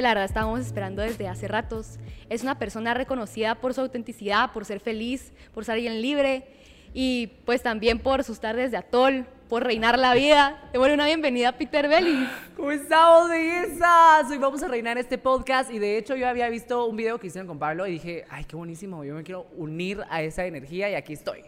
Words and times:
que 0.00 0.04
la 0.04 0.14
verdad 0.14 0.24
estábamos 0.24 0.60
esperando 0.60 1.02
desde 1.02 1.28
hace 1.28 1.46
ratos. 1.46 1.98
Es 2.30 2.42
una 2.42 2.58
persona 2.58 2.94
reconocida 2.94 3.56
por 3.56 3.74
su 3.74 3.82
autenticidad, 3.82 4.50
por 4.50 4.64
ser 4.64 4.80
feliz, 4.80 5.34
por 5.52 5.66
ser 5.66 5.74
alguien 5.74 6.00
libre 6.00 6.48
y 6.94 7.26
pues 7.44 7.62
también 7.62 7.98
por 7.98 8.24
sus 8.24 8.40
tardes 8.40 8.70
de 8.70 8.78
atol, 8.78 9.26
por 9.50 9.62
reinar 9.62 9.98
la 9.98 10.14
vida. 10.14 10.70
Te 10.72 10.78
doy 10.78 10.92
una 10.92 11.04
bienvenida 11.04 11.50
a 11.50 11.52
Peter 11.52 11.86
Belly. 11.86 12.26
¿Cómo 12.56 12.70
estamos, 12.70 13.28
bellezas? 13.28 14.30
Hoy 14.30 14.38
vamos 14.38 14.62
a 14.62 14.68
reinar 14.68 14.96
este 14.96 15.18
podcast 15.18 15.70
y 15.70 15.78
de 15.78 15.98
hecho 15.98 16.16
yo 16.16 16.26
había 16.26 16.48
visto 16.48 16.86
un 16.86 16.96
video 16.96 17.20
que 17.20 17.26
hicieron 17.26 17.46
con 17.46 17.58
Pablo 17.58 17.86
y 17.86 17.92
dije, 17.92 18.24
ay, 18.30 18.44
qué 18.44 18.56
buenísimo, 18.56 19.04
yo 19.04 19.14
me 19.14 19.22
quiero 19.22 19.48
unir 19.58 20.02
a 20.08 20.22
esa 20.22 20.46
energía 20.46 20.88
y 20.88 20.94
aquí 20.94 21.12
estoy. 21.12 21.42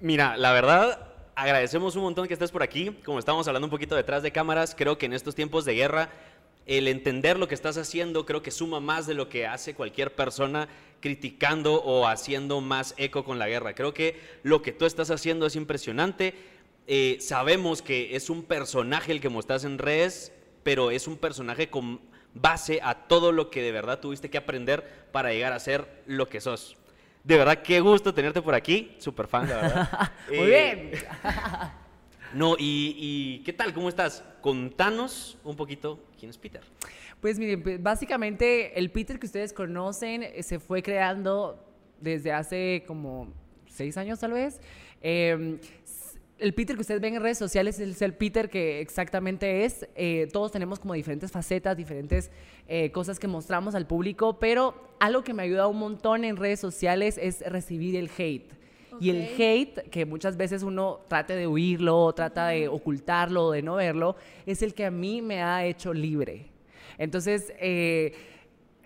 Mira, 0.00 0.36
la 0.36 0.50
verdad, 0.50 1.12
agradecemos 1.36 1.94
un 1.94 2.02
montón 2.02 2.26
que 2.26 2.32
estés 2.32 2.50
por 2.50 2.64
aquí. 2.64 2.90
Como 3.04 3.20
estábamos 3.20 3.46
hablando 3.46 3.66
un 3.66 3.70
poquito 3.70 3.94
detrás 3.94 4.24
de 4.24 4.32
cámaras, 4.32 4.74
creo 4.76 4.98
que 4.98 5.06
en 5.06 5.12
estos 5.12 5.36
tiempos 5.36 5.64
de 5.64 5.74
guerra, 5.74 6.08
el 6.66 6.88
entender 6.88 7.38
lo 7.38 7.48
que 7.48 7.54
estás 7.54 7.78
haciendo 7.78 8.26
creo 8.26 8.42
que 8.42 8.50
suma 8.50 8.80
más 8.80 9.06
de 9.06 9.14
lo 9.14 9.28
que 9.28 9.46
hace 9.46 9.74
cualquier 9.74 10.14
persona 10.14 10.68
criticando 11.00 11.74
o 11.82 12.06
haciendo 12.06 12.60
más 12.60 12.94
eco 12.96 13.24
con 13.24 13.38
la 13.38 13.48
guerra. 13.48 13.74
Creo 13.74 13.94
que 13.94 14.20
lo 14.42 14.62
que 14.62 14.72
tú 14.72 14.84
estás 14.84 15.10
haciendo 15.10 15.46
es 15.46 15.54
impresionante. 15.56 16.34
Eh, 16.88 17.18
sabemos 17.20 17.82
que 17.82 18.16
es 18.16 18.30
un 18.30 18.42
personaje 18.42 19.12
el 19.12 19.20
que 19.20 19.28
mostras 19.28 19.64
en 19.64 19.78
redes, 19.78 20.32
pero 20.62 20.90
es 20.90 21.06
un 21.06 21.16
personaje 21.16 21.68
con 21.70 22.00
base 22.34 22.80
a 22.82 22.94
todo 23.06 23.32
lo 23.32 23.50
que 23.50 23.62
de 23.62 23.72
verdad 23.72 24.00
tuviste 24.00 24.28
que 24.30 24.38
aprender 24.38 25.06
para 25.12 25.32
llegar 25.32 25.52
a 25.52 25.60
ser 25.60 26.02
lo 26.06 26.28
que 26.28 26.40
sos. 26.40 26.76
De 27.24 27.36
verdad, 27.36 27.62
qué 27.62 27.80
gusto 27.80 28.12
tenerte 28.14 28.42
por 28.42 28.54
aquí. 28.54 28.94
Súper 28.98 29.26
fan, 29.26 29.48
la 29.48 29.56
verdad. 29.56 30.12
Muy 30.28 30.38
Eh, 30.38 30.74
bien. 30.90 30.90
No, 32.34 32.56
y, 32.58 33.42
¿qué 33.44 33.52
tal? 33.52 33.72
¿Cómo 33.72 33.88
estás? 33.88 34.22
Contanos 34.40 35.38
un 35.44 35.56
poquito 35.56 35.98
quién 36.18 36.30
es 36.30 36.38
Peter. 36.38 36.60
Pues 37.20 37.38
miren, 37.38 37.62
pues, 37.62 37.82
básicamente 37.82 38.78
el 38.78 38.90
Peter 38.90 39.18
que 39.18 39.26
ustedes 39.26 39.52
conocen 39.52 40.22
eh, 40.22 40.42
se 40.42 40.58
fue 40.58 40.82
creando 40.82 41.58
desde 42.00 42.32
hace 42.32 42.84
como 42.86 43.28
seis 43.68 43.96
años 43.96 44.20
tal 44.20 44.32
vez. 44.32 44.60
S- 45.00 46.18
el 46.38 46.52
Peter 46.52 46.76
que 46.76 46.82
ustedes 46.82 47.00
ven 47.00 47.14
en 47.14 47.22
redes 47.22 47.38
sociales 47.38 47.80
es 47.80 48.02
el 48.02 48.12
Peter 48.12 48.50
que 48.50 48.80
exactamente 48.80 49.64
es. 49.64 49.88
Eh, 49.94 50.28
todos 50.30 50.52
tenemos 50.52 50.78
como 50.78 50.92
diferentes 50.92 51.32
facetas, 51.32 51.74
diferentes 51.76 52.30
eh, 52.68 52.90
cosas 52.92 53.18
que 53.18 53.28
mostramos 53.28 53.74
al 53.74 53.86
público, 53.86 54.38
pero 54.38 54.90
algo 55.00 55.24
que 55.24 55.32
me 55.32 55.42
ayuda 55.44 55.66
un 55.68 55.78
montón 55.78 56.24
en 56.24 56.36
redes 56.36 56.60
sociales 56.60 57.18
es 57.22 57.40
recibir 57.40 57.96
el 57.96 58.10
hate. 58.18 58.52
Y 59.00 59.10
el 59.10 59.28
hate, 59.38 59.88
que 59.90 60.06
muchas 60.06 60.36
veces 60.36 60.62
uno 60.62 61.00
trate 61.08 61.34
de 61.34 61.46
huirlo, 61.46 62.12
trata 62.12 62.48
de 62.48 62.68
ocultarlo, 62.68 63.50
de 63.50 63.62
no 63.62 63.76
verlo, 63.76 64.16
es 64.46 64.62
el 64.62 64.74
que 64.74 64.86
a 64.86 64.90
mí 64.90 65.22
me 65.22 65.42
ha 65.42 65.64
hecho 65.64 65.92
libre. 65.92 66.46
Entonces, 66.98 67.52
eh, 67.58 68.14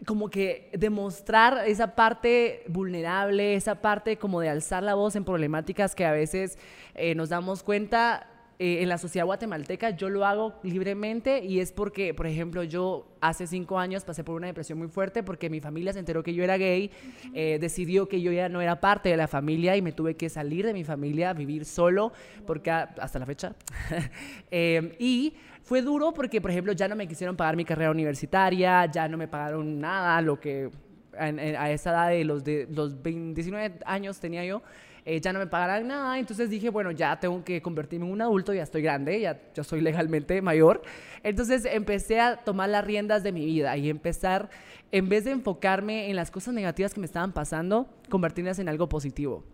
como 0.07 0.31
que 0.31 0.71
demostrar 0.73 1.69
esa 1.69 1.95
parte 1.95 2.65
vulnerable, 2.69 3.55
esa 3.55 3.77
parte 3.77 4.17
como 4.17 4.41
de 4.41 4.49
alzar 4.49 4.83
la 4.83 4.95
voz 4.95 5.17
en 5.17 5.25
problemáticas 5.25 5.95
que 5.95 6.05
a 6.05 6.13
veces 6.13 6.59
eh, 6.95 7.15
nos 7.15 7.29
damos 7.29 7.63
cuenta 7.63 8.30
eh, 8.63 8.83
en 8.83 8.91
la 8.91 8.99
sociedad 8.99 9.25
guatemalteca, 9.25 9.89
yo 9.91 10.11
lo 10.11 10.27
hago 10.27 10.61
libremente 10.63 11.43
y 11.43 11.61
es 11.61 11.73
porque, 11.73 12.13
por 12.13 12.27
ejemplo, 12.27 12.63
yo 12.63 13.09
hace 13.23 13.47
cinco 13.47 13.79
años 13.79 14.05
pasé 14.05 14.23
por 14.23 14.35
una 14.37 14.49
depresión 14.49 14.79
muy 14.79 14.89
fuerte 14.89 15.23
porque 15.23 15.49
mi 15.49 15.61
familia 15.61 15.95
se 15.95 15.99
enteró 15.99 16.23
que 16.23 16.35
yo 16.35 16.45
era 16.45 16.59
gay, 16.59 16.91
eh, 17.33 17.57
decidió 17.59 18.07
que 18.07 18.21
yo 18.21 18.31
ya 18.33 18.51
no 18.51 18.61
era 18.61 18.79
parte 18.79 19.09
de 19.09 19.17
la 19.17 19.29
familia 19.29 19.77
y 19.77 19.83
me 19.83 19.93
tuve 19.93 20.15
que 20.15 20.29
salir 20.29 20.67
de 20.67 20.75
mi 20.75 20.85
familia, 20.85 21.33
vivir 21.33 21.65
solo, 21.65 22.13
porque 22.47 22.71
a- 22.71 22.95
hasta 23.01 23.19
la 23.19 23.25
fecha. 23.27 23.55
Eh, 24.51 24.95
y 24.99 25.35
fue 25.63 25.81
duro 25.83 26.13
porque, 26.13 26.41
por 26.41 26.51
ejemplo, 26.51 26.73
ya 26.73 26.87
no 26.89 26.97
me 26.97 27.07
quisieron 27.09 27.37
pagar 27.37 27.57
mi 27.57 27.65
carrera 27.65 27.91
universitaria, 27.91 28.85
ya 28.87 29.09
no 29.09 29.17
me 29.17 29.29
pagaron 29.29 29.81
nada, 29.81 30.21
lo 30.21 30.39
que 30.39 30.71
en- 31.19 31.39
a 31.57 31.71
esa 31.71 31.91
edad 31.91 32.09
de 32.11 32.25
los, 32.25 32.45
de 32.45 32.67
los 32.71 33.01
20 33.03 33.35
19 33.41 33.77
años 33.87 34.21
tenía 34.21 34.45
yo, 34.45 34.63
eh, 35.05 35.21
ya 35.21 35.33
no 35.33 35.39
me 35.39 35.47
pagarán 35.47 35.89
nada, 35.89 36.19
entonces 36.19 36.51
dije, 36.51 36.69
bueno, 36.71 36.91
ya 36.91 37.19
tengo 37.19 37.43
que 37.43 37.61
convertirme 37.63 38.07
en 38.07 38.13
un 38.13 38.21
adulto, 38.23 38.53
ya 38.53 38.63
estoy 38.63 38.83
grande, 38.83 39.21
ya, 39.21 39.41
ya 39.55 39.65
soy 39.65 39.81
legalmente 39.81 40.41
mayor. 40.43 40.83
Entonces 41.23 41.65
empecé 41.65 42.21
a 42.21 42.37
tomar 42.37 42.69
las 42.69 42.85
riendas 42.85 43.23
de 43.23 43.33
mi 43.33 43.45
vida 43.45 43.77
y 43.77 43.89
empezar, 43.91 44.51
en 44.93 45.09
vez 45.09 45.25
de 45.25 45.31
enfocarme 45.33 46.11
en 46.11 46.17
las 46.17 46.31
cosas 46.31 46.53
negativas 46.55 46.93
que 46.95 47.01
me 47.01 47.07
estaban 47.07 47.33
pasando, 47.33 47.89
convertirlas 48.09 48.59
en 48.59 48.69
algo 48.69 48.89
positivo. 48.89 49.45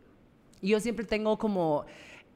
Y 0.60 0.70
yo 0.70 0.80
siempre 0.80 1.04
tengo 1.04 1.38
como 1.38 1.84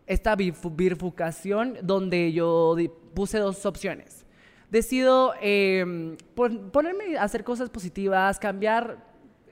esta 0.06 0.37
bifu- 0.37 0.75
bifurcación 0.75 1.78
donde 1.82 2.32
yo 2.32 2.76
puse 3.15 3.38
dos 3.38 3.65
opciones. 3.66 4.25
Decido 4.70 5.34
eh, 5.43 6.16
pon- 6.34 6.70
ponerme 6.70 7.16
a 7.16 7.25
hacer 7.25 7.43
cosas 7.43 7.70
positivas, 7.70 8.38
cambiar 8.38 9.04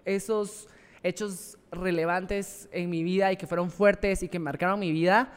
esos 0.05 0.69
hechos 1.03 1.58
relevantes 1.71 2.69
en 2.73 2.91
mi 2.91 3.03
vida 3.03 3.33
y 3.33 3.37
que 3.37 3.47
fueron 3.47 3.71
fuertes 3.71 4.23
y 4.23 4.29
que 4.29 4.39
marcaron 4.39 4.81
mi 4.81 4.93
vida 4.93 5.33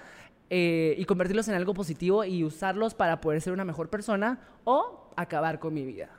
eh, 0.50 0.96
y 0.98 1.06
convertirlos 1.06 1.48
en 1.48 1.56
algo 1.56 1.74
positivo 1.74 2.26
y 2.26 2.44
usarlos 2.44 2.94
para 2.94 3.22
poder 3.22 3.42
ser 3.42 3.54
una 3.54 3.66
mejor 3.66 3.90
persona 3.90 4.40
o 4.64 5.10
acabar 5.16 5.60
con 5.60 5.74
mi 5.74 5.86
vida. 5.86 6.10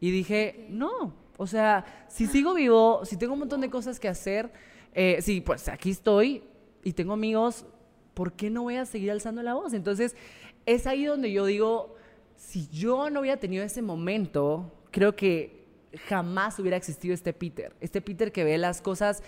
Y 0.00 0.10
dije, 0.10 0.66
no, 0.70 1.14
o 1.36 1.46
sea, 1.46 2.06
si 2.08 2.26
sigo 2.26 2.54
vivo, 2.54 3.04
si 3.04 3.16
tengo 3.16 3.34
un 3.34 3.40
montón 3.40 3.60
de 3.60 3.70
cosas 3.70 3.98
que 4.00 4.08
hacer, 4.08 4.52
eh, 4.94 5.18
sí, 5.20 5.40
pues 5.40 5.68
aquí 5.68 5.90
estoy 5.90 6.44
y 6.82 6.92
tengo 6.92 7.12
amigos, 7.12 7.64
¿por 8.14 8.32
qué 8.32 8.50
no 8.50 8.62
voy 8.62 8.76
a 8.76 8.84
seguir 8.84 9.10
alzando 9.10 9.42
la 9.42 9.54
voz? 9.54 9.72
Entonces, 9.72 10.16
es 10.66 10.86
ahí 10.86 11.04
donde 11.04 11.32
yo 11.32 11.46
digo, 11.46 11.96
si 12.36 12.68
yo 12.68 13.10
no 13.10 13.20
hubiera 13.20 13.38
tenido 13.38 13.64
ese 13.64 13.82
momento, 13.82 14.72
creo 14.90 15.14
que 15.16 15.59
jamás 16.08 16.58
hubiera 16.58 16.76
existido 16.76 17.14
este 17.14 17.32
Peter, 17.32 17.72
este 17.80 18.00
Peter 18.00 18.30
que 18.32 18.44
ve 18.44 18.58
las 18.58 18.80
cosas 18.80 19.22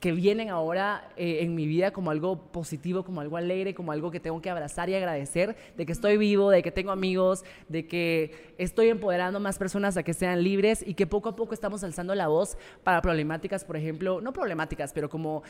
que 0.00 0.12
vienen 0.12 0.48
ahora 0.48 1.08
eh, 1.16 1.38
en 1.42 1.54
mi 1.54 1.66
vida 1.66 1.92
como 1.92 2.10
algo 2.10 2.50
positivo, 2.52 3.04
como 3.04 3.20
algo 3.20 3.36
alegre, 3.36 3.74
como 3.74 3.92
algo 3.92 4.10
que 4.10 4.18
tengo 4.18 4.40
que 4.40 4.48
abrazar 4.48 4.88
y 4.88 4.94
agradecer, 4.94 5.56
de 5.76 5.84
que 5.84 5.92
estoy 5.92 6.16
vivo, 6.16 6.50
de 6.50 6.62
que 6.62 6.72
tengo 6.72 6.90
amigos, 6.90 7.44
de 7.68 7.86
que 7.86 8.54
estoy 8.56 8.88
empoderando 8.88 9.40
más 9.40 9.58
personas 9.58 9.96
a 9.98 10.02
que 10.02 10.14
sean 10.14 10.42
libres 10.42 10.82
y 10.86 10.94
que 10.94 11.06
poco 11.06 11.28
a 11.28 11.36
poco 11.36 11.52
estamos 11.52 11.84
alzando 11.84 12.14
la 12.14 12.28
voz 12.28 12.56
para 12.82 13.02
problemáticas, 13.02 13.64
por 13.64 13.76
ejemplo, 13.76 14.22
no 14.22 14.32
problemáticas, 14.32 14.92
pero 14.94 15.10
como 15.10 15.42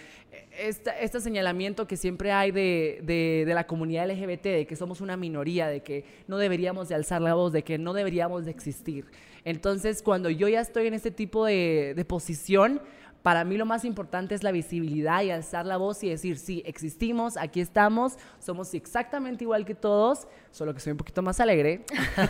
este 0.59 1.21
señalamiento 1.21 1.87
que 1.87 1.97
siempre 1.97 2.33
hay 2.33 2.51
de, 2.51 3.01
de- 3.03 3.45
de 3.47 3.55
la 3.55 3.67
comunidad 3.67 4.11
LGBT, 4.11 4.43
de 4.47 4.67
que 4.67 4.77
somos 4.77 5.01
una 5.01 5.17
minoría, 5.17 5.69
de 5.69 5.81
que 5.83 6.05
no 6.27 6.39
deberíamos 6.39 6.89
de 6.89 6.97
alzar 6.97 7.21
la 7.23 7.35
voz, 7.35 7.53
de 7.53 7.63
que 7.63 7.79
no 7.79 7.93
deberíamos 7.93 8.45
de 8.45 8.51
existir. 8.51 9.07
Entonces, 9.45 10.03
cuando 10.03 10.31
yo 10.31 10.49
ya 10.49 10.61
estoy 10.61 10.87
en 10.87 10.95
este 10.95 11.11
tipo 11.11 11.45
de, 11.45 11.95
de 11.97 12.05
posición, 12.05 12.81
para 13.23 13.45
mí 13.45 13.57
lo 13.57 13.67
más 13.67 13.85
importante 13.85 14.35
es 14.35 14.43
la 14.43 14.51
visibilidad 14.51 15.23
y 15.23 15.31
alzar 15.31 15.67
la 15.67 15.77
voz 15.77 16.03
y 16.03 16.09
decir, 16.09 16.39
sí, 16.39 16.63
existimos, 16.65 17.37
aquí 17.37 17.61
estamos, 17.61 18.17
somos 18.39 18.73
exactamente 18.75 19.45
igual 19.45 19.65
que 19.65 19.75
todos, 19.75 20.27
solo 20.51 20.73
que 20.75 20.81
soy 20.81 20.93
un 20.93 20.99
poquito 20.99 21.21
más 21.23 21.39
alegre 21.41 21.85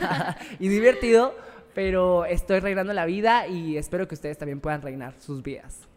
y 0.59 0.69
divertido, 0.69 1.35
pero 1.75 2.25
estoy 2.25 2.61
reinando 2.61 2.93
la 2.93 3.07
vida 3.07 3.47
y 3.47 3.77
espero 3.77 4.09
que 4.09 4.15
ustedes 4.15 4.39
también 4.39 4.61
puedan 4.61 4.83
reinar 4.83 5.15
sus 5.21 5.43
vidas. 5.43 5.89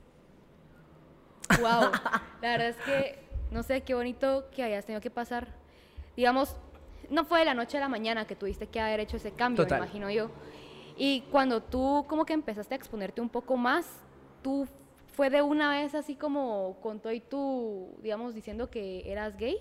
Wow. 1.60 1.92
La 2.42 2.58
verdad 2.58 2.70
es 2.70 2.78
que 2.78 3.20
no 3.52 3.64
sé 3.64 3.82
qué 3.82 3.94
bonito 3.96 4.46
que 4.56 4.64
hayas 4.64 4.86
tenido 4.86 5.02
que 5.02 5.10
pasar. 5.10 5.48
Digamos, 6.16 6.56
no 7.10 7.26
fue 7.26 7.40
de 7.40 7.46
la 7.46 7.54
noche 7.54 7.78
a 7.78 7.82
la 7.82 7.90
mañana 7.90 8.26
que 8.26 8.36
tuviste 8.36 8.68
que 8.68 8.80
haber 8.80 9.00
hecho 9.00 9.18
ese 9.18 9.32
cambio, 9.32 9.64
Total. 9.64 9.80
me 9.80 9.86
imagino 9.86 10.10
yo. 10.10 10.30
Y 10.96 11.22
cuando 11.32 11.62
tú 11.62 12.06
como 12.08 12.26
que 12.26 12.34
empezaste 12.34 12.76
a 12.76 12.78
exponerte 12.78 13.22
un 13.22 13.30
poco 13.30 13.58
más, 13.58 13.86
tú 14.42 14.68
fue 15.14 15.30
de 15.30 15.42
una 15.42 15.70
vez 15.72 15.96
así 15.96 16.16
como 16.16 16.78
con 16.82 17.00
todo 17.00 17.14
y 17.14 17.20
tú, 17.20 17.96
digamos, 18.02 18.34
diciendo 18.34 18.70
que 18.70 19.12
eras 19.12 19.38
gay, 19.38 19.58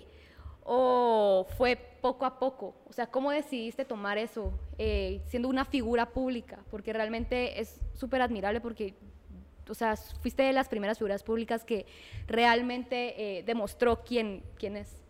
o 0.63 1.45
fue 1.57 1.75
poco 2.01 2.25
a 2.25 2.39
poco. 2.39 2.75
O 2.89 2.93
sea, 2.93 3.07
¿cómo 3.07 3.31
decidiste 3.31 3.85
tomar 3.85 4.17
eso 4.17 4.51
eh, 4.77 5.21
siendo 5.27 5.49
una 5.49 5.65
figura 5.65 6.09
pública? 6.09 6.59
Porque 6.71 6.93
realmente 6.93 7.59
es 7.59 7.79
súper 7.93 8.21
admirable 8.21 8.61
porque 8.61 8.95
o 9.69 9.73
sea, 9.73 9.95
fuiste 9.95 10.43
de 10.43 10.53
las 10.53 10.67
primeras 10.67 10.97
figuras 10.97 11.23
públicas 11.23 11.63
que 11.63 11.85
realmente 12.27 13.37
eh, 13.37 13.43
demostró 13.43 14.03
quién, 14.03 14.43
quién 14.57 14.75
es. 14.75 15.02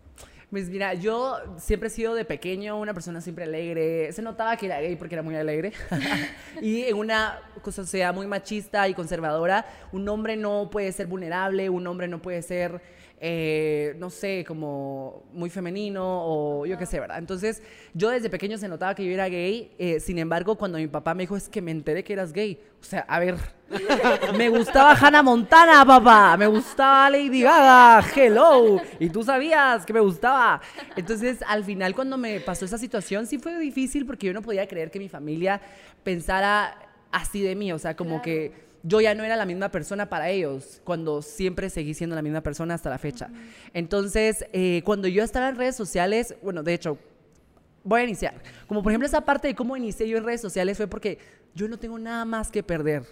Pues 0.53 0.69
mira, 0.69 0.93
yo 0.93 1.35
siempre 1.57 1.87
he 1.87 1.89
sido 1.89 2.13
de 2.13 2.25
pequeño 2.25 2.79
una 2.79 2.93
persona 2.93 3.21
siempre 3.21 3.45
alegre. 3.45 4.11
Se 4.11 4.21
notaba 4.21 4.55
que 4.55 4.67
era 4.67 4.79
gay 4.81 4.95
porque 4.95 5.15
era 5.15 5.23
muy 5.23 5.35
alegre. 5.35 5.73
y 6.61 6.83
en 6.83 6.95
una 6.95 7.39
sociedad 7.71 8.13
muy 8.13 8.27
machista 8.27 8.87
y 8.87 8.93
conservadora, 8.93 9.65
un 9.91 10.07
hombre 10.07 10.37
no 10.37 10.69
puede 10.69 10.91
ser 10.91 11.07
vulnerable, 11.07 11.71
un 11.71 11.87
hombre 11.87 12.07
no 12.07 12.21
puede 12.21 12.43
ser 12.43 12.83
eh, 13.25 13.95
no 13.99 14.09
sé, 14.09 14.43
como 14.45 15.23
muy 15.31 15.49
femenino 15.49 16.03
o 16.03 16.65
yo 16.65 16.77
qué 16.77 16.85
sé, 16.85 16.99
¿verdad? 16.99 17.19
Entonces, 17.19 17.63
yo 17.93 18.09
desde 18.09 18.29
pequeño 18.29 18.57
se 18.57 18.67
notaba 18.67 18.93
que 18.95 19.05
yo 19.05 19.11
era 19.11 19.29
gay, 19.29 19.71
eh, 19.77 20.01
sin 20.01 20.19
embargo, 20.19 20.57
cuando 20.57 20.77
mi 20.77 20.87
papá 20.87 21.13
me 21.13 21.23
dijo, 21.23 21.37
es 21.37 21.47
que 21.47 21.61
me 21.61 21.71
enteré 21.71 22.03
que 22.03 22.11
eras 22.11 22.33
gay, 22.33 22.61
o 22.81 22.83
sea, 22.83 22.99
a 23.07 23.19
ver, 23.19 23.37
me 24.37 24.49
gustaba 24.49 24.91
Hannah 24.93 25.23
Montana, 25.23 25.85
papá, 25.85 26.37
me 26.37 26.47
gustaba 26.47 27.09
Lady 27.09 27.41
Gaga, 27.41 28.05
hello, 28.15 28.81
y 28.99 29.09
tú 29.09 29.23
sabías 29.23 29.85
que 29.85 29.93
me 29.93 29.99
gustaba. 29.99 30.61
Entonces, 30.95 31.39
al 31.47 31.63
final, 31.63 31.95
cuando 31.95 32.17
me 32.17 32.39
pasó 32.39 32.65
esa 32.65 32.77
situación, 32.77 33.25
sí 33.27 33.37
fue 33.37 33.57
difícil 33.59 34.05
porque 34.05 34.27
yo 34.27 34.33
no 34.33 34.41
podía 34.41 34.67
creer 34.67 34.91
que 34.91 34.99
mi 34.99 35.09
familia 35.09 35.61
pensara 36.03 36.77
así 37.11 37.41
de 37.41 37.55
mí, 37.55 37.71
o 37.71 37.79
sea, 37.79 37.95
como 37.95 38.21
que 38.21 38.51
yo 38.83 38.99
ya 38.99 39.15
no 39.15 39.23
era 39.23 39.35
la 39.35 39.45
misma 39.45 39.69
persona 39.69 40.09
para 40.09 40.29
ellos, 40.29 40.81
cuando 40.83 41.21
siempre 41.21 41.69
seguí 41.69 41.93
siendo 41.93 42.15
la 42.15 42.21
misma 42.21 42.41
persona 42.41 42.73
hasta 42.73 42.89
la 42.89 42.97
fecha. 42.97 43.29
Entonces, 43.73 44.45
eh, 44.51 44.81
cuando 44.83 45.07
yo 45.07 45.23
estaba 45.23 45.49
en 45.49 45.55
redes 45.55 45.75
sociales, 45.75 46.35
bueno, 46.41 46.63
de 46.63 46.73
hecho, 46.73 46.97
voy 47.83 48.01
a 48.01 48.03
iniciar. 48.03 48.35
Como 48.67 48.83
por 48.83 48.91
ejemplo 48.91 49.07
esa 49.07 49.21
parte 49.21 49.47
de 49.47 49.55
cómo 49.55 49.77
inicié 49.77 50.07
yo 50.07 50.17
en 50.17 50.25
redes 50.25 50.41
sociales 50.41 50.77
fue 50.77 50.87
porque 50.87 51.17
yo 51.53 51.67
no 51.67 51.77
tengo 51.77 51.97
nada 51.99 52.25
más 52.25 52.49
que 52.49 52.63
perder. 52.63 53.03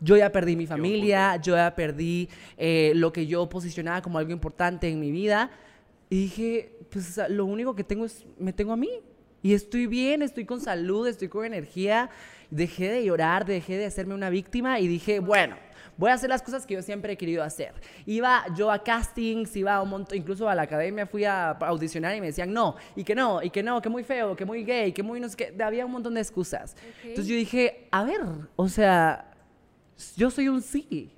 Yo 0.00 0.16
ya 0.16 0.30
perdí 0.30 0.56
mi 0.56 0.66
familia, 0.66 1.36
yo 1.36 1.56
ya 1.56 1.74
perdí 1.74 2.28
eh, 2.56 2.92
lo 2.94 3.12
que 3.12 3.26
yo 3.26 3.48
posicionaba 3.48 4.02
como 4.02 4.18
algo 4.18 4.32
importante 4.32 4.88
en 4.88 5.00
mi 5.00 5.10
vida. 5.10 5.50
Y 6.10 6.22
dije, 6.22 6.72
pues 6.90 7.20
lo 7.28 7.44
único 7.44 7.74
que 7.74 7.84
tengo 7.84 8.04
es, 8.04 8.24
me 8.38 8.52
tengo 8.52 8.72
a 8.72 8.76
mí. 8.76 8.90
Y 9.42 9.54
estoy 9.54 9.86
bien, 9.86 10.22
estoy 10.22 10.44
con 10.44 10.60
salud, 10.60 11.06
estoy 11.06 11.28
con 11.28 11.44
energía 11.44 12.10
dejé 12.50 12.90
de 12.90 13.04
llorar, 13.04 13.44
dejé 13.44 13.76
de 13.76 13.86
hacerme 13.86 14.14
una 14.14 14.30
víctima 14.30 14.80
y 14.80 14.88
dije, 14.88 15.20
bueno, 15.20 15.56
voy 15.96 16.10
a 16.10 16.14
hacer 16.14 16.30
las 16.30 16.42
cosas 16.42 16.66
que 16.66 16.74
yo 16.74 16.82
siempre 16.82 17.12
he 17.12 17.16
querido 17.16 17.42
hacer. 17.42 17.74
Iba 18.06 18.44
yo 18.56 18.70
a 18.70 18.82
castings, 18.82 19.54
iba 19.56 19.74
a 19.74 19.82
un 19.82 19.90
montón, 19.90 20.16
incluso 20.16 20.48
a 20.48 20.54
la 20.54 20.62
academia 20.62 21.06
fui 21.06 21.24
a 21.24 21.50
audicionar 21.50 22.14
y 22.16 22.20
me 22.20 22.28
decían 22.28 22.52
no, 22.52 22.76
y 22.96 23.04
que 23.04 23.14
no, 23.14 23.42
y 23.42 23.50
que 23.50 23.62
no, 23.62 23.82
que 23.82 23.88
muy 23.88 24.04
feo, 24.04 24.34
que 24.36 24.44
muy 24.44 24.64
gay, 24.64 24.92
que 24.92 25.02
muy 25.02 25.20
no 25.20 25.28
sé 25.28 25.36
qué, 25.36 25.62
había 25.62 25.84
un 25.84 25.92
montón 25.92 26.14
de 26.14 26.20
excusas. 26.20 26.76
Entonces 27.02 27.26
yo 27.26 27.36
dije, 27.36 27.88
a 27.90 28.04
ver, 28.04 28.20
o 28.56 28.68
sea, 28.68 29.27
yo 30.16 30.30
soy 30.30 30.48
un 30.48 30.62
sí. 30.62 31.10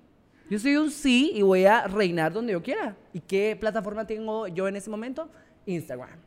Yo 0.49 0.59
soy 0.59 0.77
un 0.77 0.91
sí 0.91 1.33
y 1.35 1.43
voy 1.43 1.65
a 1.65 1.87
reinar 1.87 2.33
donde 2.33 2.53
yo 2.53 2.63
quiera. 2.63 2.97
¿Y 3.13 3.21
qué 3.21 3.57
plataforma 3.59 4.07
tengo 4.07 4.49
yo 4.49 4.67
en 4.67 4.77
ese 4.77 4.91
momento? 4.91 5.31
Instagram 5.67 6.19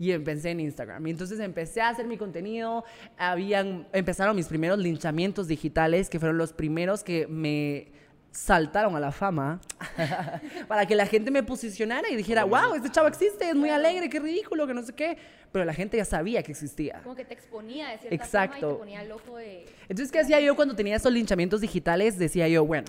y 0.00 0.12
empecé 0.12 0.50
en 0.50 0.60
Instagram. 0.60 1.06
Y 1.06 1.10
entonces 1.10 1.38
empecé 1.40 1.82
a 1.82 1.90
hacer 1.90 2.06
mi 2.06 2.16
contenido, 2.16 2.84
habían, 3.18 3.86
empezaron 3.92 4.34
mis 4.34 4.46
primeros 4.46 4.78
linchamientos 4.78 5.46
digitales, 5.46 6.08
que 6.08 6.18
fueron 6.18 6.38
los 6.38 6.54
primeros 6.54 7.04
que 7.04 7.26
me 7.26 7.92
saltaron 8.32 8.94
a 8.94 9.00
la 9.00 9.12
fama 9.12 9.60
para 10.68 10.86
que 10.86 10.94
la 10.94 11.06
gente 11.06 11.30
me 11.30 11.42
posicionara 11.42 12.08
y 12.10 12.16
dijera, 12.16 12.44
wow, 12.44 12.74
este 12.74 12.90
chavo 12.90 13.08
existe, 13.08 13.48
es 13.48 13.56
muy 13.56 13.70
alegre, 13.70 14.08
qué 14.08 14.20
ridículo, 14.20 14.66
que 14.66 14.74
no 14.74 14.82
sé 14.82 14.92
qué. 14.92 15.18
Pero 15.52 15.64
la 15.64 15.74
gente 15.74 15.96
ya 15.96 16.04
sabía 16.04 16.42
que 16.42 16.52
existía. 16.52 17.00
Como 17.02 17.16
que 17.16 17.24
te 17.24 17.34
exponía 17.34 17.88
de 17.88 17.98
cierta 17.98 18.14
Exacto. 18.14 18.60
forma 18.60 18.68
y 18.68 18.74
te 18.74 18.78
ponía 18.78 19.02
el 19.02 19.12
ojo 19.12 19.36
de... 19.36 19.66
Entonces, 19.88 20.12
¿qué 20.12 20.20
hacía 20.20 20.40
yo 20.40 20.54
cuando 20.54 20.76
tenía 20.76 20.96
esos 20.96 21.12
linchamientos 21.12 21.60
digitales? 21.60 22.18
Decía 22.18 22.46
yo, 22.46 22.64
bueno, 22.64 22.86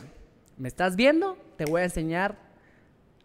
¿me 0.58 0.68
estás 0.68 0.96
viendo? 0.96 1.38
Te 1.58 1.66
voy 1.66 1.82
a 1.82 1.86
enseñar 1.86 2.38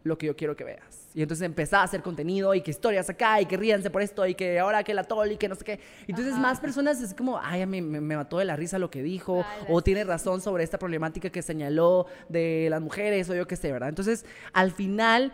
lo 0.04 0.16
que 0.16 0.26
yo 0.26 0.36
quiero 0.36 0.56
que 0.56 0.64
veas. 0.64 1.05
Y 1.16 1.22
entonces 1.22 1.46
empezaba 1.46 1.80
a 1.80 1.86
hacer 1.86 2.02
contenido 2.02 2.52
y 2.52 2.60
que 2.60 2.70
historias 2.70 3.08
acá 3.08 3.40
y 3.40 3.46
que 3.46 3.56
ríanse 3.56 3.88
por 3.88 4.02
esto 4.02 4.26
y 4.26 4.34
que 4.34 4.58
ahora 4.58 4.84
que 4.84 4.92
la 4.92 5.02
tol 5.02 5.32
y 5.32 5.38
que 5.38 5.48
no 5.48 5.54
sé 5.54 5.64
qué. 5.64 5.80
Entonces 6.06 6.34
más 6.38 6.60
personas 6.60 7.00
es 7.00 7.14
como, 7.14 7.40
ay, 7.42 7.64
me, 7.64 7.80
me, 7.80 8.16
mató 8.16 8.36
de 8.36 8.44
la 8.44 8.54
risa 8.54 8.78
lo 8.78 8.90
que 8.90 9.02
dijo 9.02 9.42
o 9.66 9.80
tiene 9.80 10.04
razón 10.04 10.42
sobre 10.42 10.62
esta 10.62 10.78
problemática 10.78 11.30
que 11.30 11.40
señaló 11.40 12.04
de 12.28 12.68
las 12.68 12.82
mujeres 12.82 13.30
o 13.30 13.34
yo 13.34 13.46
qué 13.46 13.56
sé, 13.56 13.72
¿verdad? 13.72 13.88
Entonces 13.88 14.26
al 14.52 14.72
final 14.72 15.32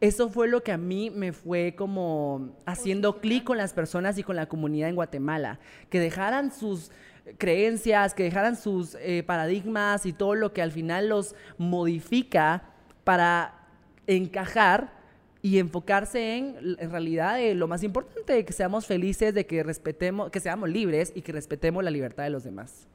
eso 0.00 0.28
fue 0.28 0.46
lo 0.46 0.62
que 0.62 0.70
a 0.70 0.78
mí 0.78 1.10
me 1.10 1.32
fue 1.32 1.74
como 1.76 2.54
haciendo 2.64 3.20
clic 3.20 3.42
con 3.42 3.56
las 3.56 3.72
personas 3.72 4.16
y 4.18 4.22
con 4.22 4.36
la 4.36 4.46
comunidad 4.46 4.88
en 4.88 4.94
Guatemala, 4.94 5.58
que 5.90 5.98
dejaran 5.98 6.52
sus 6.52 6.92
creencias, 7.38 8.14
que 8.14 8.22
dejaran 8.22 8.54
sus 8.54 8.94
eh, 9.00 9.24
paradigmas 9.26 10.06
y 10.06 10.12
todo 10.12 10.36
lo 10.36 10.52
que 10.52 10.62
al 10.62 10.70
final 10.70 11.08
los 11.08 11.34
modifica 11.58 12.62
para 13.02 13.66
encajar 14.06 15.02
y 15.44 15.58
enfocarse 15.58 16.38
en, 16.38 16.76
en 16.78 16.90
realidad, 16.90 17.38
lo 17.52 17.68
más 17.68 17.82
importante, 17.82 18.32
de 18.32 18.46
que 18.46 18.54
seamos 18.54 18.86
felices, 18.86 19.34
de 19.34 19.44
que 19.44 19.62
respetemos, 19.62 20.30
que 20.30 20.40
seamos 20.40 20.70
libres 20.70 21.12
y 21.14 21.20
que 21.20 21.32
respetemos 21.32 21.84
la 21.84 21.90
libertad 21.90 22.24
de 22.24 22.30
los 22.30 22.44
demás. 22.44 22.88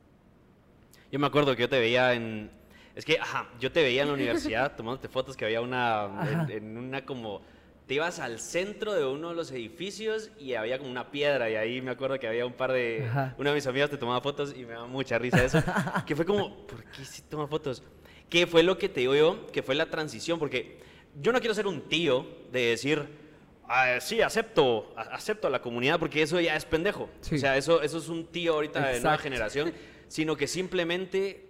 Yo 1.11 1.19
me 1.19 1.27
acuerdo 1.27 1.55
que 1.55 1.61
yo 1.61 1.69
te 1.69 1.77
veía 1.79 2.15
en, 2.15 2.49
es 2.95 3.05
que, 3.05 3.19
ajá, 3.19 3.47
yo 3.59 3.71
te 3.71 3.83
veía 3.83 4.01
en 4.01 4.07
la 4.07 4.13
universidad 4.15 4.75
tomándote 4.77 5.09
fotos 5.09 5.37
que 5.37 5.45
había 5.45 5.61
una, 5.61 6.47
en, 6.49 6.75
una 6.75 7.05
como, 7.05 7.43
te 7.85 7.93
ibas 7.93 8.17
al 8.17 8.39
centro 8.39 8.95
de 8.95 9.05
uno 9.05 9.29
de 9.29 9.35
los 9.35 9.51
edificios 9.51 10.31
y 10.39 10.55
había 10.55 10.79
como 10.79 10.89
una 10.89 11.11
piedra 11.11 11.51
y 11.51 11.55
ahí 11.55 11.83
me 11.83 11.91
acuerdo 11.91 12.17
que 12.17 12.27
había 12.27 12.47
un 12.47 12.53
par 12.53 12.71
de, 12.71 13.07
una 13.37 13.51
de 13.51 13.55
mis 13.57 13.67
amigas 13.67 13.91
te 13.91 13.97
tomaba 13.97 14.21
fotos 14.21 14.55
y 14.57 14.65
me 14.65 14.73
daba 14.73 14.87
mucha 14.87 15.19
risa 15.19 15.43
eso, 15.43 15.61
que 16.07 16.15
fue 16.15 16.25
como, 16.25 16.65
¿por 16.65 16.83
qué 16.85 17.05
si 17.05 17.21
toma 17.21 17.45
fotos? 17.45 17.83
¿Qué 18.27 18.47
fue 18.47 18.63
lo 18.63 18.79
que 18.79 18.89
te 18.89 19.01
digo 19.01 19.13
yo? 19.13 19.45
Que 19.51 19.61
fue 19.61 19.75
la 19.75 19.85
transición, 19.85 20.39
porque 20.39 20.88
yo 21.21 21.31
no 21.31 21.39
quiero 21.39 21.53
ser 21.53 21.67
un 21.67 21.81
tío 21.81 22.25
de 22.51 22.67
decir, 22.67 23.07
ah, 23.67 23.99
sí, 23.99 24.21
acepto, 24.21 24.93
acepto 24.95 25.47
a 25.47 25.49
la 25.49 25.61
comunidad, 25.61 25.99
porque 25.99 26.21
eso 26.21 26.39
ya 26.39 26.55
es 26.55 26.65
pendejo. 26.65 27.09
O 27.31 27.37
sea, 27.37 27.57
eso, 27.57 27.81
eso 27.81 27.97
es 27.97 28.09
un 28.09 28.27
tío 28.27 28.53
ahorita 28.53 28.87
de 28.87 28.99
nueva 29.01 29.17
generación, 29.17 29.73
sino 30.07 30.35
que 30.35 30.47
simplemente... 30.47 31.45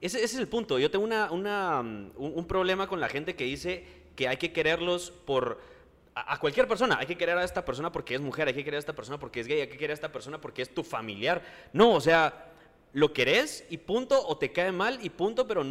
Ese, 0.00 0.22
es 0.22 0.34
el 0.34 0.48
punto. 0.48 0.78
Yo 0.78 0.90
tengo 0.90 1.04
una, 1.04 1.30
una, 1.30 1.80
un, 1.80 2.46
problema 2.46 2.86
con 2.86 3.00
la 3.00 3.08
gente 3.08 3.34
que 3.34 3.44
dice 3.44 3.86
que 4.16 4.28
hay 4.28 4.36
que 4.36 4.52
quererlos 4.52 5.10
por... 5.10 5.60
A, 6.14 6.38
cualquier 6.38 6.68
persona, 6.68 6.98
hay 6.98 7.06
que 7.06 7.16
querer 7.16 7.36
a 7.36 7.42
esta 7.42 7.64
persona 7.64 7.90
porque 7.90 8.14
es 8.14 8.20
mujer, 8.20 8.46
hay 8.46 8.54
que 8.54 8.62
querer 8.62 8.76
a 8.76 8.80
esta 8.80 8.94
persona 8.94 9.18
porque 9.18 9.40
es 9.40 9.48
gay, 9.48 9.62
hay 9.62 9.66
que 9.66 9.76
querer 9.76 9.90
a 9.90 9.94
esta 9.94 10.12
persona 10.12 10.40
porque 10.40 10.62
es 10.62 10.72
tu 10.72 10.84
familiar. 10.84 11.42
No, 11.72 11.92
o 11.92 12.00
sea, 12.00 12.52
lo 12.92 13.12
querés 13.12 13.66
y 13.68 13.78
punto, 13.78 14.24
o 14.24 14.38
te 14.38 14.52
cae 14.52 14.70
mal 14.70 15.00
y 15.02 15.10
punto, 15.10 15.48
pero 15.48 15.64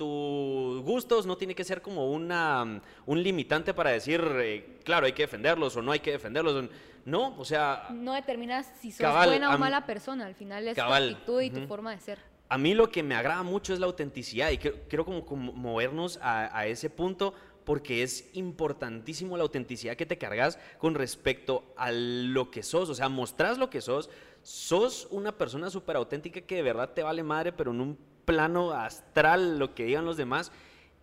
tus 0.00 0.80
gustos 0.80 1.26
no 1.26 1.36
tiene 1.36 1.54
que 1.54 1.62
ser 1.62 1.82
como 1.82 2.10
una, 2.10 2.80
un 3.04 3.22
limitante 3.22 3.74
para 3.74 3.90
decir, 3.90 4.26
eh, 4.36 4.78
claro, 4.82 5.04
hay 5.04 5.12
que 5.12 5.24
defenderlos 5.24 5.76
o 5.76 5.82
no 5.82 5.92
hay 5.92 6.00
que 6.00 6.12
defenderlos. 6.12 6.70
No, 7.04 7.36
o 7.36 7.44
sea... 7.44 7.88
No 7.90 8.14
determinas 8.14 8.66
si 8.80 8.92
sos 8.92 9.12
buena 9.26 9.54
o 9.54 9.58
mala 9.58 9.84
persona, 9.84 10.24
al 10.24 10.34
final 10.34 10.66
es 10.68 10.74
tu 10.74 10.80
actitud 10.80 11.42
y 11.42 11.50
tu 11.50 11.66
forma 11.66 11.90
de 11.90 12.00
ser. 12.00 12.18
A 12.48 12.56
mí 12.56 12.72
lo 12.72 12.90
que 12.90 13.02
me 13.02 13.14
agrada 13.14 13.42
mucho 13.42 13.74
es 13.74 13.78
la 13.78 13.84
autenticidad 13.84 14.50
y 14.50 14.56
quiero, 14.56 15.04
como, 15.04 15.52
movernos 15.52 16.18
a, 16.22 16.58
a 16.58 16.66
ese 16.66 16.88
punto 16.88 17.34
porque 17.66 18.02
es 18.02 18.30
importantísimo 18.32 19.36
la 19.36 19.42
autenticidad 19.42 19.96
que 19.96 20.06
te 20.06 20.16
cargas 20.16 20.58
con 20.78 20.94
respecto 20.94 21.74
a 21.76 21.92
lo 21.92 22.50
que 22.50 22.62
sos, 22.62 22.88
o 22.88 22.94
sea, 22.94 23.10
mostrás 23.10 23.58
lo 23.58 23.68
que 23.68 23.82
sos, 23.82 24.08
sos 24.42 25.08
una 25.10 25.36
persona 25.36 25.68
súper 25.68 25.96
auténtica 25.96 26.40
que 26.40 26.56
de 26.56 26.62
verdad 26.62 26.94
te 26.94 27.02
vale 27.02 27.22
madre, 27.22 27.52
pero 27.52 27.72
en 27.72 27.82
un 27.82 28.09
plano 28.30 28.70
astral 28.72 29.58
lo 29.58 29.74
que 29.74 29.84
digan 29.84 30.04
los 30.04 30.16
demás. 30.16 30.52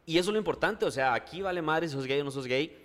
Y 0.06 0.18
eso 0.18 0.30
es 0.30 0.34
lo 0.34 0.40
importante, 0.40 0.86
o 0.86 0.92
sea, 0.92 1.14
aquí 1.14 1.42
vale 1.42 1.62
madre 1.62 1.88
si 1.88 1.94
sos 1.94 2.06
gay 2.06 2.22
o 2.22 2.24
no 2.24 2.32
sos 2.32 2.48
gay, 2.48 2.78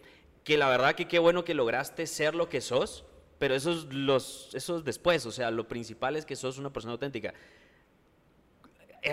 que 0.42 0.58
la 0.58 0.68
verdad 0.68 0.96
que 0.96 1.06
qué 1.06 1.20
bueno 1.20 1.44
que 1.44 1.54
lograste 1.54 2.08
ser 2.08 2.34
lo 2.34 2.48
que 2.48 2.60
sos, 2.60 3.04
pero 3.38 3.54
eso 3.54 3.70
es, 3.70 3.84
los, 3.84 4.52
eso 4.54 4.82
después, 4.82 5.24
o 5.26 5.30
sea, 5.30 5.52
lo 5.52 5.68
principal 5.68 6.16
es 6.16 6.26
que 6.26 6.34
sos 6.34 6.58
una 6.58 6.72
persona 6.72 6.92
auténtica. 6.92 7.32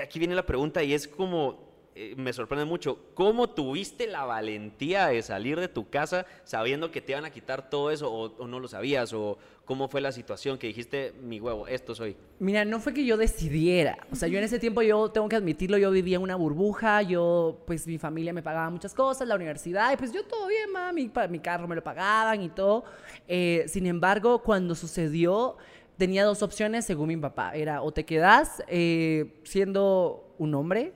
Aquí 0.01 0.17
viene 0.17 0.33
la 0.33 0.45
pregunta 0.45 0.81
y 0.81 0.93
es 0.95 1.07
como, 1.07 1.68
eh, 1.96 2.13
me 2.17 2.34
sorprende 2.34 2.65
mucho. 2.65 3.00
¿Cómo 3.13 3.50
tuviste 3.50 4.08
la 4.08 4.25
valentía 4.25 5.08
de 5.08 5.22
salir 5.22 5.60
de 5.60 5.67
tu 5.67 5.89
casa 5.89 6.25
sabiendo 6.43 6.91
que 6.91 7.01
te 7.01 7.12
iban 7.13 7.25
a 7.25 7.31
quitar 7.31 7.69
todo 7.69 7.91
eso 7.91 8.12
o, 8.12 8.48
no 8.48 8.60
lo 8.60 8.67
sabías? 8.67 9.13
¿O 9.13 9.38
cómo 9.65 9.88
fue 9.88 10.01
la 10.01 10.12
situación 10.12 10.58
que 10.58 10.67
dijiste, 10.67 11.13
mi 11.22 11.39
huevo, 11.39 11.67
esto 11.67 11.96
soy? 11.96 12.15
Mira, 12.39 12.65
no 12.65 12.79
fue 12.79 12.93
que 12.93 13.05
yo 13.05 13.17
decidiera. 13.17 13.98
O 14.12 14.15
sea, 14.15 14.27
yo 14.27 14.38
en 14.38 14.43
ese 14.43 14.60
tiempo, 14.60 14.81
yo 14.81 15.10
tengo 15.10 15.27
que 15.29 15.36
admitirlo, 15.36 15.77
yo 15.77 15.91
vivía 15.91 16.17
en 16.17 16.24
una 16.24 16.36
burbuja, 16.36 17.01
yo, 17.01 17.63
pues 17.65 17.86
mi 17.86 17.98
familia 17.98 18.34
me 18.34 18.43
pagaba 18.43 18.69
muchas 18.69 18.93
cosas, 18.93 19.27
la 19.27 19.36
universidad, 19.36 19.91
y 19.91 19.98
pues 19.98 20.13
yo 20.13 20.24
todo 20.24 20.48
bien, 20.48 20.72
mami, 20.72 21.12
mi, 21.29 21.39
carro 21.39 21.67
me 21.67 21.75
lo 21.75 21.84
pagaban 21.84 22.41
y 22.41 22.50
todo. 22.50 22.86
Eh, 23.27 23.65
sin 23.67 23.86
embargo, 23.86 24.41
cuando 24.41 24.75
sucedió 24.75 25.58
tenía 26.00 26.24
dos 26.24 26.41
opciones 26.41 26.86
según 26.86 27.10
mi 27.10 27.17
papá. 27.17 27.51
Era 27.53 27.84
o 27.84 27.91
te 27.91 28.05
quedas 28.05 28.63
eh, 28.67 29.39
siendo 29.43 30.34
un 30.39 30.55
hombre, 30.55 30.93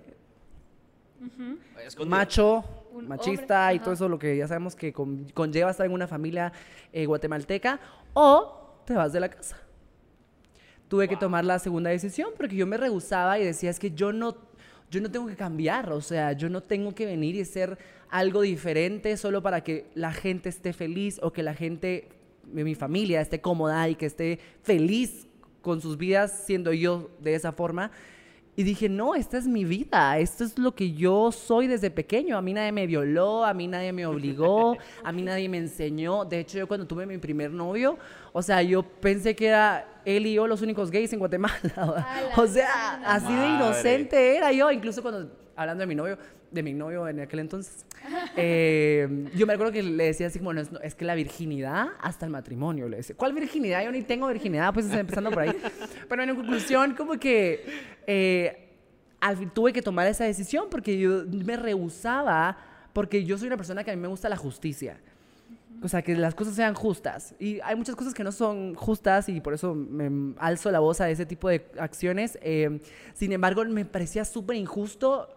macho, 2.06 2.64
machista 3.08 3.74
y 3.74 3.80
todo 3.80 3.94
eso, 3.94 4.10
lo 4.10 4.20
que 4.20 4.38
ya 4.38 4.48
sabemos 4.48 4.76
que 4.76 4.94
conlleva 4.94 5.72
estar 5.72 5.86
en 5.86 5.92
una 5.92 6.08
familia 6.08 6.52
eh, 6.92 7.06
guatemalteca, 7.06 7.80
o 8.14 8.82
te 8.86 8.94
vas 8.94 9.14
de 9.14 9.20
la 9.20 9.30
casa. 9.30 9.58
Tuve 10.88 11.08
que 11.08 11.16
tomar 11.16 11.44
la 11.44 11.58
segunda 11.60 11.90
decisión 11.90 12.30
porque 12.38 12.56
yo 12.56 12.68
me 12.68 12.78
rehusaba 12.78 13.40
y 13.40 13.46
decía, 13.46 13.70
es 13.70 13.80
que 13.80 13.92
yo 13.92 14.14
no, 14.14 14.38
yo 14.92 15.02
no 15.02 15.10
tengo 15.10 15.28
que 15.28 15.36
cambiar, 15.36 15.92
o 15.92 16.02
sea, 16.02 16.34
yo 16.34 16.50
no 16.50 16.62
tengo 16.62 16.94
que 16.94 17.06
venir 17.06 17.36
y 17.36 17.46
ser 17.46 17.78
algo 18.10 18.42
diferente 18.42 19.18
solo 19.18 19.42
para 19.42 19.64
que 19.64 19.90
la 19.96 20.12
gente 20.12 20.50
esté 20.50 20.72
feliz 20.72 21.20
o 21.24 21.34
que 21.34 21.42
la 21.42 21.56
gente, 21.56 22.10
mi 22.46 22.76
familia, 22.76 23.22
esté 23.22 23.42
cómoda 23.42 23.90
y 23.90 23.96
que 23.96 24.06
esté 24.06 24.40
feliz 24.62 25.28
con 25.64 25.82
sus 25.82 25.98
vidas 25.98 26.44
siendo 26.46 26.74
yo 26.74 27.10
de 27.20 27.34
esa 27.34 27.54
forma. 27.54 27.90
Y 28.56 28.64
dije, 28.64 28.88
no, 28.88 29.16
esta 29.16 29.38
es 29.38 29.48
mi 29.48 29.66
vida, 29.66 30.20
esto 30.20 30.44
es 30.44 30.60
lo 30.60 30.76
que 30.76 30.92
yo 30.92 31.32
soy 31.32 31.66
desde 31.66 31.90
pequeño. 31.90 32.38
A 32.38 32.42
mí 32.42 32.54
nadie 32.54 32.72
me 32.72 32.86
violó, 32.86 33.44
a 33.44 33.54
mí 33.54 33.68
nadie 33.68 33.92
me 33.92 34.06
obligó, 34.06 34.78
a 35.04 35.12
mí 35.12 35.24
nadie 35.24 35.50
me 35.50 35.58
enseñó. 35.58 36.24
De 36.24 36.40
hecho, 36.40 36.60
yo 36.60 36.68
cuando 36.68 36.86
tuve 36.86 37.08
mi 37.08 37.18
primer 37.18 37.50
novio, 37.50 37.98
o 38.32 38.44
sea, 38.44 38.62
yo 38.62 38.84
pensé 38.84 39.36
que 39.36 39.48
era 39.48 40.02
él 40.06 40.28
y 40.28 40.36
yo 40.36 40.46
los 40.46 40.62
únicos 40.62 40.92
gays 40.92 41.12
en 41.14 41.20
Guatemala. 41.20 41.56
o 42.38 42.46
sea, 42.46 43.02
así 43.06 43.34
de 43.34 43.48
inocente 43.48 44.38
era 44.38 44.52
yo. 44.52 44.72
Incluso 44.72 45.02
cuando, 45.02 45.32
hablando 45.56 45.82
de 45.82 45.88
mi 45.88 45.96
novio, 45.96 46.20
de 46.54 46.64
mi 46.64 46.74
novio 46.74 47.08
en 47.08 47.20
aquel 47.20 47.40
entonces, 47.40 47.86
eh, 48.38 49.28
yo 49.36 49.48
me 49.48 49.54
acuerdo 49.54 49.74
que 49.74 49.84
le 49.84 50.06
decía 50.06 50.28
así 50.28 50.40
como, 50.40 50.54
no, 50.54 50.62
es, 50.62 50.96
que 50.96 51.06
la 51.06 51.16
virginidad 51.16 51.88
hasta 52.00 52.26
el 52.26 52.32
matrimonio, 52.32 52.88
le 52.88 52.98
decía. 52.98 53.16
¿Cuál 53.18 53.34
virginidad? 53.34 53.84
Yo 53.84 53.92
ni 53.92 54.04
tengo 54.04 54.28
virginidad, 54.28 54.74
pues 54.74 54.92
empezando 54.94 55.32
por 55.32 55.44
ahí. 55.44 55.58
Pero 56.08 56.24
en 56.24 56.36
conclusión, 56.36 56.94
como 56.96 57.14
que 57.14 57.66
eh, 58.06 58.70
al 59.20 59.52
tuve 59.52 59.74
que 59.74 59.82
tomar 59.82 60.08
esa 60.08 60.26
decisión 60.26 60.68
porque 60.70 60.98
yo 60.98 61.24
me 61.28 61.58
rehusaba, 61.58 62.58
porque 62.94 63.24
yo 63.24 63.38
soy 63.38 63.48
una 63.48 63.58
persona 63.58 63.84
que 63.84 63.92
a 63.92 63.96
mí 63.96 64.02
me 64.02 64.08
gusta 64.08 64.30
la 64.30 64.38
justicia. 64.38 64.98
O 65.82 65.90
sea, 65.90 66.02
que 66.02 66.16
las 66.16 66.34
cosas 66.34 66.56
sean 66.56 66.76
justas. 66.76 67.36
Y 67.40 67.60
hay 67.62 67.76
muchas 67.76 67.96
cosas 67.96 68.14
que 68.14 68.24
no 68.24 68.32
son 68.32 68.74
justas 68.76 69.28
y 69.28 69.42
por 69.42 69.54
eso 69.54 69.76
me 69.76 70.34
alzo 70.38 70.72
la 70.72 70.80
voz 70.80 71.02
a 71.02 71.10
ese 71.10 71.26
tipo 71.26 71.50
de 71.50 71.66
acciones. 71.78 72.38
Eh, 72.42 72.80
sin 73.14 73.34
embargo, 73.34 73.66
me 73.66 73.84
parecía 73.84 74.24
súper 74.24 74.56
injusto, 74.56 75.28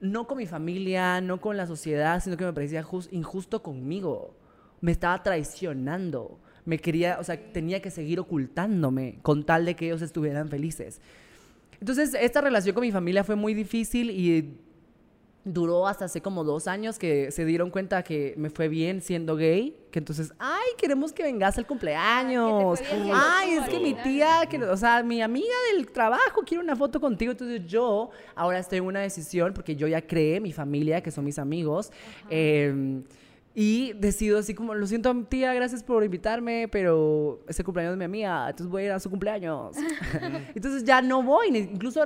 no 0.00 0.26
con 0.26 0.38
mi 0.38 0.46
familia, 0.46 1.20
no 1.20 1.40
con 1.40 1.56
la 1.56 1.66
sociedad, 1.66 2.22
sino 2.22 2.36
que 2.36 2.44
me 2.44 2.52
parecía 2.52 2.82
jus- 2.82 3.08
injusto 3.12 3.62
conmigo. 3.62 4.34
Me 4.80 4.92
estaba 4.92 5.22
traicionando. 5.22 6.38
Me 6.64 6.78
quería, 6.78 7.18
o 7.18 7.24
sea, 7.24 7.52
tenía 7.52 7.80
que 7.80 7.90
seguir 7.90 8.20
ocultándome 8.20 9.18
con 9.22 9.44
tal 9.44 9.64
de 9.64 9.74
que 9.74 9.86
ellos 9.86 10.02
estuvieran 10.02 10.48
felices. 10.48 11.00
Entonces, 11.80 12.14
esta 12.20 12.40
relación 12.40 12.74
con 12.74 12.82
mi 12.82 12.92
familia 12.92 13.24
fue 13.24 13.36
muy 13.36 13.54
difícil 13.54 14.10
y 14.10 14.58
duró 15.52 15.86
hasta 15.86 16.06
hace 16.06 16.20
como 16.20 16.44
dos 16.44 16.66
años 16.66 16.98
que 16.98 17.30
se 17.30 17.44
dieron 17.44 17.70
cuenta 17.70 18.02
que 18.02 18.34
me 18.36 18.50
fue 18.50 18.68
bien 18.68 19.00
siendo 19.02 19.36
gay, 19.36 19.76
que 19.90 19.98
entonces, 19.98 20.32
ay, 20.38 20.68
queremos 20.76 21.12
que 21.12 21.22
vengas 21.22 21.58
al 21.58 21.66
cumpleaños. 21.66 22.80
Ay, 23.12 23.52
es 23.52 23.68
que 23.68 23.80
mi 23.80 23.94
tía, 23.94 24.46
que, 24.48 24.62
o 24.62 24.76
sea, 24.76 25.02
mi 25.02 25.22
amiga 25.22 25.54
del 25.74 25.90
trabajo 25.90 26.42
quiere 26.46 26.62
una 26.62 26.76
foto 26.76 27.00
contigo. 27.00 27.32
Entonces 27.32 27.66
yo 27.66 28.10
ahora 28.34 28.58
estoy 28.58 28.78
en 28.78 28.84
una 28.84 29.00
decisión 29.00 29.52
porque 29.54 29.76
yo 29.76 29.86
ya 29.88 30.06
creé 30.06 30.40
mi 30.40 30.52
familia, 30.52 31.02
que 31.02 31.10
son 31.10 31.24
mis 31.24 31.38
amigos. 31.38 31.90
eh, 32.30 33.02
y 33.60 33.92
decido 33.94 34.38
así 34.38 34.54
como, 34.54 34.72
lo 34.72 34.86
siento 34.86 35.12
tía, 35.28 35.52
gracias 35.52 35.82
por 35.82 36.04
invitarme, 36.04 36.68
pero 36.70 37.40
es 37.48 37.58
el 37.58 37.64
cumpleaños 37.64 37.94
de 37.94 37.96
mi 37.96 38.04
amiga, 38.04 38.48
entonces 38.48 38.70
voy 38.70 38.82
a 38.82 38.86
ir 38.86 38.92
a 38.92 39.00
su 39.00 39.10
cumpleaños. 39.10 39.76
entonces 40.54 40.84
ya 40.84 41.02
no 41.02 41.24
voy, 41.24 41.48
incluso 41.48 42.04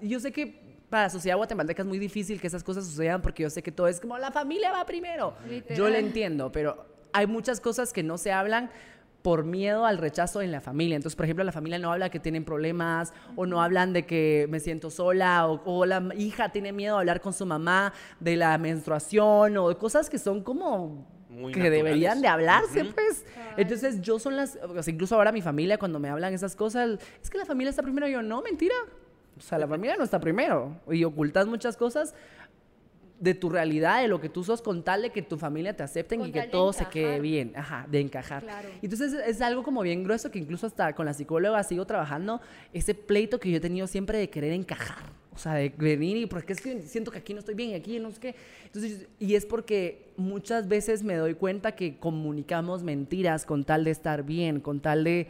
yo 0.00 0.18
sé 0.18 0.32
que 0.32 0.63
para 0.94 1.06
la 1.06 1.10
sociedad 1.10 1.36
guatemalteca 1.36 1.82
es 1.82 1.88
muy 1.88 1.98
difícil 1.98 2.40
que 2.40 2.46
esas 2.46 2.62
cosas 2.62 2.84
sucedan 2.86 3.20
porque 3.20 3.42
yo 3.42 3.50
sé 3.50 3.64
que 3.64 3.72
todo 3.72 3.88
es 3.88 3.98
como 4.00 4.16
la 4.16 4.30
familia 4.30 4.70
va 4.70 4.86
primero. 4.86 5.34
Yo 5.44 5.50
Literal. 5.50 5.92
lo 5.92 5.98
entiendo, 5.98 6.52
pero 6.52 6.86
hay 7.12 7.26
muchas 7.26 7.60
cosas 7.60 7.92
que 7.92 8.04
no 8.04 8.16
se 8.16 8.30
hablan 8.30 8.70
por 9.22 9.42
miedo 9.44 9.86
al 9.86 9.98
rechazo 9.98 10.40
en 10.40 10.52
la 10.52 10.60
familia. 10.60 10.94
Entonces, 10.94 11.16
por 11.16 11.24
ejemplo, 11.24 11.42
la 11.44 11.50
familia 11.50 11.80
no 11.80 11.90
habla 11.92 12.10
que 12.10 12.20
tienen 12.20 12.44
problemas 12.44 13.12
o 13.34 13.44
no 13.44 13.60
hablan 13.60 13.92
de 13.92 14.06
que 14.06 14.46
me 14.50 14.60
siento 14.60 14.88
sola 14.88 15.48
o, 15.48 15.62
o 15.64 15.84
la 15.84 16.10
hija 16.16 16.50
tiene 16.52 16.72
miedo 16.72 16.94
a 16.96 17.00
hablar 17.00 17.20
con 17.20 17.32
su 17.32 17.44
mamá 17.44 17.92
de 18.20 18.36
la 18.36 18.56
menstruación 18.58 19.56
o 19.56 19.68
de 19.70 19.76
cosas 19.76 20.08
que 20.08 20.18
son 20.20 20.44
como 20.44 21.08
Muy 21.28 21.52
que 21.52 21.58
naturales. 21.58 21.84
deberían 21.84 22.20
de 22.20 22.28
hablarse, 22.28 22.82
Ujú. 22.82 22.92
pues. 22.94 23.24
Entonces, 23.56 24.00
yo 24.00 24.20
son 24.20 24.36
las, 24.36 24.56
incluso 24.86 25.16
ahora 25.16 25.32
mi 25.32 25.42
familia 25.42 25.76
cuando 25.76 25.98
me 25.98 26.08
hablan 26.08 26.32
esas 26.34 26.54
cosas, 26.54 27.00
es 27.20 27.30
que 27.30 27.38
la 27.38 27.46
familia 27.46 27.70
está 27.70 27.82
primero, 27.82 28.06
yo 28.06 28.22
no, 28.22 28.42
mentira. 28.42 28.74
O 29.36 29.40
sea, 29.40 29.58
la 29.58 29.66
familia 29.66 29.96
no 29.96 30.04
está 30.04 30.20
primero 30.20 30.80
y 30.90 31.04
ocultas 31.04 31.46
muchas 31.46 31.76
cosas 31.76 32.14
de 33.20 33.34
tu 33.34 33.48
realidad, 33.48 34.02
de 34.02 34.08
lo 34.08 34.20
que 34.20 34.28
tú 34.28 34.44
sos, 34.44 34.60
con 34.60 34.82
tal 34.82 35.02
de 35.02 35.10
que 35.10 35.22
tu 35.22 35.38
familia 35.38 35.74
te 35.74 35.82
acepten 35.82 36.20
Con 36.20 36.28
y 36.28 36.32
que 36.32 36.42
todo 36.42 36.72
se 36.72 36.86
quede 36.86 37.20
bien, 37.20 37.52
ajá, 37.56 37.86
de 37.90 38.00
encajar. 38.00 38.42
Claro. 38.42 38.68
Entonces 38.82 39.14
es 39.14 39.40
algo 39.40 39.62
como 39.62 39.82
bien 39.82 40.04
grueso 40.04 40.30
que 40.30 40.38
incluso 40.38 40.66
hasta 40.66 40.94
con 40.94 41.06
la 41.06 41.14
psicóloga 41.14 41.62
sigo 41.62 41.86
trabajando 41.86 42.40
ese 42.72 42.94
pleito 42.94 43.40
que 43.40 43.50
yo 43.50 43.56
he 43.56 43.60
tenido 43.60 43.86
siempre 43.86 44.18
de 44.18 44.28
querer 44.28 44.52
encajar. 44.52 44.98
O 45.34 45.38
sea, 45.38 45.54
de 45.54 45.70
venir 45.70 46.16
y 46.16 46.26
porque 46.26 46.52
es 46.52 46.60
que 46.60 46.82
siento 46.82 47.10
que 47.10 47.18
aquí 47.18 47.34
no 47.34 47.40
estoy 47.40 47.56
bien 47.56 47.70
y 47.70 47.74
aquí 47.74 47.98
no 47.98 48.10
sé 48.12 48.20
qué. 48.20 48.34
Entonces, 48.66 49.08
y 49.18 49.34
es 49.34 49.46
porque 49.46 50.12
muchas 50.16 50.68
veces 50.68 51.02
me 51.02 51.16
doy 51.16 51.34
cuenta 51.34 51.72
que 51.72 51.98
comunicamos 51.98 52.84
mentiras 52.84 53.44
con 53.44 53.64
tal 53.64 53.82
de 53.82 53.90
estar 53.90 54.22
bien, 54.22 54.60
con 54.60 54.80
tal 54.80 55.02
de 55.02 55.28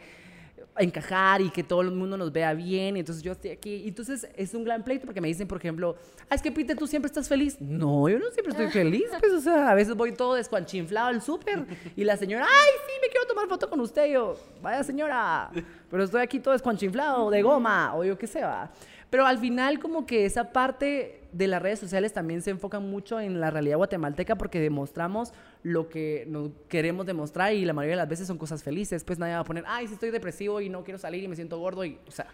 encajar 0.77 1.41
y 1.41 1.49
que 1.49 1.63
todo 1.63 1.81
el 1.81 1.91
mundo 1.91 2.17
nos 2.17 2.31
vea 2.31 2.53
bien. 2.53 2.97
Y 2.97 2.99
entonces 2.99 3.23
yo 3.23 3.31
estoy 3.31 3.51
aquí. 3.51 3.75
Y 3.75 3.87
entonces 3.89 4.27
es 4.35 4.53
un 4.53 4.63
gran 4.63 4.83
pleito 4.83 5.05
porque 5.05 5.21
me 5.21 5.27
dicen, 5.27 5.47
por 5.47 5.57
ejemplo, 5.57 5.95
ah, 6.29 6.35
es 6.35 6.41
que 6.41 6.51
Peter, 6.51 6.77
tú 6.77 6.87
siempre 6.87 7.07
estás 7.07 7.27
feliz. 7.27 7.59
No, 7.59 8.09
yo 8.09 8.19
no 8.19 8.29
siempre 8.31 8.51
estoy 8.51 8.67
feliz. 8.71 9.05
Pues, 9.19 9.33
o 9.33 9.41
sea, 9.41 9.69
a 9.69 9.75
veces 9.75 9.95
voy 9.95 10.13
todo 10.13 10.35
descuanchinflado 10.35 11.07
al 11.07 11.21
súper 11.21 11.65
y 11.95 12.03
la 12.03 12.17
señora, 12.17 12.45
ay, 12.45 12.71
sí, 12.85 12.93
me 13.01 13.09
quiero 13.09 13.25
tomar 13.27 13.47
foto 13.47 13.69
con 13.69 13.79
usted. 13.79 14.07
Y 14.07 14.13
yo, 14.13 14.35
vaya 14.61 14.83
señora, 14.83 15.51
pero 15.89 16.03
estoy 16.03 16.21
aquí 16.21 16.39
todo 16.39 16.53
descuanchinflado, 16.53 17.29
de 17.29 17.41
goma, 17.41 17.95
o 17.95 18.03
yo 18.03 18.17
qué 18.17 18.27
sé, 18.27 18.41
va. 18.41 18.71
Pero 19.09 19.25
al 19.25 19.37
final 19.37 19.79
como 19.79 20.05
que 20.05 20.25
esa 20.25 20.51
parte 20.51 21.21
de 21.35 21.47
las 21.47 21.61
redes 21.61 21.79
sociales 21.79 22.13
también 22.13 22.41
se 22.41 22.49
enfoca 22.51 22.79
mucho 22.79 23.19
en 23.19 23.41
la 23.41 23.51
realidad 23.51 23.75
guatemalteca 23.75 24.37
porque 24.37 24.61
demostramos 24.61 25.33
lo 25.63 25.89
que 25.89 26.23
nos 26.27 26.51
queremos 26.69 27.05
demostrar 27.05 27.53
y 27.53 27.65
la 27.65 27.73
mayoría 27.73 27.97
de 27.97 28.01
las 28.03 28.09
veces 28.09 28.27
son 28.27 28.37
cosas 28.37 28.63
felices. 28.63 29.03
Pues 29.03 29.19
nadie 29.19 29.33
va 29.33 29.41
a 29.41 29.43
poner, 29.43 29.65
ay, 29.67 29.87
sí 29.87 29.95
estoy 29.95 30.11
depresivo 30.11 30.61
y 30.61 30.69
no 30.69 30.85
quiero 30.85 30.97
salir 30.97 31.21
y 31.23 31.27
me 31.27 31.35
siento 31.35 31.59
gordo 31.59 31.83
y, 31.83 31.99
o 32.07 32.11
sea, 32.11 32.27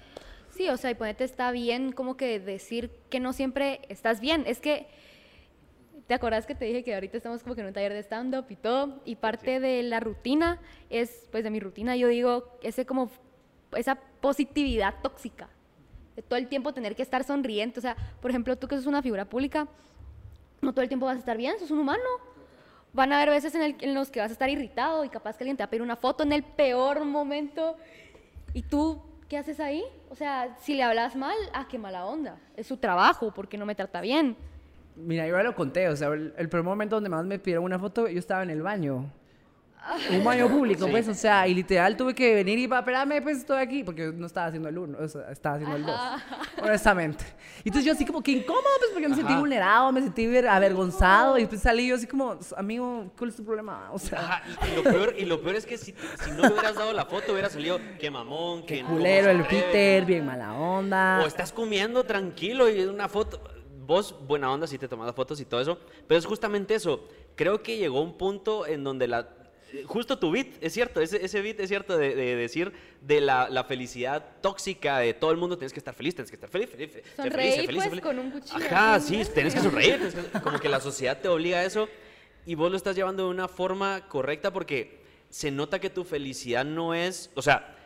Sí, 0.51 0.67
o 0.70 0.77
sea, 0.77 0.91
y 0.91 0.96
ponete 0.96 1.24
está 1.24 1.51
bien 1.51 1.93
como 1.93 2.17
que 2.17 2.39
decir 2.39 2.91
que 3.10 3.20
no 3.20 3.34
siempre 3.34 3.81
estás 3.88 4.20
bien. 4.20 4.43
Es 4.46 4.60
que, 4.60 4.88
¿te 6.08 6.13
acordás 6.13 6.46
que 6.46 6.55
te 6.55 6.65
dije 6.65 6.84
que 6.84 6.93
ahorita 6.93 7.17
estamos 7.17 7.41
como 7.41 7.55
que 7.55 7.62
en 7.62 7.67
un 7.67 7.74
taller 7.74 7.93
de 7.93 8.00
stand-up 8.00 8.46
y 8.50 8.58
todo? 8.58 9.01
Y 9.05 9.15
parte 9.15 9.60
de 9.60 9.81
la 9.81 10.01
rutina 10.01 10.60
es, 10.89 11.27
pues 11.31 11.43
de 11.43 11.50
mi 11.50 11.60
rutina, 11.60 11.96
yo 11.96 12.10
digo, 12.10 12.60
ese 12.62 12.86
como, 12.86 13.10
esa 13.75 13.96
positividad 13.96 14.96
tóxica. 15.01 15.50
De 16.15 16.22
todo 16.22 16.38
el 16.38 16.48
tiempo 16.48 16.74
tener 16.74 16.96
que 16.96 17.01
estar 17.01 17.24
sonriente. 17.24 17.80
O 17.80 17.82
sea, 17.82 17.96
por 18.22 18.32
ejemplo, 18.32 18.56
tú 18.58 18.68
que 18.68 18.75
sos 18.75 18.86
una 18.86 19.01
figura 19.01 19.25
pública, 19.25 19.68
no 20.62 20.74
todo 20.74 20.82
el 20.84 20.88
tiempo 20.88 21.06
vas 21.06 21.15
a 21.15 21.20
estar 21.20 21.38
bien, 21.38 21.58
sos 21.60 21.72
un 21.72 21.80
humano. 21.80 22.03
Van 22.94 23.13
a 23.13 23.18
haber 23.18 23.30
veces 23.30 23.56
en, 23.56 23.94
los 23.94 24.12
que 24.12 24.20
vas 24.20 24.30
a 24.30 24.34
estar 24.34 24.50
irritado 24.50 25.06
y 25.06 25.10
capaz 25.10 25.38
que 25.38 25.44
alguien 25.44 25.56
te 25.56 25.63
va 25.63 25.65
a 25.65 25.70
pedir 25.70 25.82
una 25.82 25.96
foto 25.96 26.24
en 26.24 26.34
el 26.34 26.44
peor 26.44 27.06
momento. 27.06 27.77
¿Y 28.53 28.63
tú 28.63 29.01
qué 29.30 29.38
haces 29.38 29.62
ahí? 29.62 29.84
O 30.10 30.15
sea, 30.15 30.58
si 30.60 30.74
le 30.74 30.84
hablas 30.84 31.15
mal, 31.15 31.38
ah, 31.53 31.68
qué 31.70 31.77
mala 31.77 32.06
onda. 32.06 32.38
Es 32.58 32.68
su 32.68 32.77
trabajo, 32.77 33.32
porque 33.34 33.58
no 33.58 33.65
me 33.65 33.75
trata 33.75 34.01
bien. 34.01 34.36
mira, 34.98 35.25
yo 35.25 35.38
ya 35.38 35.44
lo 35.44 35.56
conté, 35.56 35.88
o 35.88 35.96
sea, 35.96 36.10
el, 36.10 36.34
el 36.38 36.50
primer 36.50 36.65
momento 36.65 36.98
donde 36.98 37.10
más 37.10 37.24
me 37.24 37.39
pidieron 37.39 37.63
una 37.63 37.80
foto, 37.80 38.10
yo 38.10 38.20
estaba 38.20 38.44
en 38.44 38.50
el 38.50 38.62
baño. 38.62 39.10
Un 40.12 40.24
baño 40.24 40.48
público, 40.48 40.88
pues, 40.88 41.08
o 41.08 41.14
sea, 41.16 41.48
y 41.48 41.56
literal 41.56 41.98
tuve 41.98 42.14
que 42.14 42.36
venir 42.36 42.60
y 42.60 42.66
espérame, 42.66 43.22
pues 43.24 43.38
estoy 43.40 43.58
aquí, 43.58 43.84
porque 43.84 44.12
no 44.14 44.28
estaba 44.28 44.46
haciendo 44.48 44.70
el 44.70 44.78
uno, 44.78 44.98
o 45.02 45.08
sea, 45.08 45.32
estaba 45.32 45.56
haciendo 45.56 45.76
el 45.76 45.86
dos, 45.86 46.00
honestamente. 46.62 47.26
Y 47.64 47.70
entonces 47.70 47.86
yo 47.86 47.94
así 47.94 48.06
como 48.06 48.22
que 48.22 48.32
incómodo, 48.32 48.64
pues, 48.78 48.92
porque 48.94 49.10
me 49.10 49.16
sentí 49.16 49.32
Ajá. 49.32 49.40
vulnerado, 49.40 49.92
me 49.92 50.02
sentí 50.02 50.28
ver- 50.28 50.48
avergonzado, 50.48 51.38
y 51.38 51.42
después 51.42 51.62
salí 51.62 51.88
yo 51.88 51.96
así 51.96 52.06
como, 52.06 52.38
amigo, 52.58 53.12
¿cuál 53.18 53.32
es 53.32 53.36
tu 53.36 53.44
problema? 53.44 53.90
O 53.92 53.98
sea, 53.98 54.20
Ajá, 54.20 54.44
y, 54.72 54.76
lo 54.76 54.84
peor, 54.84 55.16
y 55.18 55.26
lo 55.26 55.42
peor 55.42 55.56
es 55.56 55.66
que 55.66 55.78
si, 55.78 55.94
si 56.24 56.32
no 56.32 56.44
le 56.44 56.50
hubieras 56.54 56.76
dado 56.76 56.94
la 56.94 57.06
foto, 57.06 57.32
hubiera 57.34 57.50
salido 57.50 57.80
qué 58.00 58.12
mamón, 58.12 58.66
qué 58.66 58.84
culero 58.84 59.32
el 59.32 59.44
Peter, 59.46 60.06
bien 60.06 60.26
mala 60.28 60.54
onda. 60.54 61.22
O 61.24 61.28
estás 61.28 61.52
comiendo 61.52 62.04
tranquilo 62.04 62.70
y 62.70 62.82
una 62.84 63.10
foto. 63.10 63.42
Vos, 63.84 64.16
buena 64.28 64.52
onda, 64.52 64.68
sí 64.68 64.78
te 64.78 64.88
tomas 64.88 65.14
fotos 65.16 65.42
y 65.42 65.46
todo 65.46 65.60
eso. 65.60 65.78
Pero 66.08 66.18
es 66.20 66.26
justamente 66.26 66.76
eso. 66.76 67.08
Creo 67.36 67.62
que 67.64 67.78
llegó 67.78 68.02
un 68.02 68.18
punto 68.18 68.66
en 68.68 68.84
donde 68.84 69.08
la. 69.08 69.28
Justo 69.86 70.20
tu 70.20 70.32
beat, 70.32 70.48
es 70.62 70.74
cierto, 70.74 71.01
ese, 71.01 71.24
ese 71.25 71.42
beat 71.42 71.60
es 71.60 71.70
cierto 71.70 71.98
de, 71.98 72.13
de 72.16 72.36
decir 72.36 72.72
de 73.01 73.22
la, 73.22 73.50
la 73.50 73.63
felicidad 73.63 74.25
tóxica 74.42 75.00
de 75.00 75.13
todo 75.13 75.32
el 75.32 75.38
mundo, 75.38 75.58
tienes 75.58 75.74
que 75.74 75.80
estar 75.80 75.94
feliz, 75.94 76.13
tienes 76.16 76.30
que 76.30 76.36
estar 76.36 76.50
feliz, 76.50 76.70
feliz, 76.70 76.92
feliz, 76.92 77.34
feliz, 77.34 77.66
pues, 77.75 77.90
feliz. 77.90 78.01
con 78.01 78.20
un 78.20 78.32
cuchillo 78.32 78.66
Ajá, 78.66 79.00
sí, 79.00 79.22
tienes 79.34 79.54
que 79.54 79.60
sonreír, 79.62 79.96
tienes 79.98 80.13
que- 80.16 80.40
como 80.42 80.60
que 80.60 80.70
la 80.70 80.80
sociedad 80.82 81.20
te 81.22 81.28
obliga 81.28 81.60
a 81.60 81.63
eso 81.66 81.88
y 82.46 82.56
vos 82.56 82.70
lo 82.72 82.78
estás 82.78 82.96
llevando 82.96 83.24
de 83.25 83.30
una 83.30 83.48
forma 83.48 84.08
correcta 84.08 84.51
porque 84.51 85.01
se 85.30 85.51
nota 85.51 85.80
que 85.80 85.90
tu 85.90 86.04
felicidad 86.04 86.66
no 86.66 86.94
es, 86.94 87.30
o 87.36 87.42
sea, 87.42 87.78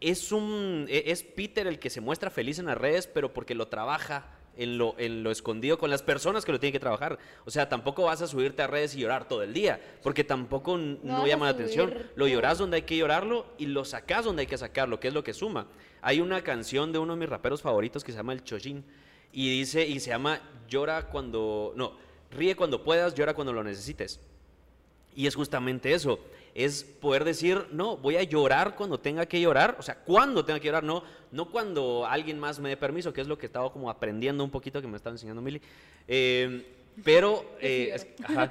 es 0.00 0.32
un 0.32 0.86
e- 0.88 1.04
es 1.10 1.22
Peter 1.22 1.66
el 1.66 1.78
que 1.78 1.90
se 1.90 2.00
muestra 2.00 2.30
feliz 2.30 2.58
en 2.58 2.66
las 2.66 2.78
redes, 2.78 3.06
pero 3.06 3.32
porque 3.32 3.54
lo 3.54 3.68
trabaja 3.68 4.35
en 4.56 4.78
lo, 4.78 4.94
en 4.98 5.22
lo 5.22 5.30
escondido 5.30 5.78
con 5.78 5.90
las 5.90 6.02
personas 6.02 6.44
que 6.44 6.52
lo 6.52 6.60
tienen 6.60 6.72
que 6.72 6.80
trabajar. 6.80 7.18
O 7.44 7.50
sea, 7.50 7.68
tampoco 7.68 8.04
vas 8.04 8.22
a 8.22 8.26
subirte 8.26 8.62
a 8.62 8.66
redes 8.66 8.94
y 8.94 9.00
llorar 9.00 9.28
todo 9.28 9.42
el 9.42 9.52
día, 9.52 9.80
porque 10.02 10.24
tampoco 10.24 10.76
No 10.76 10.98
no, 11.02 11.26
llama 11.26 11.46
la 11.46 11.52
atención. 11.52 11.94
Lo 12.16 12.26
lloras 12.26 12.58
donde 12.58 12.76
hay 12.76 12.82
que 12.82 12.96
llorarlo 12.96 13.46
y 13.58 13.66
lo 13.66 13.84
sacas 13.84 14.24
donde 14.24 14.42
hay 14.42 14.46
que 14.46 14.58
sacarlo, 14.58 15.00
que 15.00 15.08
es 15.08 15.14
lo 15.14 15.24
que 15.24 15.34
suma. 15.34 15.66
Hay 16.02 16.20
una 16.20 16.42
canción 16.42 16.92
de 16.92 16.98
uno 16.98 17.14
de 17.14 17.20
mis 17.20 17.28
raperos 17.28 17.62
favoritos 17.62 18.04
que 18.04 18.12
se 18.12 18.18
llama 18.18 18.32
El 18.32 18.44
Chojin 18.44 18.84
y 19.32 19.50
dice 19.58 19.86
y 19.86 20.00
se 20.00 20.10
llama 20.10 20.40
Llora 20.68 21.08
cuando 21.08 21.72
no, 21.76 21.96
ríe 22.30 22.56
cuando 22.56 22.82
puedas, 22.82 23.14
llora 23.14 23.34
cuando 23.34 23.52
lo 23.52 23.62
necesites. 23.62 24.20
Y 25.14 25.26
es 25.26 25.34
justamente 25.34 25.92
eso. 25.92 26.20
Es 26.58 26.84
poder 26.84 27.24
decir, 27.24 27.66
no, 27.70 27.98
voy 27.98 28.16
a 28.16 28.22
llorar 28.22 28.76
cuando 28.76 28.98
tenga 28.98 29.26
que 29.26 29.38
llorar, 29.40 29.76
o 29.78 29.82
sea, 29.82 29.96
cuando 29.96 30.42
tenga 30.44 30.58
que 30.58 30.66
llorar, 30.68 30.84
no, 30.84 31.02
no 31.30 31.50
cuando 31.50 32.06
alguien 32.06 32.38
más 32.38 32.58
me 32.60 32.70
dé 32.70 32.76
permiso, 32.78 33.12
que 33.12 33.20
es 33.20 33.26
lo 33.28 33.36
que 33.36 33.44
estaba 33.44 33.70
como 33.70 33.90
aprendiendo 33.90 34.42
un 34.42 34.50
poquito 34.50 34.80
que 34.80 34.88
me 34.88 34.96
estaba 34.96 35.14
enseñando 35.14 35.42
Mili. 35.42 35.60
Eh, 36.08 36.64
pero, 37.04 37.44
eh, 37.60 37.90
es- 37.94 38.06
ajá, 38.24 38.48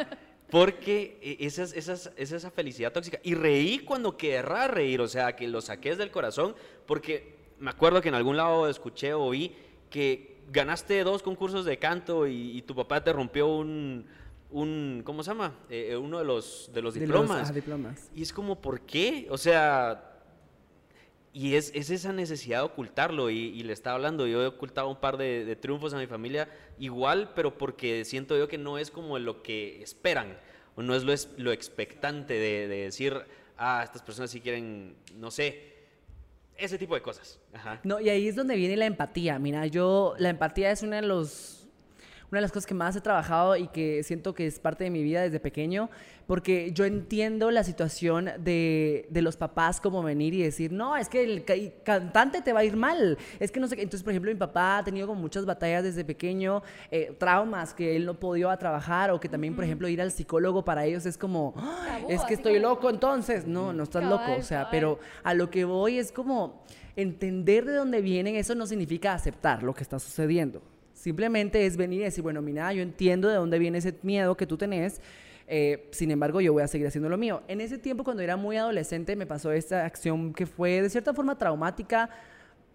porque 0.51 1.17
eh, 1.21 1.37
esa 1.39 1.63
es, 1.63 1.73
esa 1.73 1.93
es- 1.93 2.11
es 2.15 2.31
esa 2.31 2.51
felicidad 2.51 2.91
tóxica. 2.93 3.19
Y 3.23 3.33
reí 3.33 3.79
cuando 3.79 4.17
querrá 4.17 4.67
reír, 4.67 5.01
o 5.01 5.07
sea, 5.07 5.35
que 5.35 5.47
lo 5.47 5.61
saques 5.61 5.97
del 5.97 6.11
corazón, 6.11 6.53
porque 6.85 7.35
me 7.59 7.71
acuerdo 7.71 8.01
que 8.01 8.09
en 8.09 8.15
algún 8.15 8.37
lado 8.37 8.69
escuché 8.69 9.13
o 9.13 9.29
vi 9.31 9.55
que 9.89 10.35
ganaste 10.51 11.03
dos 11.03 11.23
concursos 11.23 11.65
de 11.65 11.79
canto 11.79 12.27
y, 12.27 12.57
y 12.57 12.61
tu 12.61 12.75
papá 12.75 13.03
te 13.03 13.11
rompió 13.13 13.47
un, 13.47 14.05
un 14.51 15.01
¿cómo 15.03 15.23
se 15.23 15.31
llama? 15.31 15.53
Eh, 15.69 15.89
eh, 15.91 15.97
uno 15.97 16.19
de 16.19 16.25
los, 16.25 16.69
de 16.73 16.81
los 16.81 16.93
De 16.93 17.01
los- 17.01 17.07
diplomas. 17.21 17.53
diplomas. 17.53 18.09
Y 18.15 18.21
es 18.21 18.31
como, 18.31 18.61
¿por 18.61 18.81
qué? 18.81 19.27
O 19.29 19.37
sea, 19.37 20.11
y 21.33 21.55
es, 21.55 21.71
es 21.75 21.89
esa 21.89 22.13
necesidad 22.13 22.59
de 22.59 22.65
ocultarlo. 22.65 23.29
Y, 23.29 23.37
y 23.37 23.63
le 23.63 23.73
estaba 23.73 23.95
hablando, 23.95 24.25
yo 24.27 24.41
he 24.41 24.47
ocultado 24.47 24.87
un 24.87 24.99
par 24.99 25.17
de, 25.17 25.43
de 25.45 25.55
triunfos 25.55 25.93
a 25.93 25.97
mi 25.97 26.07
familia 26.07 26.49
igual, 26.79 27.33
pero 27.35 27.57
porque 27.57 28.05
siento 28.05 28.37
yo 28.37 28.47
que 28.47 28.57
no 28.57 28.77
es 28.77 28.89
como 28.91 29.19
lo 29.19 29.41
que 29.43 29.81
esperan, 29.81 30.37
o 30.75 30.81
no 30.83 30.95
es 30.95 31.03
lo, 31.03 31.11
es, 31.11 31.29
lo 31.37 31.51
expectante 31.51 32.33
de, 32.35 32.67
de 32.67 32.75
decir, 32.83 33.17
ah, 33.57 33.81
estas 33.83 34.01
personas 34.01 34.31
sí 34.31 34.39
quieren, 34.41 34.95
no 35.15 35.31
sé, 35.31 35.73
ese 36.57 36.77
tipo 36.77 36.95
de 36.95 37.01
cosas. 37.01 37.39
Ajá. 37.53 37.81
No, 37.83 37.99
y 37.99 38.07
ahí 38.07 38.29
es 38.29 38.35
donde 38.37 38.55
viene 38.55 38.77
la 38.77 38.85
empatía. 38.85 39.37
Mira, 39.39 39.65
yo, 39.67 40.15
la 40.19 40.29
empatía 40.29 40.71
es 40.71 40.83
una 40.83 40.97
de 40.97 41.01
los 41.07 41.64
una 42.31 42.39
de 42.39 42.41
las 42.41 42.51
cosas 42.51 42.65
que 42.65 42.73
más 42.73 42.95
he 42.95 43.01
trabajado 43.01 43.55
y 43.55 43.67
que 43.67 44.01
siento 44.03 44.33
que 44.33 44.47
es 44.47 44.59
parte 44.59 44.83
de 44.83 44.89
mi 44.89 45.03
vida 45.03 45.21
desde 45.21 45.39
pequeño, 45.39 45.89
porque 46.27 46.71
yo 46.73 46.85
entiendo 46.85 47.51
la 47.51 47.63
situación 47.63 48.31
de, 48.39 49.05
de 49.11 49.21
los 49.21 49.37
papás 49.37 49.79
como 49.79 50.01
venir 50.01 50.33
y 50.33 50.41
decir, 50.41 50.71
no, 50.71 50.97
es 50.97 51.07
que 51.07 51.23
el 51.23 51.45
ca- 51.45 51.53
cantante 51.83 52.41
te 52.41 52.51
va 52.51 52.61
a 52.61 52.63
ir 52.63 52.75
mal, 52.75 53.17
es 53.39 53.51
que 53.51 53.59
no 53.59 53.67
sé 53.67 53.75
qué. 53.75 53.83
Entonces, 53.83 54.03
por 54.03 54.11
ejemplo, 54.11 54.31
mi 54.31 54.37
papá 54.37 54.79
ha 54.79 54.83
tenido 54.83 55.05
como 55.07 55.21
muchas 55.21 55.45
batallas 55.45 55.83
desde 55.83 56.03
pequeño, 56.03 56.63
eh, 56.89 57.15
traumas 57.19 57.73
que 57.75 57.95
él 57.95 58.05
no 58.07 58.15
podía 58.19 58.55
trabajar 58.57 59.11
o 59.11 59.19
que 59.19 59.29
también, 59.29 59.55
por 59.55 59.63
ejemplo, 59.63 59.87
ir 59.87 60.01
al 60.01 60.11
psicólogo 60.11 60.65
para 60.65 60.83
ellos 60.85 61.05
es 61.05 61.17
como, 61.17 61.53
"Ah, 61.57 61.85
Tabú, 61.99 62.09
es 62.11 62.21
que 62.23 62.33
estoy 62.33 62.59
loco 62.59 62.89
entonces. 62.89 63.45
No, 63.45 63.71
no 63.71 63.83
estás 63.83 64.03
loco, 64.03 64.31
o 64.39 64.41
sea, 64.41 64.59
cabal. 64.59 64.71
pero 64.71 64.99
a 65.23 65.33
lo 65.35 65.49
que 65.51 65.63
voy 65.65 65.99
es 65.99 66.11
como 66.11 66.63
entender 66.95 67.65
de 67.65 67.73
dónde 67.73 68.01
vienen, 68.01 68.35
eso 68.35 68.55
no 68.55 68.65
significa 68.65 69.13
aceptar 69.13 69.61
lo 69.63 69.73
que 69.75 69.83
está 69.83 69.99
sucediendo. 69.99 70.61
Simplemente 70.95 71.65
es 71.65 71.75
venir 71.75 72.01
y 72.01 72.03
decir, 72.05 72.23
bueno, 72.23 72.41
mira, 72.41 72.71
yo 72.73 72.81
entiendo 72.81 73.27
de 73.27 73.35
dónde 73.35 73.59
viene 73.59 73.77
ese 73.77 73.93
miedo 74.01 74.35
que 74.35 74.47
tú 74.47 74.57
tenés, 74.57 75.01
eh, 75.45 75.89
sin 75.91 76.09
embargo, 76.09 76.39
yo 76.39 76.53
voy 76.53 76.63
a 76.63 76.67
seguir 76.67 76.87
haciendo 76.87 77.09
lo 77.09 77.17
mío. 77.17 77.43
En 77.49 77.61
ese 77.61 77.77
tiempo, 77.77 78.03
cuando 78.03 78.23
era 78.23 78.37
muy 78.37 78.55
adolescente, 78.55 79.15
me 79.15 79.27
pasó 79.27 79.51
esta 79.51 79.85
acción 79.85 80.33
que 80.33 80.45
fue 80.45 80.81
de 80.81 80.89
cierta 80.89 81.13
forma 81.13 81.37
traumática 81.37 82.09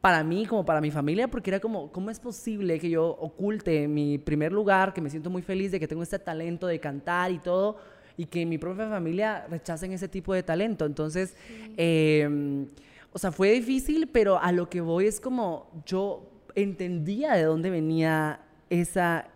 para 0.03 0.23
mí, 0.23 0.47
como 0.47 0.65
para 0.65 0.83
mi 0.83 0.91
familia, 0.91 1.29
porque 1.29 1.51
era 1.51 1.61
como, 1.61 1.91
¿cómo 1.91 2.11
es 2.11 2.21
posible 2.21 2.79
que 2.79 2.91
yo 2.91 3.07
oculte 3.07 3.89
mi 3.89 4.19
primer 4.19 4.53
lugar, 4.53 4.93
que 4.93 5.01
me 5.01 5.11
siento 5.11 5.31
muy 5.31 5.43
feliz 5.43 5.73
de 5.73 5.81
que 5.81 5.89
tengo 5.89 6.03
este 6.03 6.19
talento 6.19 6.67
de 6.67 6.79
cantar 6.79 7.33
y 7.33 7.39
todo, 7.39 7.79
y 8.19 8.27
que 8.27 8.45
mi 8.45 8.59
propia 8.59 8.89
familia 8.89 9.47
rechacen 9.51 9.93
ese 9.93 10.09
tipo 10.09 10.33
de 10.35 10.43
talento? 10.43 10.85
Entonces, 10.85 11.35
eh, 11.77 12.67
o 13.13 13.19
sea, 13.19 13.33
fue 13.33 13.51
difícil, 13.51 14.09
pero 14.13 14.39
a 14.41 14.53
lo 14.53 14.71
que 14.71 14.81
voy 14.81 15.07
es 15.07 15.21
como 15.21 15.83
yo 15.85 16.30
entendía 16.55 17.33
de 17.35 17.43
dónde 17.45 17.71
venía 17.71 18.41
esa, 18.69 19.27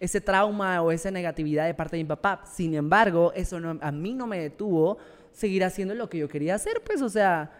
ese 0.00 0.20
trauma 0.20 0.80
o 0.82 0.90
esa 0.92 1.10
negatividad 1.10 1.66
de 1.66 1.74
parte 1.74 1.96
de 1.96 2.02
mi 2.04 2.08
papá. 2.08 2.42
Sin 2.46 2.74
embargo, 2.74 3.32
eso 3.34 3.60
no, 3.60 3.78
a 3.80 3.90
mí 3.92 4.14
no 4.14 4.26
me 4.26 4.38
detuvo 4.40 4.98
seguir 5.32 5.64
haciendo 5.64 5.94
lo 5.94 6.08
que 6.08 6.18
yo 6.18 6.28
quería 6.28 6.54
hacer, 6.54 6.80
pues, 6.84 7.02
o 7.02 7.08
sea, 7.08 7.50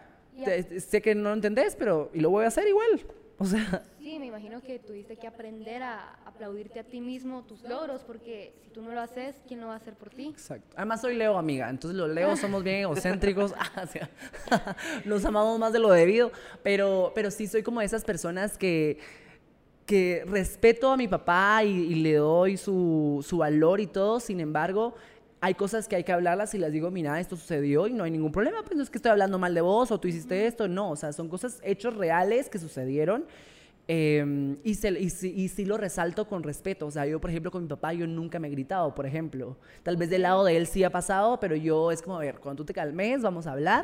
te- 0.45 0.79
sé 0.79 1.01
que 1.01 1.13
no 1.15 1.29
lo 1.29 1.33
entendés, 1.33 1.75
pero 1.75 2.09
y 2.13 2.19
lo 2.19 2.29
voy 2.29 2.45
a 2.45 2.47
hacer 2.47 2.67
igual. 2.67 3.05
O 3.37 3.45
sea, 3.45 3.83
Sí, 4.05 4.19
me 4.19 4.27
imagino 4.27 4.61
que 4.61 4.77
tuviste 4.77 5.17
que 5.17 5.25
aprender 5.25 5.81
a 5.81 6.13
aplaudirte 6.25 6.79
a 6.79 6.83
ti 6.83 7.01
mismo 7.01 7.43
tus 7.43 7.63
logros, 7.63 8.03
porque 8.03 8.53
si 8.61 8.69
tú 8.69 8.83
no 8.83 8.91
lo 8.91 9.01
haces, 9.01 9.35
¿quién 9.47 9.59
lo 9.59 9.65
va 9.65 9.73
a 9.73 9.77
hacer 9.77 9.95
por 9.95 10.11
ti? 10.11 10.27
Exacto. 10.27 10.75
Además 10.77 11.01
soy 11.01 11.15
Leo, 11.15 11.35
amiga. 11.39 11.67
Entonces 11.71 11.97
los 11.97 12.11
Leos 12.11 12.39
somos 12.39 12.63
bien 12.63 12.81
egocéntricos. 12.81 13.55
Ah, 14.51 14.75
Nos 15.05 15.25
amamos 15.25 15.57
más 15.57 15.73
de 15.73 15.79
lo 15.79 15.89
debido. 15.89 16.31
Pero, 16.61 17.13
pero 17.15 17.31
sí 17.31 17.47
soy 17.47 17.63
como 17.63 17.81
esas 17.81 18.03
personas 18.03 18.59
que, 18.59 18.99
que 19.87 20.23
respeto 20.27 20.91
a 20.91 20.97
mi 20.97 21.07
papá 21.07 21.63
y, 21.63 21.71
y 21.71 21.95
le 21.95 22.13
doy 22.17 22.57
su, 22.57 23.25
su 23.27 23.37
valor 23.39 23.79
y 23.79 23.87
todo. 23.87 24.19
Sin 24.19 24.39
embargo, 24.39 24.93
hay 25.45 25.53
cosas 25.53 25.87
que 25.87 25.95
hay 25.95 26.03
que 26.03 26.11
hablarlas 26.11 26.55
y 26.55 26.57
las 26.57 26.71
digo, 26.71 26.89
mira, 26.89 27.19
esto 27.19 27.35
sucedió 27.35 27.85
y 27.85 27.93
no 27.93 28.03
hay 28.03 28.09
ningún 28.09 28.31
problema. 28.31 28.63
Pues 28.63 28.75
no 28.75 28.81
es 28.81 28.89
que 28.89 28.97
estoy 28.97 29.11
hablando 29.11 29.37
mal 29.37 29.53
de 29.53 29.61
vos 29.61 29.91
o 29.91 29.99
tú 29.99 30.07
hiciste 30.07 30.47
esto. 30.47 30.67
No, 30.67 30.89
o 30.89 30.95
sea, 30.95 31.13
son 31.13 31.29
cosas, 31.29 31.59
hechos 31.63 31.95
reales 31.95 32.49
que 32.49 32.57
sucedieron. 32.57 33.25
Eh, 33.87 34.55
y, 34.63 34.73
se- 34.73 34.99
y 34.99 35.11
sí- 35.11 35.35
y 35.55 35.65
lo 35.65 35.77
resalto 35.77 36.27
con 36.27 36.41
respeto. 36.41 36.87
O 36.87 36.91
sea, 36.91 37.05
yo, 37.05 37.21
por 37.21 37.29
ejemplo, 37.29 37.51
con 37.51 37.61
mi 37.61 37.69
papá, 37.69 37.93
yo 37.93 38.07
nunca 38.07 38.39
me 38.39 38.47
he 38.47 38.51
gritado, 38.51 38.95
por 38.95 39.05
ejemplo. 39.05 39.55
Tal 39.83 39.97
vez 39.97 40.09
del 40.09 40.23
lado 40.23 40.43
de 40.43 40.57
él 40.57 40.65
sí 40.65 40.83
ha 40.83 40.89
pasado, 40.89 41.39
pero 41.39 41.55
yo 41.55 41.91
es 41.91 42.01
como, 42.01 42.17
a 42.17 42.21
ver, 42.21 42.39
cuando 42.39 42.63
tú 42.63 42.65
te 42.65 42.73
calmes, 42.73 43.21
vamos 43.21 43.45
a 43.45 43.51
hablar 43.51 43.83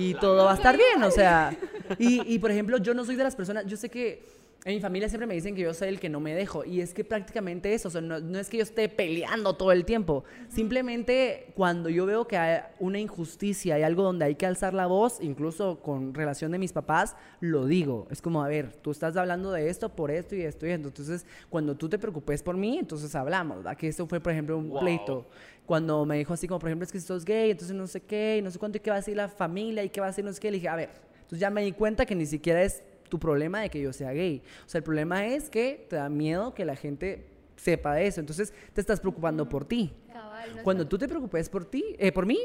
y 0.00 0.14
todo 0.20 0.46
va 0.46 0.50
a 0.50 0.56
estar 0.56 0.76
bien. 0.76 1.04
O 1.04 1.12
sea, 1.12 1.56
y, 2.00 2.22
y, 2.34 2.40
por 2.40 2.50
ejemplo, 2.50 2.78
yo 2.78 2.92
no 2.94 3.04
soy 3.04 3.14
de 3.14 3.22
las 3.22 3.36
personas, 3.36 3.64
yo 3.66 3.76
sé 3.76 3.88
que 3.88 4.24
en 4.64 4.74
mi 4.74 4.80
familia 4.80 5.08
siempre 5.08 5.26
me 5.26 5.32
dicen 5.34 5.54
que 5.54 5.62
yo 5.62 5.72
soy 5.72 5.88
el 5.88 5.98
que 5.98 6.10
no 6.10 6.20
me 6.20 6.34
dejo. 6.34 6.64
Y 6.66 6.82
es 6.82 6.92
que 6.92 7.02
prácticamente 7.02 7.72
eso, 7.72 7.88
o 7.88 7.90
sea, 7.90 8.02
no, 8.02 8.20
no 8.20 8.38
es 8.38 8.50
que 8.50 8.58
yo 8.58 8.62
esté 8.62 8.90
peleando 8.90 9.54
todo 9.54 9.72
el 9.72 9.86
tiempo. 9.86 10.24
Simplemente 10.50 11.46
cuando 11.54 11.88
yo 11.88 12.04
veo 12.04 12.28
que 12.28 12.36
hay 12.36 12.60
una 12.78 12.98
injusticia, 12.98 13.76
hay 13.76 13.82
algo 13.82 14.02
donde 14.02 14.26
hay 14.26 14.34
que 14.34 14.44
alzar 14.44 14.74
la 14.74 14.86
voz, 14.86 15.18
incluso 15.22 15.80
con 15.80 16.12
relación 16.14 16.52
de 16.52 16.58
mis 16.58 16.72
papás, 16.72 17.16
lo 17.40 17.66
digo. 17.66 18.06
Es 18.10 18.20
como, 18.20 18.44
a 18.44 18.48
ver, 18.48 18.76
tú 18.76 18.90
estás 18.90 19.16
hablando 19.16 19.50
de 19.50 19.68
esto 19.70 19.88
por 19.88 20.10
esto 20.10 20.36
y 20.36 20.42
esto 20.42 20.66
y 20.66 20.70
esto. 20.70 20.88
Entonces, 20.88 21.24
cuando 21.48 21.74
tú 21.74 21.88
te 21.88 21.98
preocupes 21.98 22.42
por 22.42 22.56
mí, 22.56 22.78
entonces 22.78 23.14
hablamos, 23.14 23.58
¿verdad? 23.58 23.76
Que 23.76 23.88
esto 23.88 24.06
fue, 24.06 24.20
por 24.20 24.32
ejemplo, 24.32 24.58
un 24.58 24.68
Wow. 24.68 24.80
pleito. 24.80 25.26
Cuando 25.64 26.04
me 26.04 26.18
dijo 26.18 26.34
así 26.34 26.46
como, 26.46 26.58
por 26.60 26.68
ejemplo, 26.68 26.84
es 26.84 26.92
que 26.92 27.00
sos 27.00 27.24
gay, 27.24 27.50
entonces 27.50 27.74
no 27.74 27.86
sé 27.86 28.02
qué, 28.02 28.36
y 28.38 28.42
no 28.42 28.50
sé 28.50 28.58
cuánto, 28.58 28.76
y 28.76 28.80
qué 28.80 28.90
va 28.90 28.96
a 28.96 29.00
decir 29.00 29.16
la 29.16 29.28
familia, 29.28 29.82
y 29.82 29.88
qué 29.88 30.00
va 30.00 30.08
a 30.08 30.10
decir 30.10 30.24
no 30.24 30.32
sé 30.32 30.38
qué. 30.40 30.50
Le 30.50 30.58
dije, 30.58 30.68
a 30.68 30.76
ver, 30.76 30.90
entonces 31.14 31.38
ya 31.38 31.48
me 31.50 31.62
di 31.62 31.72
cuenta 31.72 32.04
que 32.04 32.14
ni 32.14 32.26
siquiera 32.26 32.62
es 32.62 32.82
tu 33.10 33.18
problema 33.18 33.60
de 33.60 33.68
que 33.68 33.80
yo 33.80 33.92
sea 33.92 34.12
gay. 34.12 34.42
O 34.64 34.68
sea, 34.68 34.78
el 34.78 34.84
problema 34.84 35.26
es 35.26 35.50
que 35.50 35.86
te 35.90 35.96
da 35.96 36.08
miedo 36.08 36.54
que 36.54 36.64
la 36.64 36.76
gente 36.76 37.26
sepa 37.56 37.94
de 37.94 38.06
eso. 38.06 38.20
Entonces, 38.20 38.54
te 38.72 38.80
estás 38.80 39.00
preocupando 39.00 39.48
por 39.48 39.66
ti. 39.66 39.92
Cabal, 40.12 40.50
no 40.52 40.56
es 40.58 40.62
Cuando 40.62 40.88
tú 40.88 40.96
te 40.96 41.06
preocupes 41.06 41.50
por 41.50 41.64
ti, 41.66 41.84
eh, 41.98 42.10
por 42.10 42.24
mí, 42.24 42.38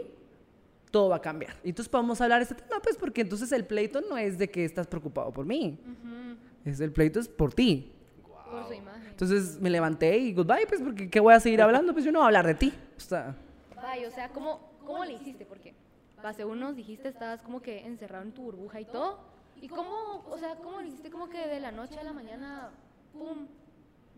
todo 0.91 1.09
va 1.09 1.17
a 1.17 1.21
cambiar. 1.21 1.55
Y 1.63 1.69
entonces 1.69 1.89
podemos 1.89 2.19
hablar 2.19 2.39
de 2.39 2.43
este 2.43 2.55
tema, 2.55 2.81
pues 2.81 2.97
porque 2.97 3.21
entonces 3.21 3.51
el 3.51 3.65
pleito 3.65 4.01
no 4.01 4.17
es 4.17 4.37
de 4.37 4.49
que 4.49 4.65
estás 4.65 4.87
preocupado 4.87 5.31
por 5.31 5.45
mí. 5.45 5.79
Es 6.65 6.79
el 6.79 6.91
pleito 6.91 7.19
es 7.19 7.27
por 7.27 7.53
ti. 7.53 7.91
por 8.23 8.67
su 8.67 8.73
imagen. 8.73 9.07
Entonces 9.09 9.59
me 9.61 9.69
levanté 9.69 10.17
y 10.17 10.33
goodbye, 10.33 10.65
pues 10.67 10.81
porque 10.81 11.09
¿qué 11.09 11.19
voy 11.19 11.33
a 11.33 11.39
seguir 11.39 11.61
hablando? 11.61 11.93
Pues 11.93 12.03
yo 12.03 12.11
no 12.11 12.19
voy 12.19 12.25
a 12.25 12.27
hablar 12.27 12.47
de 12.47 12.55
ti. 12.55 12.73
O 12.97 12.99
sea, 12.99 13.35
Vaya, 13.75 14.07
o 14.07 14.11
sea, 14.11 14.29
¿cómo, 14.29 14.59
¿cómo 14.85 15.05
le 15.05 15.13
hiciste? 15.13 15.45
Porque 15.45 15.73
hace 16.23 16.43
unos 16.43 16.75
dijiste 16.75 17.09
estabas 17.09 17.41
como 17.41 17.61
que 17.61 17.85
encerrado 17.85 18.23
en 18.23 18.31
tu 18.31 18.41
burbuja 18.41 18.81
y 18.81 18.85
todo. 18.85 19.19
¿Y 19.61 19.67
cómo, 19.67 20.23
o 20.29 20.37
sea, 20.37 20.55
cómo 20.55 20.81
le 20.81 20.87
hiciste 20.87 21.09
como 21.09 21.29
que 21.29 21.47
de 21.47 21.59
la 21.59 21.71
noche 21.71 21.97
a 21.99 22.03
la 22.03 22.13
mañana, 22.13 22.69
pum, 23.13 23.47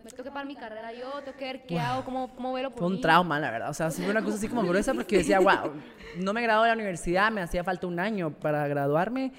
me 0.03 0.11
tengo 0.11 0.23
que 0.23 0.29
parar 0.29 0.45
mi 0.45 0.55
carrera 0.55 0.93
yo, 0.93 1.11
tengo 1.23 1.37
que 1.37 1.45
ver 1.45 1.65
qué 1.65 1.79
hago, 1.79 2.03
cómo, 2.05 2.33
cómo 2.35 2.53
velo 2.53 2.69
por 2.69 2.79
fue 2.79 2.87
un 2.87 2.93
mí? 2.93 3.01
trauma, 3.01 3.39
la 3.39 3.51
verdad. 3.51 3.69
O 3.69 3.73
sea, 3.73 3.89
fue 3.91 4.09
una 4.09 4.23
cosa 4.23 4.37
así 4.37 4.47
como 4.47 4.63
gruesa 4.63 4.93
porque 4.93 5.15
yo 5.15 5.19
decía, 5.19 5.39
wow, 5.39 5.73
no 6.17 6.33
me 6.33 6.41
gradué 6.41 6.63
de 6.63 6.69
la 6.69 6.75
universidad, 6.75 7.31
me 7.31 7.41
hacía 7.41 7.63
falta 7.63 7.87
un 7.87 7.99
año 7.99 8.31
para 8.31 8.67
graduarme. 8.67 9.31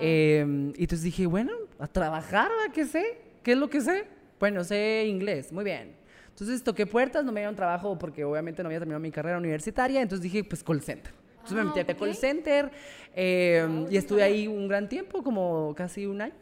Eh, 0.00 0.72
y 0.76 0.82
entonces 0.82 1.02
dije, 1.02 1.26
bueno, 1.26 1.52
a 1.78 1.86
trabajar, 1.86 2.48
¿verdad? 2.48 2.72
¿Qué 2.74 2.84
sé? 2.84 3.20
¿Qué 3.42 3.52
es 3.52 3.58
lo 3.58 3.68
que 3.68 3.80
sé? 3.80 4.06
Bueno, 4.40 4.64
sé 4.64 5.06
inglés, 5.06 5.52
muy 5.52 5.64
bien. 5.64 5.94
Entonces 6.28 6.64
toqué 6.64 6.86
puertas, 6.86 7.24
no 7.24 7.30
me 7.30 7.40
dieron 7.40 7.54
trabajo 7.54 7.96
porque 7.96 8.24
obviamente 8.24 8.62
no 8.62 8.68
había 8.68 8.80
terminado 8.80 9.00
mi 9.00 9.12
carrera 9.12 9.38
universitaria, 9.38 10.00
entonces 10.02 10.22
dije, 10.22 10.42
pues 10.42 10.64
call 10.64 10.82
center. 10.82 11.12
Entonces 11.44 11.56
me 11.56 11.60
Ah, 11.62 11.64
metí 11.76 11.80
a 11.80 11.92
ok. 11.94 11.98
call 11.98 12.14
center 12.14 12.70
eh, 13.14 13.86
y 13.90 13.96
estuve 13.96 14.22
ahí 14.22 14.46
un 14.46 14.66
gran 14.66 14.88
tiempo, 14.88 15.22
como 15.22 15.74
casi 15.76 16.06
un 16.06 16.20
año. 16.22 16.34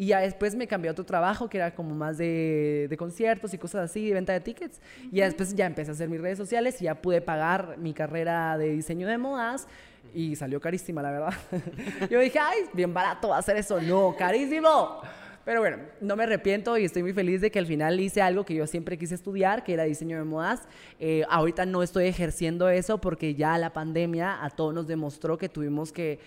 Y 0.00 0.06
ya 0.06 0.20
después 0.20 0.54
me 0.54 0.68
cambié 0.68 0.90
a 0.90 0.92
otro 0.92 1.04
trabajo 1.04 1.48
que 1.48 1.56
era 1.56 1.74
como 1.74 1.92
más 1.94 2.18
de, 2.18 2.86
de 2.88 2.96
conciertos 2.96 3.52
y 3.52 3.58
cosas 3.58 3.90
así, 3.90 4.06
de 4.06 4.14
venta 4.14 4.32
de 4.32 4.40
tickets. 4.40 4.80
Y 5.10 5.16
ya 5.16 5.24
después 5.24 5.54
ya 5.56 5.66
empecé 5.66 5.90
a 5.90 5.94
hacer 5.94 6.08
mis 6.08 6.20
redes 6.20 6.38
sociales 6.38 6.80
y 6.80 6.84
ya 6.84 6.94
pude 6.94 7.20
pagar 7.20 7.78
mi 7.78 7.92
carrera 7.92 8.56
de 8.58 8.68
diseño 8.74 9.08
de 9.08 9.18
modas 9.18 9.66
y 10.14 10.36
salió 10.36 10.60
carísima, 10.60 11.02
la 11.02 11.10
verdad. 11.10 11.34
Yo 12.10 12.20
dije, 12.20 12.38
ay, 12.38 12.58
bien 12.74 12.94
barato 12.94 13.30
va 13.30 13.38
a 13.38 13.42
ser 13.42 13.56
eso. 13.56 13.80
No, 13.80 14.14
carísimo. 14.16 15.00
Pero 15.48 15.60
bueno, 15.60 15.78
no 16.02 16.14
me 16.14 16.24
arrepiento 16.24 16.76
y 16.76 16.84
estoy 16.84 17.02
muy 17.02 17.14
feliz 17.14 17.40
de 17.40 17.50
que 17.50 17.58
al 17.58 17.64
final 17.64 17.98
hice 17.98 18.20
algo 18.20 18.44
que 18.44 18.54
yo 18.54 18.66
siempre 18.66 18.98
quise 18.98 19.14
estudiar, 19.14 19.64
que 19.64 19.72
era 19.72 19.84
diseño 19.84 20.18
de 20.18 20.24
modas. 20.24 20.68
Eh, 21.00 21.24
ahorita 21.30 21.64
no 21.64 21.82
estoy 21.82 22.04
ejerciendo 22.04 22.68
eso 22.68 23.00
porque 23.00 23.34
ya 23.34 23.56
la 23.56 23.72
pandemia 23.72 24.44
a 24.44 24.50
todos 24.50 24.74
nos 24.74 24.86
demostró 24.86 25.38
que 25.38 25.48
tuvimos 25.48 25.90
que 25.90 26.18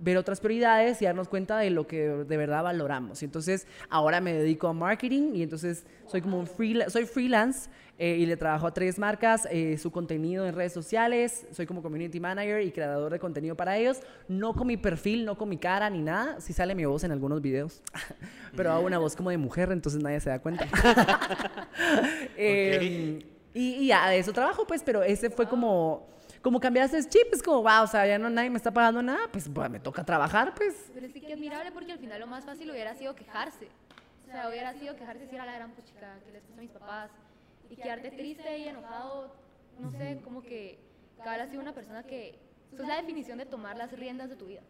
ver 0.00 0.16
otras 0.16 0.40
prioridades 0.40 1.00
y 1.02 1.04
darnos 1.04 1.28
cuenta 1.28 1.58
de 1.58 1.70
lo 1.70 1.86
que 1.86 2.08
de 2.08 2.36
verdad 2.36 2.62
valoramos. 2.62 3.22
Y 3.22 3.26
entonces 3.26 3.66
ahora 3.88 4.20
me 4.20 4.32
dedico 4.32 4.66
a 4.68 4.72
marketing 4.72 5.34
y 5.34 5.42
entonces 5.42 5.84
soy 6.06 6.22
como 6.22 6.38
un 6.38 6.46
freelance, 6.46 6.90
soy 6.90 7.04
freelance 7.04 7.70
eh, 7.98 8.16
y 8.18 8.24
le 8.24 8.36
trabajo 8.38 8.66
a 8.66 8.72
tres 8.72 8.98
marcas 8.98 9.46
eh, 9.50 9.76
su 9.76 9.90
contenido 9.90 10.46
en 10.46 10.54
redes 10.54 10.72
sociales, 10.72 11.46
soy 11.52 11.66
como 11.66 11.82
community 11.82 12.18
manager 12.18 12.62
y 12.62 12.72
creador 12.72 13.12
de 13.12 13.18
contenido 13.18 13.56
para 13.56 13.76
ellos, 13.76 14.00
no 14.26 14.54
con 14.54 14.66
mi 14.66 14.78
perfil, 14.78 15.26
no 15.26 15.36
con 15.36 15.50
mi 15.50 15.58
cara 15.58 15.90
ni 15.90 16.00
nada, 16.00 16.40
sí 16.40 16.54
sale 16.54 16.74
mi 16.74 16.86
voz 16.86 17.04
en 17.04 17.12
algunos 17.12 17.42
videos, 17.42 17.82
pero 18.56 18.72
hago 18.72 18.86
una 18.86 18.98
voz 18.98 19.14
como 19.14 19.28
de 19.28 19.36
mujer, 19.36 19.70
entonces 19.70 20.02
nadie 20.02 20.18
se 20.20 20.30
da 20.30 20.38
cuenta. 20.38 20.66
Em, 22.36 23.20
y, 23.52 23.60
y 23.84 23.88
de 23.88 24.18
eso 24.18 24.32
trabajo 24.32 24.66
pues, 24.66 24.82
pero 24.82 25.02
ese 25.02 25.28
fue 25.28 25.46
como 25.46 26.08
como 26.42 26.58
cambiaste 26.60 26.96
el 26.96 27.08
chip, 27.08 27.26
es 27.32 27.42
como, 27.42 27.62
wow, 27.62 27.82
o 27.84 27.86
sea, 27.86 28.06
ya 28.06 28.18
no 28.18 28.30
nadie 28.30 28.50
me 28.50 28.56
está 28.56 28.70
pagando 28.70 29.02
nada, 29.02 29.28
pues, 29.30 29.48
pues 29.52 29.70
me 29.70 29.80
toca 29.80 30.04
trabajar, 30.04 30.54
pues. 30.54 30.90
Pero 30.94 31.08
sí 31.08 31.20
que 31.20 31.34
admirable 31.34 31.70
porque 31.72 31.92
al 31.92 31.98
final 31.98 32.20
lo 32.20 32.26
más 32.26 32.44
fácil 32.44 32.70
hubiera 32.70 32.94
sido 32.94 33.14
quejarse. 33.14 33.68
O 34.26 34.32
sea, 34.32 34.48
hubiera 34.48 34.72
sido 34.74 34.96
quejarse 34.96 35.26
si 35.26 35.34
era 35.34 35.44
la 35.44 35.54
gran 35.54 35.72
puchica 35.72 36.18
que 36.24 36.32
les 36.32 36.42
puse 36.42 36.58
a 36.58 36.62
mis 36.62 36.70
papás 36.70 37.10
y 37.68 37.76
quedarte 37.76 38.10
triste 38.10 38.58
y 38.58 38.68
enojado, 38.68 39.34
no 39.78 39.90
sé, 39.90 40.20
como 40.24 40.42
que 40.42 40.78
cada 41.22 41.42
ha 41.42 41.46
sido 41.48 41.60
una 41.60 41.74
persona 41.74 42.04
que, 42.04 42.38
eso 42.72 42.82
es 42.82 42.88
la 42.88 42.96
definición 42.96 43.38
de 43.38 43.46
tomar 43.46 43.76
las 43.76 43.92
riendas 43.92 44.30
de 44.30 44.36
tu 44.36 44.46
vida. 44.46 44.62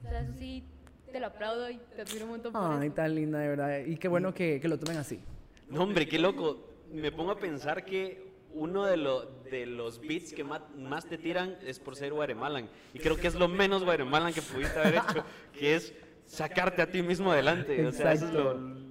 O 0.00 0.08
sea, 0.08 0.20
eso 0.20 0.32
sí, 0.38 0.64
te 1.12 1.20
lo 1.20 1.26
aplaudo 1.26 1.70
y 1.70 1.78
te 1.94 2.02
admiro 2.02 2.24
un 2.24 2.30
montón 2.32 2.52
por 2.52 2.80
Ay, 2.80 2.86
eso. 2.86 2.94
tan 2.96 3.14
linda, 3.14 3.38
de 3.38 3.48
verdad. 3.48 3.84
Y 3.84 3.96
qué 3.96 4.08
bueno 4.08 4.32
que, 4.34 4.58
que 4.60 4.68
lo 4.68 4.78
tomen 4.78 4.96
así. 4.96 5.20
No, 5.68 5.82
hombre, 5.82 6.08
qué 6.08 6.18
loco. 6.18 6.68
Me 6.90 7.12
pongo 7.12 7.32
a 7.32 7.38
pensar 7.38 7.84
que 7.84 8.31
uno 8.54 8.84
de, 8.86 8.96
lo- 8.96 9.24
de 9.50 9.66
los 9.66 10.00
beats 10.00 10.32
que 10.32 10.44
más, 10.44 10.62
más 10.76 11.06
te 11.06 11.18
tiran 11.18 11.56
es 11.66 11.78
por 11.78 11.96
ser 11.96 12.12
Guaremalan. 12.12 12.68
Y 12.94 12.98
creo 12.98 13.16
que 13.16 13.26
es 13.28 13.34
lo 13.34 13.48
menos 13.48 13.84
Guaremalan 13.84 14.32
que 14.32 14.42
pudiste 14.42 14.78
haber 14.78 14.94
hecho, 14.96 15.24
que 15.52 15.74
es 15.76 15.94
sacarte 16.26 16.82
a 16.82 16.90
ti 16.90 17.02
mismo 17.02 17.32
adelante. 17.32 17.86
O 17.86 17.92
sea, 17.92 18.12
eso 18.12 18.26
es 18.26 18.32
lo- 18.32 18.82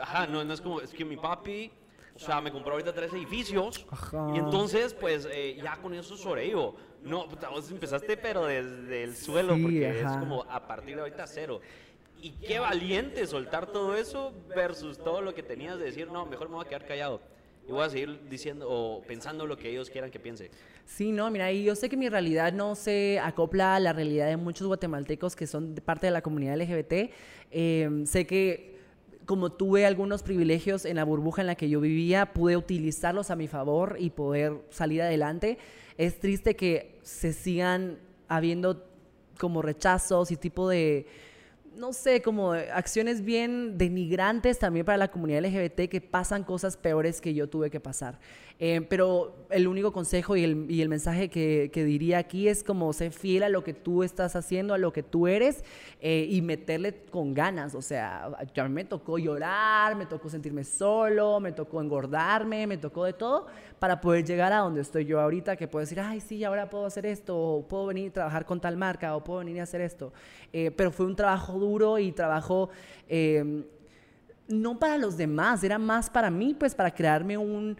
Ajá, 0.00 0.26
no, 0.26 0.44
no 0.44 0.54
es 0.54 0.60
como, 0.60 0.80
es 0.80 0.90
que 0.92 1.04
mi 1.04 1.16
papi, 1.16 1.70
o 2.14 2.18
sea, 2.18 2.40
me 2.40 2.52
compró 2.52 2.72
ahorita 2.72 2.92
tres 2.92 3.12
edificios 3.12 3.84
Ajá. 3.90 4.30
y 4.34 4.38
entonces, 4.38 4.94
pues, 4.94 5.26
eh, 5.32 5.58
ya 5.60 5.76
con 5.78 5.94
eso 5.94 6.16
sobrevivo. 6.16 6.76
No, 7.02 7.26
vos 7.26 7.70
empezaste, 7.70 8.16
pero 8.16 8.44
desde 8.44 9.02
el 9.02 9.16
suelo, 9.16 9.56
Sí, 9.56 9.62
porque 9.62 9.88
ajá. 9.88 10.12
es 10.12 10.18
como 10.18 10.44
a 10.48 10.66
partir 10.68 10.94
de 10.94 11.00
ahorita 11.00 11.26
cero. 11.26 11.60
Y 12.22 12.32
qué 12.32 12.58
valiente 12.58 13.26
soltar 13.26 13.66
todo 13.66 13.96
eso 13.96 14.32
versus 14.54 14.98
todo 14.98 15.22
lo 15.22 15.34
que 15.34 15.42
tenías 15.42 15.78
de 15.78 15.86
decir, 15.86 16.08
no, 16.08 16.26
mejor 16.26 16.48
me 16.50 16.56
voy 16.56 16.66
a 16.66 16.68
quedar 16.68 16.86
callado. 16.86 17.20
Voy 17.70 17.84
a 17.84 17.90
seguir 17.90 18.20
diciendo 18.28 18.66
o 18.68 19.02
pensando 19.02 19.46
lo 19.46 19.56
que 19.56 19.70
ellos 19.70 19.90
quieran 19.90 20.10
que 20.10 20.18
piense. 20.18 20.50
Sí, 20.84 21.12
no, 21.12 21.30
mira, 21.30 21.52
y 21.52 21.64
yo 21.64 21.74
sé 21.74 21.88
que 21.88 21.96
mi 21.96 22.08
realidad 22.08 22.52
no 22.52 22.74
se 22.74 23.20
acopla 23.20 23.76
a 23.76 23.80
la 23.80 23.92
realidad 23.92 24.28
de 24.28 24.36
muchos 24.36 24.66
guatemaltecos 24.66 25.36
que 25.36 25.46
son 25.46 25.74
parte 25.84 26.06
de 26.06 26.12
la 26.12 26.22
comunidad 26.22 26.60
LGBT. 26.60 27.10
Eh, 27.50 28.02
sé 28.04 28.26
que 28.26 28.70
como 29.30 29.52
tuve 29.52 29.86
algunos 29.86 30.24
privilegios 30.24 30.84
en 30.84 30.96
la 30.96 31.04
burbuja 31.04 31.42
en 31.42 31.46
la 31.46 31.54
que 31.54 31.68
yo 31.68 31.80
vivía, 31.80 32.32
pude 32.32 32.56
utilizarlos 32.56 33.30
a 33.30 33.36
mi 33.36 33.46
favor 33.46 33.96
y 34.00 34.10
poder 34.10 34.54
salir 34.70 35.02
adelante. 35.02 35.56
Es 35.96 36.18
triste 36.18 36.56
que 36.56 36.98
se 37.02 37.32
sigan 37.32 37.98
habiendo 38.26 38.84
como 39.38 39.62
rechazos 39.62 40.32
y 40.32 40.36
tipo 40.36 40.68
de, 40.68 41.06
no 41.80 41.94
sé, 41.94 42.20
como 42.20 42.52
acciones 42.52 43.24
bien 43.24 43.78
denigrantes 43.78 44.58
también 44.58 44.84
para 44.84 44.98
la 44.98 45.10
comunidad 45.10 45.44
LGBT 45.44 45.88
que 45.88 46.02
pasan 46.02 46.44
cosas 46.44 46.76
peores 46.76 47.22
que 47.22 47.32
yo 47.32 47.48
tuve 47.48 47.70
que 47.70 47.80
pasar. 47.80 48.20
Eh, 48.62 48.82
pero 48.82 49.46
el 49.48 49.66
único 49.66 49.90
consejo 49.90 50.36
y 50.36 50.44
el, 50.44 50.70
y 50.70 50.82
el 50.82 50.90
mensaje 50.90 51.30
que, 51.30 51.70
que 51.72 51.82
diría 51.82 52.18
aquí 52.18 52.46
es 52.46 52.62
como 52.62 52.92
ser 52.92 53.10
fiel 53.10 53.42
a 53.42 53.48
lo 53.48 53.64
que 53.64 53.72
tú 53.72 54.02
estás 54.02 54.36
haciendo, 54.36 54.74
a 54.74 54.78
lo 54.78 54.92
que 54.92 55.02
tú 55.02 55.26
eres 55.26 55.64
eh, 56.02 56.26
y 56.28 56.42
meterle 56.42 56.94
con 57.10 57.32
ganas. 57.32 57.74
O 57.74 57.80
sea, 57.80 58.26
a 58.26 58.68
me 58.68 58.84
tocó 58.84 59.16
llorar, 59.16 59.96
me 59.96 60.04
tocó 60.04 60.28
sentirme 60.28 60.64
solo, 60.64 61.40
me 61.40 61.52
tocó 61.52 61.80
engordarme, 61.80 62.66
me 62.66 62.76
tocó 62.76 63.06
de 63.06 63.14
todo 63.14 63.46
para 63.78 64.02
poder 64.02 64.26
llegar 64.26 64.52
a 64.52 64.58
donde 64.58 64.82
estoy 64.82 65.06
yo 65.06 65.18
ahorita, 65.18 65.56
que 65.56 65.66
puedo 65.66 65.80
decir, 65.80 65.98
ay, 65.98 66.20
sí, 66.20 66.44
ahora 66.44 66.68
puedo 66.68 66.84
hacer 66.84 67.06
esto, 67.06 67.34
o 67.38 67.66
puedo 67.66 67.86
venir 67.86 68.10
a 68.10 68.12
trabajar 68.12 68.44
con 68.44 68.60
tal 68.60 68.76
marca, 68.76 69.16
o 69.16 69.24
puedo 69.24 69.38
venir 69.38 69.58
a 69.58 69.62
hacer 69.62 69.80
esto. 69.80 70.12
Eh, 70.52 70.70
pero 70.70 70.90
fue 70.90 71.06
un 71.06 71.16
trabajo 71.16 71.54
duro 71.54 71.69
y 71.98 72.12
trabajo... 72.12 72.70
eh, 73.08 73.64
no 74.50 74.78
para 74.78 74.98
los 74.98 75.16
demás, 75.16 75.62
era 75.64 75.78
más 75.78 76.10
para 76.10 76.30
mí, 76.30 76.54
pues 76.58 76.74
para 76.74 76.92
crearme 76.92 77.38
un, 77.38 77.76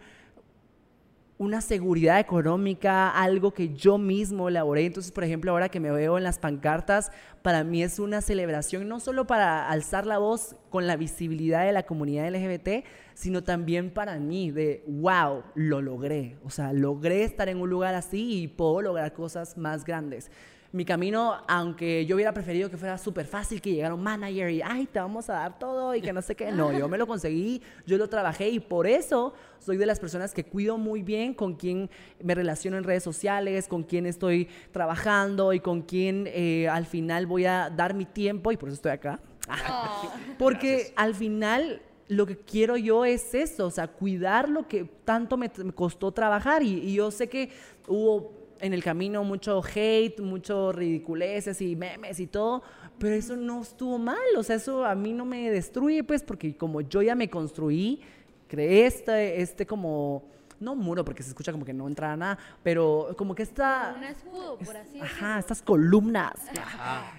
una 1.37 1.59
seguridad 1.59 2.19
económica, 2.19 3.09
algo 3.09 3.53
que 3.53 3.73
yo 3.73 3.97
mismo 3.97 4.47
elaboré. 4.47 4.85
Entonces, 4.85 5.11
por 5.11 5.23
ejemplo, 5.23 5.51
ahora 5.51 5.69
que 5.69 5.79
me 5.79 5.91
veo 5.91 6.17
en 6.17 6.23
las 6.23 6.39
pancartas, 6.39 7.11
para 7.41 7.63
mí 7.63 7.83
es 7.83 7.99
una 7.99 8.21
celebración, 8.21 8.87
no 8.87 8.99
solo 8.99 9.27
para 9.27 9.69
alzar 9.69 10.05
la 10.05 10.17
voz 10.17 10.55
con 10.69 10.87
la 10.87 10.95
visibilidad 10.95 11.65
de 11.65 11.73
la 11.73 11.83
comunidad 11.83 12.29
LGBT, 12.29 12.85
sino 13.13 13.43
también 13.43 13.91
para 13.91 14.17
mí, 14.17 14.51
de, 14.51 14.83
wow, 14.87 15.43
lo 15.55 15.81
logré. 15.81 16.37
O 16.45 16.49
sea, 16.49 16.73
logré 16.73 17.23
estar 17.23 17.49
en 17.49 17.59
un 17.59 17.69
lugar 17.69 17.95
así 17.95 18.43
y 18.43 18.47
puedo 18.47 18.81
lograr 18.81 19.13
cosas 19.13 19.57
más 19.57 19.83
grandes. 19.83 20.31
Mi 20.73 20.85
camino, 20.85 21.41
aunque 21.49 22.05
yo 22.05 22.15
hubiera 22.15 22.33
preferido 22.33 22.69
que 22.69 22.77
fuera 22.77 22.97
súper 22.97 23.25
fácil, 23.25 23.61
que 23.61 23.73
llegara 23.73 23.93
un 23.93 24.03
manager 24.03 24.49
y, 24.49 24.61
ay, 24.61 24.85
te 24.85 24.99
vamos 24.99 25.29
a 25.29 25.33
dar 25.33 25.59
todo 25.59 25.93
y 25.93 26.01
que 26.01 26.13
no 26.13 26.21
sé 26.21 26.33
qué. 26.33 26.49
No, 26.51 26.71
yo 26.71 26.87
me 26.87 26.97
lo 26.97 27.05
conseguí, 27.07 27.61
yo 27.85 27.97
lo 27.97 28.07
trabajé 28.07 28.49
y 28.49 28.61
por 28.61 28.87
eso 28.87 29.33
soy 29.59 29.75
de 29.75 29.85
las 29.85 29.99
personas 29.99 30.33
que 30.33 30.45
cuido 30.45 30.77
muy 30.77 31.03
bien 31.03 31.33
con 31.33 31.55
quién 31.55 31.89
me 32.23 32.35
relaciono 32.35 32.77
en 32.77 32.85
redes 32.85 33.03
sociales, 33.03 33.67
con 33.67 33.83
quién 33.83 34.05
estoy 34.05 34.47
trabajando 34.71 35.51
y 35.51 35.59
con 35.59 35.81
quién 35.81 36.25
eh, 36.27 36.69
al 36.69 36.85
final 36.85 37.25
voy 37.27 37.45
a 37.45 37.69
dar 37.69 37.93
mi 37.93 38.05
tiempo 38.05 38.53
y 38.53 38.57
por 38.57 38.69
eso 38.69 38.75
estoy 38.75 38.91
acá. 38.91 39.19
Porque 40.37 40.93
al 40.95 41.15
final 41.15 41.81
lo 42.07 42.25
que 42.25 42.37
quiero 42.37 42.77
yo 42.77 43.03
es 43.03 43.33
eso, 43.33 43.67
o 43.67 43.71
sea, 43.71 43.87
cuidar 43.87 44.47
lo 44.47 44.67
que 44.69 44.85
tanto 45.03 45.35
me, 45.35 45.51
me 45.63 45.73
costó 45.73 46.11
trabajar 46.11 46.63
y, 46.63 46.79
y 46.79 46.93
yo 46.93 47.11
sé 47.11 47.27
que 47.27 47.49
hubo 47.87 48.40
en 48.61 48.73
el 48.73 48.83
camino 48.83 49.23
mucho 49.23 49.61
hate, 49.63 50.19
mucho 50.19 50.71
ridiculeces 50.71 51.61
y 51.61 51.75
memes 51.75 52.19
y 52.19 52.27
todo, 52.27 52.63
pero 52.97 53.15
eso 53.15 53.35
no 53.35 53.61
estuvo 53.61 53.97
mal, 53.97 54.17
o 54.37 54.43
sea, 54.43 54.55
eso 54.55 54.85
a 54.85 54.95
mí 54.95 55.11
no 55.11 55.25
me 55.25 55.49
destruye, 55.49 56.03
pues, 56.03 56.23
porque 56.23 56.55
como 56.55 56.81
yo 56.81 57.01
ya 57.01 57.15
me 57.15 57.29
construí, 57.29 58.01
creé 58.47 58.85
este, 58.85 59.41
este 59.41 59.65
como, 59.65 60.23
no 60.59 60.75
muro, 60.75 61.03
porque 61.03 61.23
se 61.23 61.29
escucha 61.29 61.51
como 61.51 61.65
que 61.65 61.73
no 61.73 61.87
entra 61.87 62.15
nada, 62.15 62.37
pero 62.63 63.13
como 63.17 63.33
que 63.33 63.43
esta... 63.43 63.95
Un 63.97 64.03
escudo, 64.03 64.57
por 64.59 64.77
así. 64.77 64.99
Ajá, 65.01 65.39
estas 65.39 65.61
columnas 65.61 66.33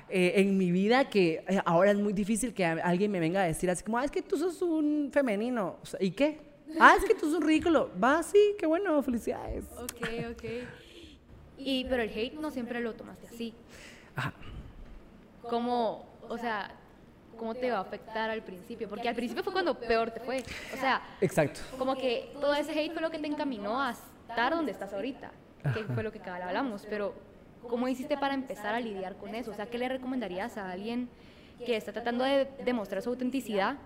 eh, 0.09 0.35
en 0.37 0.57
mi 0.57 0.71
vida 0.71 1.11
que 1.11 1.45
eh, 1.49 1.61
ahora 1.65 1.91
es 1.91 1.99
muy 1.99 2.13
difícil 2.13 2.55
que 2.55 2.65
alguien 2.65 3.11
me 3.11 3.19
venga 3.19 3.43
a 3.43 3.45
decir 3.45 3.69
así 3.69 3.83
como, 3.83 3.99
ah, 3.99 4.05
es 4.05 4.11
que 4.11 4.23
tú 4.23 4.37
sos 4.37 4.63
un 4.63 5.11
femenino. 5.13 5.77
O 5.83 5.87
sea, 5.87 6.01
¿Y 6.01 6.13
qué? 6.13 6.39
Ah, 6.79 6.95
es 6.97 7.05
que 7.05 7.15
tú 7.15 7.27
sos 7.27 7.35
un 7.35 7.43
ridículo. 7.43 7.91
Va, 8.03 8.23
sí, 8.23 8.55
qué 8.59 8.67
bueno, 8.67 9.03
felicidades. 9.03 9.65
Ok, 9.77 10.09
ok. 10.31 10.45
Y, 11.65 11.85
pero 11.89 12.03
el 12.03 12.11
hate 12.11 12.35
no 12.35 12.51
siempre 12.51 12.81
lo 12.81 12.95
tomaste 12.95 13.27
así. 13.27 13.55
Ajá. 14.17 14.33
¿Cómo, 15.49 16.07
o 16.29 16.39
sea, 16.39 16.71
cómo 17.37 17.55
te 17.55 17.71
va 17.71 17.79
a 17.79 17.81
afectar 17.81 18.31
al 18.31 18.43
principio? 18.43 18.89
Porque 18.89 19.09
al 19.09 19.15
principio 19.15 19.43
fue 19.43 19.53
cuando 19.53 19.79
peor 19.79 20.11
te 20.11 20.21
fue. 20.21 20.43
O 20.73 20.77
sea, 20.77 21.03
Exacto. 21.21 21.61
como 21.79 21.97
que 21.97 22.33
todo 22.41 22.55
ese 22.55 22.73
hate 22.73 22.93
fue 22.93 23.03
lo 23.03 23.11
que 23.11 23.19
te 23.19 23.27
encaminó 23.27 23.81
a 23.81 23.91
estar 23.91 24.55
donde 24.55 24.73
estás 24.73 24.93
ahorita, 24.93 25.31
que 25.75 25.85
fue 25.85 26.03
lo 26.03 26.13
que 26.13 26.21
cabal 26.21 26.43
hablamos, 26.43 26.87
pero 26.89 27.15
¿cómo 27.69 27.89
hiciste 27.89 28.17
para 28.17 28.35
empezar 28.35 28.75
a 28.75 28.81
lidiar 28.81 29.17
con 29.17 29.35
eso? 29.35 29.51
O 29.51 29.55
sea, 29.55 29.67
¿qué 29.67 29.79
le 29.79 29.89
recomendarías 29.89 30.57
a 30.57 30.71
alguien 30.71 31.09
que 31.65 31.77
está 31.77 31.93
tratando 31.93 32.25
de 32.25 32.49
demostrar 32.65 33.03
su 33.03 33.11
autenticidad, 33.11 33.77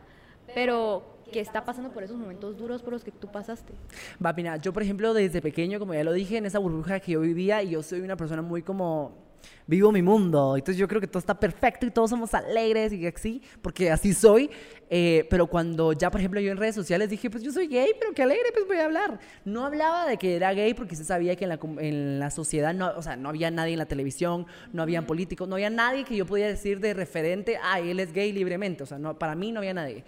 pero 0.55 1.17
que 1.33 1.41
está 1.41 1.65
pasando 1.65 1.91
por 1.91 2.03
esos 2.03 2.17
momentos 2.17 2.57
duros 2.57 2.83
por 2.83 2.93
los 2.93 3.05
que 3.05 3.11
tú 3.11 3.29
pasaste? 3.29 3.73
Va, 4.25 4.33
mira, 4.33 4.57
yo 4.57 4.73
por 4.73 4.83
ejemplo 4.83 5.13
desde 5.15 5.43
pequeño, 5.43 5.79
como 5.79 5.95
ya 5.95 6.05
lo 6.05 6.13
dije, 6.13 6.37
en 6.37 6.47
esa 6.47 6.59
burbuja 6.59 7.01
que 7.01 7.13
yo 7.13 7.21
vivía, 7.21 7.63
y 7.63 7.71
yo 7.71 7.83
soy 7.83 8.01
una 8.01 8.17
persona 8.17 8.43
muy 8.43 8.63
como 8.63 9.27
vivo 9.67 9.93
mi 9.93 10.03
mundo, 10.03 10.57
entonces 10.57 10.77
yo 10.77 10.89
creo 10.89 11.01
que 11.01 11.07
todo 11.07 11.19
está 11.19 11.39
perfecto 11.39 11.87
y 11.87 11.91
todos 11.91 12.11
somos 12.11 12.35
alegres 12.35 12.93
y 12.93 13.07
así, 13.07 13.43
porque 13.63 13.91
así 13.91 14.13
soy, 14.13 14.51
eh, 14.91 15.27
pero 15.31 15.47
cuando 15.47 15.93
ya 15.93 16.11
por 16.11 16.21
ejemplo 16.21 16.41
yo 16.41 16.51
en 16.51 16.57
redes 16.57 16.75
sociales 16.75 17.11
dije, 17.11 17.31
pues 17.31 17.43
yo 17.43 17.53
soy 17.53 17.67
gay, 17.67 17.91
pero 17.99 18.13
qué 18.13 18.23
alegre, 18.23 18.45
pues 18.53 18.67
voy 18.67 18.79
a 18.79 18.85
hablar. 18.85 19.19
No 19.45 19.65
hablaba 19.65 20.07
de 20.07 20.17
que 20.17 20.37
era 20.37 20.53
gay 20.53 20.75
porque 20.75 20.97
se 20.97 21.05
sabía 21.05 21.37
que 21.37 21.45
en 21.45 21.51
la, 21.51 21.59
en 21.79 22.19
la 22.19 22.31
sociedad, 22.31 22.75
no, 22.75 22.93
o 22.97 23.03
sea, 23.03 23.17
no 23.17 23.29
había 23.29 23.51
nadie 23.51 23.73
en 23.73 23.79
la 23.79 23.87
televisión, 23.87 24.47
no 24.73 24.83
habían 24.83 25.07
políticos, 25.07 25.49
no 25.49 25.57
había 25.57 25.71
nadie 25.71 26.05
que 26.05 26.17
yo 26.17 26.27
pudiera 26.27 26.51
decir 26.51 26.81
de 26.81 26.95
referente, 26.95 27.59
ah, 27.63 27.81
él 27.81 28.01
es 28.01 28.13
gay 28.13 28.33
libremente, 28.33 28.85
o 28.85 28.87
sea, 28.87 28.99
no, 28.99 29.19
para 29.19 29.35
mí 29.35 29.53
no 29.53 29.61
había 29.61 29.75
nadie. 29.75 30.05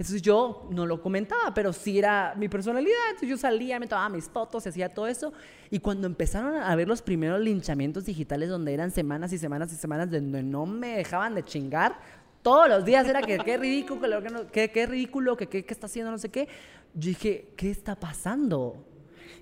Entonces 0.00 0.22
yo 0.22 0.66
no 0.70 0.86
lo 0.86 1.02
comentaba, 1.02 1.52
pero 1.52 1.74
sí 1.74 1.98
era 1.98 2.32
mi 2.34 2.48
personalidad. 2.48 2.96
Entonces 3.08 3.28
yo 3.28 3.36
salía, 3.36 3.78
me 3.78 3.86
tomaba 3.86 4.08
mis 4.08 4.30
fotos, 4.30 4.66
hacía 4.66 4.88
todo 4.88 5.06
eso. 5.06 5.30
Y 5.70 5.78
cuando 5.78 6.06
empezaron 6.06 6.54
a 6.54 6.74
ver 6.74 6.88
los 6.88 7.02
primeros 7.02 7.38
linchamientos 7.38 8.06
digitales, 8.06 8.48
donde 8.48 8.72
eran 8.72 8.90
semanas 8.92 9.30
y 9.34 9.36
semanas 9.36 9.70
y 9.74 9.76
semanas, 9.76 10.10
donde 10.10 10.42
no 10.42 10.64
me 10.64 10.96
dejaban 10.96 11.34
de 11.34 11.44
chingar, 11.44 11.98
todos 12.40 12.66
los 12.66 12.82
días 12.82 13.06
era 13.06 13.20
que 13.20 13.36
qué 13.40 13.58
ridículo, 13.58 14.22
que, 14.22 14.46
que 14.50 14.70
qué 14.70 14.86
ridículo, 14.86 15.36
que 15.36 15.48
qué 15.48 15.66
está 15.68 15.84
haciendo, 15.84 16.10
no 16.10 16.16
sé 16.16 16.30
qué. 16.30 16.48
Yo 16.94 17.08
dije, 17.08 17.52
¿qué 17.54 17.70
está 17.70 17.94
pasando? 17.94 18.82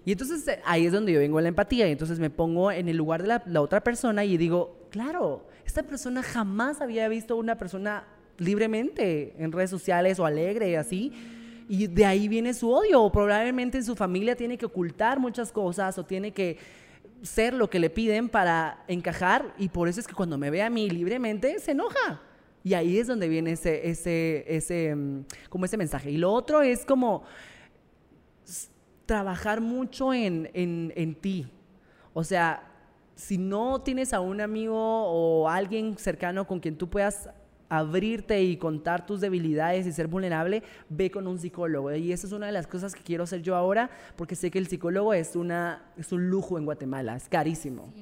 Y 0.04 0.10
entonces 0.10 0.48
eh, 0.48 0.60
ahí 0.64 0.86
es 0.86 0.92
donde 0.92 1.12
yo 1.12 1.20
vengo 1.20 1.38
a 1.38 1.42
la 1.42 1.48
empatía 1.50 1.86
y 1.86 1.92
entonces 1.92 2.18
me 2.18 2.30
pongo 2.30 2.72
en 2.72 2.88
el 2.88 2.96
lugar 2.96 3.22
de 3.22 3.28
la, 3.28 3.44
la 3.46 3.60
otra 3.60 3.84
persona 3.84 4.24
y 4.24 4.36
digo, 4.36 4.88
claro, 4.90 5.46
esta 5.64 5.84
persona 5.84 6.20
jamás 6.24 6.80
había 6.80 7.06
visto 7.06 7.36
una 7.36 7.56
persona 7.56 8.08
libremente 8.38 9.35
en 9.38 9.53
redes 9.53 9.70
sociales 9.70 10.18
o 10.18 10.24
alegre, 10.24 10.77
así. 10.77 11.12
Y 11.68 11.87
de 11.87 12.07
ahí 12.07 12.29
viene 12.29 12.55
su 12.55 12.70
odio. 12.70 13.03
O 13.03 13.12
probablemente 13.12 13.79
en 13.79 13.85
su 13.85 13.94
familia 13.94 14.35
tiene 14.35 14.57
que 14.57 14.66
ocultar 14.66 15.20
muchas 15.20 15.53
cosas 15.53 15.98
o 15.98 16.05
tiene 16.05 16.33
que 16.33 16.57
ser 17.22 17.53
lo 17.53 17.68
que 17.68 17.79
le 17.79 17.90
piden 17.90 18.29
para 18.29 18.85
encajar. 18.88 19.55
Y 19.59 19.68
por 19.68 19.88
eso 19.88 20.01
es 20.01 20.07
que 20.07 20.14
cuando 20.14 20.38
me 20.38 20.51
ve 20.51 20.62
a 20.62 20.70
mí 20.70 20.88
libremente, 20.88 21.59
se 21.59 21.72
enoja. 21.72 22.22
Y 22.64 22.74
ahí 22.74 22.98
es 22.98 23.07
donde 23.07 23.29
viene 23.29 23.53
ese, 23.53 23.88
ese, 23.88 24.44
ese, 24.48 24.94
mm, 24.94 25.24
como 25.48 25.64
ese 25.64 25.77
mensaje. 25.77 26.11
Y 26.11 26.16
lo 26.16 26.33
otro 26.33 26.62
es 26.62 26.85
como 26.85 27.24
trabajar 29.07 29.61
mucho 29.61 30.12
en, 30.12 30.51
en, 30.55 30.92
en 30.96 31.14
ti. 31.14 31.51
O 32.12 32.24
sea, 32.24 32.62
si 33.14 33.38
no 33.38 33.81
tienes 33.81 34.12
a 34.12 34.20
un 34.20 34.40
amigo 34.40 34.77
o 34.77 35.48
alguien 35.48 35.96
cercano 35.98 36.46
con 36.46 36.61
quien 36.61 36.77
tú 36.77 36.88
puedas 36.88 37.29
abrirte 37.68 38.42
y 38.42 38.57
contar 38.57 39.07
tus 39.07 39.20
debilidades 39.20 39.87
y 39.87 39.92
ser 39.92 40.07
vulnerable, 40.07 40.62
ve 40.88 41.11
con 41.11 41.26
un 41.26 41.38
psicólogo. 41.38 41.92
Y 41.94 42.12
esa 42.12 42.26
es 42.26 42.33
una 42.33 42.46
de 42.46 42.52
las 42.52 42.66
cosas 42.66 42.94
que 42.94 43.02
quiero 43.02 43.24
hacer 43.24 43.42
yo 43.42 43.57
ahora, 43.57 43.90
porque 44.16 44.35
sé 44.35 44.50
que 44.50 44.59
el 44.59 44.66
psicólogo 44.68 45.12
es, 45.14 45.37
una, 45.37 45.83
es 45.96 46.12
un 46.12 46.28
lujo 46.31 46.59
en 46.59 46.64
Guatemala, 46.64 47.16
es 47.16 47.28
carísimo. 47.28 47.92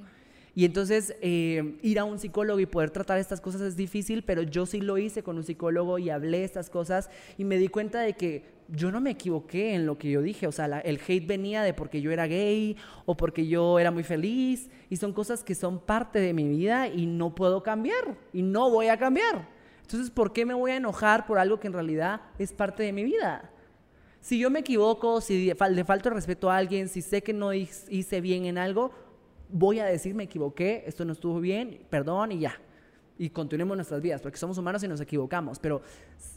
Y 0.55 0.65
entonces 0.65 1.15
eh, 1.21 1.77
ir 1.83 1.99
a 1.99 2.05
un 2.05 2.19
psicólogo 2.19 2.59
y 2.61 2.65
poder 2.65 2.89
tratar 2.91 3.19
estas 3.19 3.43
cosas 3.43 3.61
es 3.61 3.77
difícil, 3.77 4.23
pero 4.23 4.41
yo 4.43 4.65
sí 4.65 4.81
lo 4.81 4.97
hice 4.97 5.23
con 5.23 5.37
un 5.37 5.45
psicólogo 5.45 5.99
y 5.99 6.09
hablé 6.09 6.45
estas 6.45 6.71
cosas 6.71 7.11
y 7.37 7.45
me 7.45 7.59
di 7.59 7.69
cuenta 7.69 8.01
de 8.01 8.15
que 8.15 8.57
yo 8.69 8.91
no 8.91 9.03
me 9.03 9.11
equivoqué 9.11 9.75
en 9.75 9.85
lo 9.85 9.99
que 9.99 10.11
yo 10.11 10.23
dije. 10.23 10.47
O 10.47 10.53
sea, 10.53 10.67
la- 10.67 10.81
el 10.81 10.99
hate 11.07 11.27
venía 11.27 11.63
de 11.63 11.75
porque 11.75 12.01
yo 12.01 12.11
era 12.11 12.27
gay 12.27 12.75
o 13.05 13.15
porque 13.19 13.47
yo 13.47 13.79
era 13.79 13.91
muy 13.91 14.03
feliz 14.03 14.71
y 14.89 14.97
son 14.97 15.13
cosas 15.13 15.45
que 15.45 15.55
son 15.55 15.79
parte 15.79 16.21
de 16.21 16.33
mi 16.33 16.49
vida 16.49 16.89
y 16.89 17.05
no 17.05 17.35
puedo 17.35 17.63
cambiar 17.63 18.17
y 18.33 18.41
no 18.41 18.71
voy 18.71 18.87
a 18.89 18.97
cambiar. 18.97 19.55
Entonces, 19.87 20.11
¿por 20.11 20.33
qué 20.33 20.45
me 20.45 20.53
voy 20.53 20.73
a 20.73 20.77
enojar 20.77 21.27
por 21.27 21.39
algo 21.39 21.61
que 21.61 21.69
en 21.69 21.73
realidad 21.73 22.21
es 22.41 22.53
parte 22.53 22.83
de 22.83 22.93
mi 22.93 23.05
vida? 23.05 23.53
Si 24.21 24.37
yo 24.37 24.51
me 24.51 24.59
equivoco, 24.59 25.21
si 25.21 25.47
le 25.47 25.85
falto 25.85 26.09
el 26.09 26.15
respeto 26.17 26.51
a 26.51 26.57
alguien, 26.57 26.89
si 26.89 27.03
sé 27.03 27.23
que 27.23 27.33
no 27.33 27.55
hice 27.55 28.21
bien 28.21 28.47
en 28.47 28.59
algo, 28.59 28.91
voy 29.49 29.79
a 29.79 29.85
decir 29.85 30.13
me 30.13 30.25
equivoqué, 30.25 30.83
esto 30.89 31.05
no 31.05 31.13
estuvo 31.13 31.39
bien, 31.39 31.87
perdón 31.89 32.33
y 32.33 32.41
ya. 32.41 32.61
Y 33.17 33.31
continuemos 33.31 33.77
nuestras 33.77 34.03
vidas, 34.03 34.21
porque 34.21 34.39
somos 34.39 34.59
humanos 34.59 34.83
y 34.83 34.89
nos 34.89 35.01
equivocamos. 35.01 35.61
Pero 35.61 35.83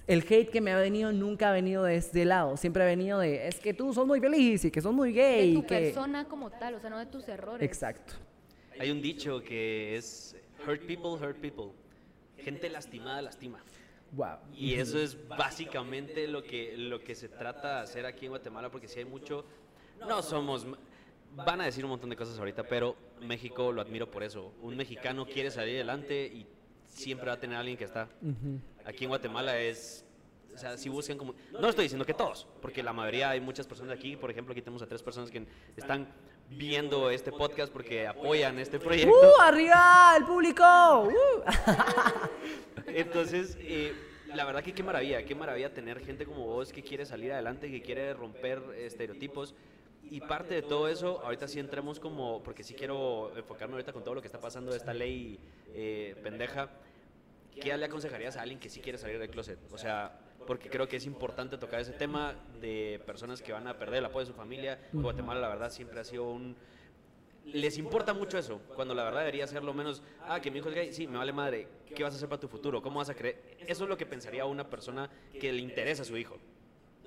el 0.05 0.19
hate 0.19 0.51
que 0.51 0.61
me 0.61 0.71
ha 0.71 0.77
venido 0.77 1.11
nunca 1.11 1.49
ha 1.49 1.51
venido 1.51 1.83
de 1.83 1.95
este 1.95 2.25
lado. 2.25 2.55
Siempre 2.55 2.83
ha 2.83 2.85
venido 2.85 3.17
de, 3.17 3.47
es 3.47 3.59
que 3.59 3.73
tú 3.73 3.91
sos 3.95 4.05
muy 4.05 4.19
feliz 4.19 4.63
y 4.63 4.69
que 4.69 4.79
sos 4.79 4.93
muy 4.93 5.11
gay. 5.11 5.39
De 5.39 5.45
y 5.47 5.55
tu 5.55 5.65
que... 5.65 5.79
persona 5.79 6.25
como 6.25 6.51
tal, 6.51 6.75
o 6.75 6.79
sea, 6.79 6.91
no 6.91 6.99
de 6.99 7.07
tus 7.07 7.27
errores. 7.27 7.67
Exacto. 7.67 8.13
Hay 8.79 8.91
un 8.91 9.01
dicho 9.01 9.41
que 9.41 9.97
es 9.97 10.35
hurt 10.67 10.85
people, 10.85 11.13
hurt 11.13 11.37
people. 11.37 11.71
Gente 12.49 12.67
lastimada 12.69 13.21
lastima. 13.21 13.59
Wow. 14.11 14.39
Y 14.55 14.73
eso 14.73 14.97
es 14.97 15.15
básicamente 15.27 16.27
lo 16.27 16.41
que, 16.41 16.75
lo 16.75 16.99
que 16.99 17.13
se 17.13 17.29
trata 17.29 17.75
de 17.75 17.81
hacer 17.81 18.07
aquí 18.07 18.25
en 18.25 18.31
Guatemala, 18.31 18.71
porque 18.71 18.87
si 18.87 18.97
hay 18.97 19.05
mucho, 19.05 19.45
no 20.07 20.23
somos, 20.23 20.65
van 21.35 21.61
a 21.61 21.65
decir 21.65 21.85
un 21.85 21.91
montón 21.91 22.09
de 22.09 22.15
cosas 22.15 22.39
ahorita, 22.39 22.63
pero 22.63 22.95
México 23.21 23.71
lo 23.71 23.81
admiro 23.81 24.09
por 24.09 24.23
eso. 24.23 24.51
Un 24.63 24.75
mexicano 24.75 25.27
quiere 25.27 25.51
salir 25.51 25.75
adelante 25.75 26.25
y 26.25 26.47
siempre 26.87 27.27
va 27.27 27.33
a 27.33 27.39
tener 27.39 27.55
a 27.55 27.59
alguien 27.59 27.77
que 27.77 27.83
está. 27.83 28.09
Aquí 28.83 29.03
en 29.03 29.09
Guatemala 29.09 29.59
es, 29.59 30.03
o 30.51 30.57
sea, 30.57 30.75
si 30.75 30.89
buscan 30.89 31.19
como, 31.19 31.35
no 31.51 31.69
estoy 31.69 31.83
diciendo 31.83 32.03
que 32.03 32.15
todos, 32.15 32.47
porque 32.63 32.81
la 32.81 32.93
mayoría 32.93 33.29
hay 33.29 33.41
muchas 33.41 33.67
personas 33.67 33.95
aquí, 33.95 34.15
por 34.15 34.31
ejemplo, 34.31 34.53
aquí 34.53 34.63
tenemos 34.63 34.81
a 34.81 34.87
tres 34.87 35.03
personas 35.03 35.29
que 35.29 35.45
están 35.77 36.07
viendo 36.49 37.09
este 37.09 37.31
podcast 37.31 37.71
porque 37.71 38.07
apoyan 38.07 38.59
este 38.59 38.79
proyecto. 38.79 39.11
¡Uh, 39.11 39.41
arriba 39.41 40.15
el 40.17 40.25
público! 40.25 40.63
¡Uh! 41.03 41.43
Entonces, 42.87 43.57
eh, 43.61 43.93
la 44.33 44.45
verdad 44.45 44.63
que 44.63 44.73
qué 44.73 44.83
maravilla, 44.83 45.23
qué 45.23 45.35
maravilla 45.35 45.73
tener 45.73 46.03
gente 46.03 46.25
como 46.25 46.45
vos 46.45 46.71
que 46.71 46.83
quiere 46.83 47.05
salir 47.05 47.31
adelante, 47.31 47.69
que 47.69 47.81
quiere 47.81 48.13
romper 48.13 48.61
estereotipos. 48.77 49.55
Y 50.11 50.21
parte 50.21 50.55
de 50.55 50.61
todo 50.63 50.87
eso, 50.87 51.21
ahorita 51.23 51.47
sí 51.47 51.59
entremos 51.59 51.99
como, 51.99 52.41
porque 52.41 52.63
sí 52.63 52.73
quiero 52.73 53.31
enfocarme 53.35 53.75
ahorita 53.75 53.93
con 53.93 54.03
todo 54.03 54.15
lo 54.15 54.21
que 54.21 54.27
está 54.27 54.39
pasando 54.39 54.71
de 54.71 54.77
esta 54.77 54.93
ley 54.93 55.39
eh, 55.73 56.15
pendeja. 56.23 56.69
¿Qué 57.61 57.75
le 57.77 57.85
aconsejarías 57.85 58.37
a 58.37 58.41
alguien 58.41 58.59
que 58.59 58.69
sí 58.69 58.79
quiere 58.79 58.97
salir 58.97 59.19
del 59.19 59.29
closet? 59.29 59.59
O 59.71 59.77
sea, 59.77 60.17
porque 60.49 60.67
creo 60.67 60.87
que 60.87 60.95
es 60.95 61.05
importante 61.05 61.59
tocar 61.59 61.79
ese 61.79 61.91
tema 61.91 62.33
de 62.59 62.99
personas 63.05 63.39
que 63.39 63.53
van 63.53 63.67
a 63.67 63.77
perder 63.77 63.99
el 63.99 64.05
apoyo 64.05 64.21
de 64.21 64.31
su 64.31 64.33
familia. 64.33 64.79
Guatemala, 64.91 65.41
la 65.41 65.47
verdad, 65.47 65.69
siempre 65.69 65.99
ha 65.99 66.03
sido 66.03 66.27
un, 66.27 66.55
les 67.45 67.77
importa 67.77 68.15
mucho 68.15 68.35
eso, 68.35 68.59
cuando 68.75 68.95
la 68.95 69.03
verdad 69.03 69.19
debería 69.19 69.45
ser 69.45 69.63
lo 69.63 69.75
menos, 69.75 70.01
ah, 70.27 70.41
que 70.41 70.49
mi 70.49 70.57
hijo 70.57 70.69
es 70.69 70.73
gay, 70.73 70.91
sí, 70.91 71.05
me 71.05 71.19
vale 71.19 71.31
madre, 71.33 71.67
¿qué 71.93 72.01
vas 72.01 72.13
a 72.13 72.17
hacer 72.17 72.27
para 72.27 72.39
tu 72.39 72.47
futuro? 72.47 72.81
¿Cómo 72.81 72.97
vas 72.97 73.11
a 73.11 73.13
creer? 73.13 73.59
Eso 73.67 73.83
es 73.83 73.89
lo 73.91 73.95
que 73.95 74.07
pensaría 74.07 74.43
una 74.45 74.67
persona 74.67 75.07
que 75.39 75.53
le 75.53 75.61
interesa 75.61 76.01
a 76.01 76.05
su 76.05 76.17
hijo. 76.17 76.39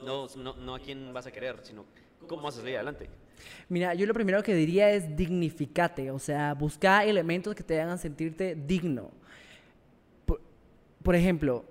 No, 0.01 0.29
no, 0.37 0.55
no 0.55 0.77
a 0.77 0.79
quién 0.79 1.13
vas 1.13 1.27
a 1.27 1.33
querer, 1.33 1.57
sino 1.65 1.85
cómo 2.29 2.43
vas 2.43 2.59
a 2.59 2.61
salir 2.61 2.77
adelante. 2.77 3.11
Mira, 3.69 3.93
yo 3.95 4.07
lo 4.07 4.15
primero 4.15 4.41
que 4.45 4.55
diría 4.55 4.89
es 4.93 5.17
dignificate, 5.17 6.13
o 6.13 6.21
sea, 6.21 6.55
busca 6.55 7.05
elementos 7.05 7.57
que 7.57 7.65
te 7.65 7.81
hagan 7.81 7.99
sentirte 7.99 8.55
digno. 8.55 9.11
Por, 10.27 10.41
por 11.03 11.17
ejemplo, 11.17 11.65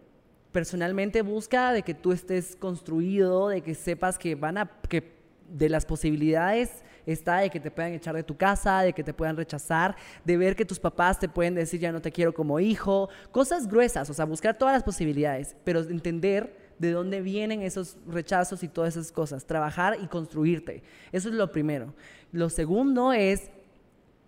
personalmente 0.52 1.22
busca 1.22 1.72
de 1.74 1.82
que 1.82 1.94
tú 1.94 2.12
estés 2.12 2.56
construido, 2.56 3.50
de 3.50 3.62
que 3.62 3.74
sepas 3.76 4.18
que 4.18 4.36
van 4.36 4.58
a, 4.58 4.66
que 4.90 5.22
de 5.50 5.70
las 5.70 5.86
posibilidades 5.86 6.84
está 7.06 7.38
de 7.38 7.50
que 7.50 7.60
te 7.60 7.72
puedan 7.72 7.94
echar 7.94 8.16
de 8.16 8.24
tu 8.24 8.38
casa, 8.38 8.82
de 8.82 8.94
que 8.94 9.04
te 9.04 9.14
puedan 9.14 9.36
rechazar, 9.36 9.96
de 10.24 10.38
ver 10.38 10.56
que 10.56 10.66
tus 10.66 10.80
papás 10.80 11.20
te 11.20 11.28
pueden 11.28 11.56
decir 11.56 11.80
ya 11.80 11.92
no 11.92 12.02
te 12.02 12.12
quiero 12.12 12.34
como 12.34 12.60
hijo, 12.60 13.10
cosas 13.32 13.68
gruesas, 13.68 14.10
o 14.10 14.14
sea, 14.14 14.26
buscar 14.26 14.58
todas 14.58 14.74
las 14.74 14.84
posibilidades, 14.84 15.56
pero 15.64 15.82
entender 15.82 16.72
de 16.78 16.92
dónde 16.92 17.22
vienen 17.22 17.62
esos 17.62 17.98
rechazos 18.08 18.64
y 18.64 18.68
todas 18.68 18.96
esas 18.96 19.12
cosas, 19.12 19.46
trabajar 19.46 19.98
y 20.02 20.08
construirte. 20.08 20.84
Eso 21.12 21.30
es 21.30 21.36
lo 21.36 21.52
primero. 21.52 21.94
Lo 22.32 22.50
segundo 22.50 23.14
es, 23.14 23.52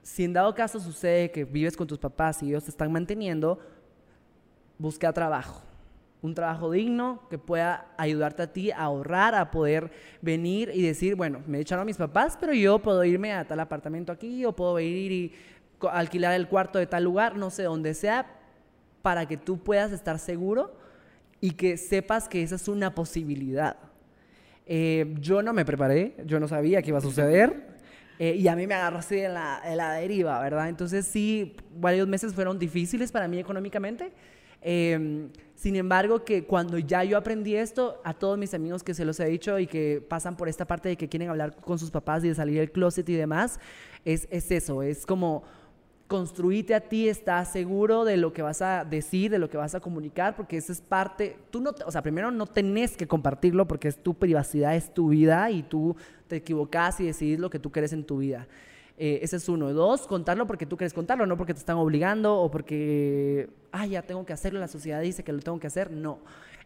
si 0.01 0.23
en 0.23 0.33
dado 0.33 0.53
caso 0.53 0.79
sucede 0.79 1.31
que 1.31 1.45
vives 1.45 1.77
con 1.77 1.87
tus 1.87 1.97
papás 1.97 2.43
y 2.43 2.49
ellos 2.49 2.65
te 2.65 2.69
están 2.69 2.91
manteniendo, 2.91 3.59
busca 4.77 5.11
trabajo 5.13 5.72
un 6.23 6.33
trabajo 6.33 6.71
digno 6.71 7.21
que 7.29 7.37
pueda 7.37 7.85
ayudarte 7.97 8.43
a 8.43 8.53
ti 8.53 8.71
a 8.71 8.77
ahorrar, 8.77 9.35
a 9.35 9.51
poder 9.51 9.91
venir 10.21 10.71
y 10.73 10.81
decir, 10.81 11.15
bueno, 11.15 11.41
me 11.45 11.59
echaron 11.59 11.83
a 11.83 11.85
mis 11.85 11.97
papás, 11.97 12.37
pero 12.39 12.53
yo 12.53 12.79
puedo 12.79 13.03
irme 13.03 13.33
a 13.33 13.45
tal 13.45 13.59
apartamento 13.59 14.11
aquí 14.11 14.43
o 14.45 14.53
puedo 14.55 14.79
ir 14.79 15.11
y 15.11 15.33
alquilar 15.91 16.33
el 16.33 16.47
cuarto 16.47 16.79
de 16.79 16.87
tal 16.87 17.03
lugar, 17.03 17.35
no 17.35 17.49
sé, 17.49 17.63
donde 17.63 17.93
sea, 17.93 18.25
para 19.01 19.27
que 19.27 19.35
tú 19.35 19.59
puedas 19.59 19.91
estar 19.91 20.17
seguro 20.17 20.73
y 21.41 21.51
que 21.51 21.75
sepas 21.75 22.29
que 22.29 22.41
esa 22.41 22.55
es 22.55 22.69
una 22.69 22.95
posibilidad. 22.95 23.75
Eh, 24.65 25.13
yo 25.19 25.43
no 25.43 25.51
me 25.51 25.65
preparé, 25.65 26.15
yo 26.25 26.39
no 26.39 26.47
sabía 26.47 26.81
qué 26.81 26.89
iba 26.89 26.99
a 26.99 27.01
suceder. 27.01 27.73
eh, 28.17 28.35
y 28.35 28.47
a 28.47 28.55
mí 28.55 28.65
me 28.65 28.75
agarró 28.75 28.99
así 28.99 29.19
en 29.19 29.33
la, 29.33 29.61
en 29.65 29.75
la 29.75 29.91
deriva, 29.91 30.39
¿verdad? 30.39 30.69
Entonces 30.69 31.05
sí, 31.05 31.57
varios 31.75 32.07
meses 32.07 32.33
fueron 32.33 32.57
difíciles 32.57 33.11
para 33.11 33.27
mí 33.27 33.39
económicamente. 33.39 34.13
Eh, 34.63 35.27
sin 35.63 35.77
embargo, 35.77 36.25
que 36.25 36.43
cuando 36.43 36.77
ya 36.77 37.05
yo 37.05 37.17
aprendí 37.17 37.55
esto, 37.55 38.01
a 38.03 38.13
todos 38.13 38.37
mis 38.37 38.53
amigos 38.53 38.83
que 38.83 38.93
se 38.93 39.05
los 39.05 39.17
he 39.21 39.25
dicho 39.27 39.59
y 39.59 39.65
que 39.65 40.05
pasan 40.05 40.35
por 40.35 40.49
esta 40.49 40.65
parte 40.65 40.89
de 40.89 40.97
que 40.97 41.07
quieren 41.07 41.29
hablar 41.29 41.55
con 41.55 41.79
sus 41.79 41.89
papás 41.89 42.21
y 42.25 42.27
de 42.27 42.35
salir 42.35 42.59
del 42.59 42.69
closet 42.69 43.07
y 43.07 43.13
demás, 43.13 43.61
es, 44.03 44.27
es 44.29 44.51
eso, 44.51 44.83
es 44.83 45.05
como 45.05 45.43
construirte 46.07 46.75
a 46.75 46.81
ti, 46.81 47.07
estás 47.07 47.51
seguro 47.51 48.03
de 48.03 48.17
lo 48.17 48.33
que 48.33 48.41
vas 48.41 48.61
a 48.61 48.83
decir, 48.83 49.31
de 49.31 49.39
lo 49.39 49.49
que 49.49 49.55
vas 49.55 49.73
a 49.73 49.79
comunicar, 49.79 50.35
porque 50.35 50.57
eso 50.57 50.73
es 50.73 50.81
parte, 50.81 51.37
tú 51.49 51.61
no, 51.61 51.73
o 51.85 51.91
sea, 51.91 52.01
primero 52.01 52.29
no 52.29 52.45
tenés 52.45 52.97
que 52.97 53.07
compartirlo 53.07 53.65
porque 53.65 53.87
es 53.87 53.97
tu 53.97 54.13
privacidad, 54.13 54.75
es 54.75 54.93
tu 54.93 55.07
vida 55.09 55.49
y 55.49 55.63
tú 55.63 55.95
te 56.27 56.35
equivocas 56.35 56.99
y 56.99 57.05
decidís 57.05 57.39
lo 57.39 57.49
que 57.49 57.59
tú 57.59 57.71
quieres 57.71 57.93
en 57.93 58.03
tu 58.03 58.17
vida. 58.17 58.47
Eh, 58.97 59.19
ese 59.21 59.37
es 59.37 59.49
uno. 59.49 59.73
Dos, 59.73 60.07
contarlo 60.07 60.45
porque 60.45 60.65
tú 60.65 60.77
quieres 60.77 60.93
contarlo, 60.93 61.25
no 61.25 61.37
porque 61.37 61.53
te 61.53 61.59
están 61.59 61.77
obligando 61.77 62.37
o 62.37 62.51
porque, 62.51 63.49
ah, 63.71 63.85
ya 63.85 64.01
tengo 64.03 64.25
que 64.25 64.33
hacerlo, 64.33 64.59
la 64.59 64.67
sociedad 64.67 65.01
dice 65.01 65.23
que 65.23 65.33
lo 65.33 65.39
tengo 65.39 65.59
que 65.59 65.67
hacer. 65.67 65.91
No. 65.91 66.19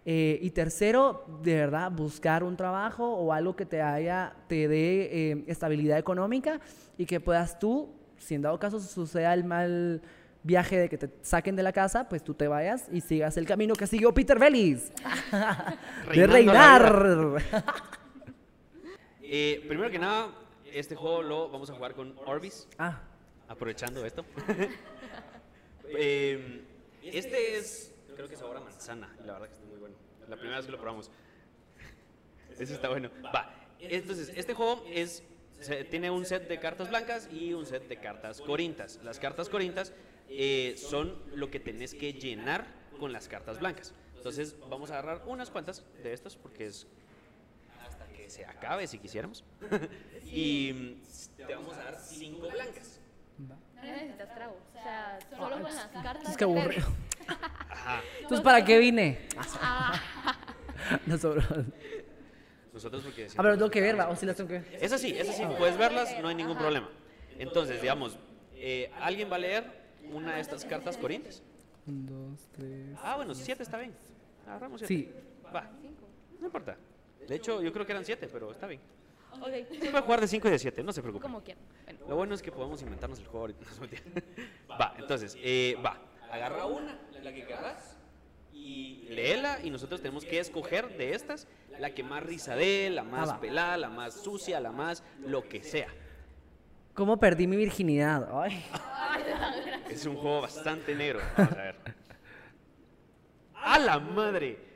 Eh, 0.06 0.40
y 0.42 0.52
tercero, 0.52 1.26
de 1.44 1.56
verdad, 1.56 1.92
buscar 1.92 2.44
un 2.44 2.56
trabajo 2.56 3.06
o 3.06 3.34
algo 3.34 3.56
que 3.56 3.66
te 3.66 3.82
haya, 3.82 4.34
te 4.48 4.68
dé 4.68 5.32
eh, 5.32 5.44
estabilidad 5.48 5.98
económica 5.98 6.62
y 6.98 7.06
que 7.06 7.20
puedas 7.20 7.60
tú, 7.60 7.90
si 8.18 8.36
en 8.36 8.42
dado 8.42 8.58
caso 8.58 8.80
suceda 8.80 9.34
el 9.34 9.44
mal 9.44 10.02
viaje 10.44 10.78
de 10.78 10.88
que 10.88 10.98
te 10.98 11.10
saquen 11.22 11.58
de 11.58 11.64
la 11.64 11.74
casa, 11.74 12.08
pues 12.08 12.24
tú 12.24 12.34
te 12.34 12.48
vayas 12.48 12.88
y 12.92 13.02
sigas 13.02 13.36
el 13.36 13.46
camino 13.46 13.76
que 13.76 13.86
siguió 13.86 14.14
Peter 14.14 14.40
Bellis. 14.40 14.92
de 16.14 16.28
reinar. 16.28 17.38
Eh, 19.30 19.66
primero 19.68 19.92
que 19.92 20.00
nada, 20.00 20.30
este 20.80 20.96
juego 20.96 21.22
lo 21.24 21.50
vamos 21.50 21.70
a 21.70 21.74
jugar 21.76 21.94
con 21.94 22.18
Orbis, 22.26 22.68
ah, 22.78 23.02
aprovechando 23.48 24.06
esto. 24.06 24.26
Eh, 25.90 26.64
este 27.02 27.58
es, 27.58 27.94
creo 28.16 28.28
que 28.28 28.36
sabor 28.36 28.58
a 28.58 28.60
manzana, 28.60 29.16
la 29.26 29.34
verdad 29.34 29.48
que 29.48 29.54
está 29.54 29.66
muy 29.66 29.78
bueno. 29.78 29.96
La 30.28 30.36
primera 30.36 30.58
vez 30.58 30.66
que 30.66 30.72
lo 30.74 30.78
probamos. 30.80 31.10
Ese 32.60 32.74
está 32.74 32.90
bueno. 32.90 33.10
Va, 33.34 33.54
entonces, 33.80 34.34
este 34.36 34.54
juego 34.54 34.84
es 34.92 35.24
se- 35.62 35.86
tiene 35.86 36.12
un 36.12 36.26
set 36.26 36.48
de 36.50 36.60
cartas 36.60 36.90
blancas 36.90 37.30
y 37.32 37.54
un 37.54 37.66
set 37.66 37.88
de 37.88 37.98
cartas 38.02 38.42
corintas. 38.42 39.00
Las 39.04 39.20
cartas 39.20 39.48
corintas 39.48 39.94
eh, 40.28 40.76
son 40.78 41.18
lo 41.34 41.50
que 41.50 41.60
tenés 41.62 41.94
que 41.94 42.12
llenar 42.14 42.68
con 43.00 43.14
las 43.14 43.28
cartas 43.30 43.60
blancas. 43.60 43.94
Entonces 44.18 44.58
vamos 44.70 44.92
a 44.92 45.00
agarrar 45.00 45.24
unas 45.28 45.50
cuantas 45.52 45.86
de 46.04 46.12
estas 46.12 46.36
porque 46.36 46.66
es 46.66 46.86
que 48.28 48.34
se 48.34 48.46
acabe 48.46 48.86
si 48.88 49.00
quisiéramos. 49.00 49.44
y 50.26 50.74
te 51.38 51.56
vamos 51.56 51.74
a 51.76 51.84
dar 51.84 52.00
cinco 52.00 52.50
blancas. 52.50 53.00
No 53.38 53.56
necesitas 53.82 54.34
trago. 54.36 54.58
O 54.70 54.74
sea, 54.74 55.20
solo 55.30 55.62
con 55.62 55.64
las 55.76 55.88
cartas. 55.88 56.30
Es 56.32 56.38
que 56.38 56.44
aburrido. 56.44 56.88
Ajá. 57.70 58.02
Entonces, 58.18 58.42
¿para 58.42 58.66
qué 58.66 58.78
vine? 58.80 59.28
Ah, 59.62 60.00
No 61.06 61.18
sobró. 61.18 61.42
Nosotros 62.74 63.04
porque 63.04 63.28
Ah, 63.32 63.42
pero 63.42 63.54
tengo 63.54 63.72
que 63.72 63.82
verla, 63.82 64.10
o 64.10 64.16
si 64.16 64.26
las 64.26 64.36
tengo 64.36 64.50
que 64.50 64.60
ver. 64.60 64.78
Es 64.82 64.92
así, 64.92 65.18
es 65.18 65.30
así, 65.30 65.44
puedes 65.58 65.78
verlas, 65.78 66.10
no 66.22 66.28
hay 66.28 66.36
ningún 66.36 66.58
problema. 66.58 66.90
Entonces, 67.40 67.82
digamos, 67.82 68.18
eh, 68.56 68.92
¿alguien 69.00 69.32
va 69.32 69.38
a 69.38 69.40
leer 69.40 69.64
una 70.12 70.36
de 70.36 70.42
estas 70.42 70.66
cartas 70.66 70.98
corintias? 70.98 71.42
Un, 71.88 72.06
dos, 72.06 72.48
tres. 72.52 72.98
Ah, 73.02 73.16
bueno, 73.16 73.34
siete 73.34 73.64
está 73.64 73.78
bien. 73.78 73.94
Agarramos 74.46 74.82
siete. 74.82 74.94
Sí. 74.94 75.46
Va, 75.54 75.70
no 76.40 76.46
importa. 76.46 76.78
De 77.28 77.36
hecho, 77.36 77.62
yo 77.62 77.72
creo 77.74 77.86
que 77.86 77.92
eran 77.92 78.06
siete, 78.06 78.28
pero 78.32 78.52
está 78.52 78.68
bien. 78.68 78.82
ok. 79.34 79.48
Se 79.80 79.90
puede 79.92 80.02
jugar 80.04 80.22
de 80.22 80.28
cinco 80.28 80.48
y 80.48 80.52
de 80.52 80.60
siete, 80.60 80.84
no 80.84 80.92
se 80.94 81.02
preocupe. 81.02 81.22
Como 81.24 81.42
quieran. 81.44 81.64
Bueno, 81.86 82.00
Lo 82.08 82.16
bueno 82.16 82.36
es 82.36 82.42
que 82.42 82.52
podemos 82.52 82.82
inventarnos 82.82 83.20
el 83.20 83.26
juego 83.26 83.42
ahorita. 83.42 83.66
Va, 84.80 84.94
entonces, 84.98 85.36
eh, 85.40 85.76
va. 85.84 85.98
Agarra 86.32 86.66
una, 86.66 86.98
la 87.24 87.34
que 87.34 87.46
querrás, 87.46 87.98
y 88.54 89.08
léela, 89.10 89.60
y 89.64 89.70
nosotros 89.70 90.02
tenemos 90.02 90.26
que 90.26 90.40
escoger 90.40 90.98
de 90.98 91.14
estas 91.14 91.48
la 91.80 91.92
que 91.92 92.04
más 92.04 92.24
risa 92.24 92.56
dé, 92.56 92.90
la 92.90 93.04
más 93.04 93.30
Ah, 93.30 93.40
pelada, 93.40 93.78
la 93.78 93.90
más 93.90 94.14
sucia, 94.16 94.60
la 94.60 94.72
más 94.72 95.04
lo 95.26 95.48
que 95.48 95.64
sea. 95.64 95.88
¿Cómo 96.94 97.18
perdí 97.18 97.46
mi 97.48 97.56
virginidad? 97.56 98.28
Ay. 98.34 98.64
Es 99.90 100.06
un 100.06 100.16
juego 100.18 100.42
bastante 100.42 100.96
negro. 100.96 101.20
Vamos 101.38 101.54
a 101.54 101.56
ver. 101.56 101.76
¡A 103.56 103.80
la 103.80 104.00
madre! 104.00 104.67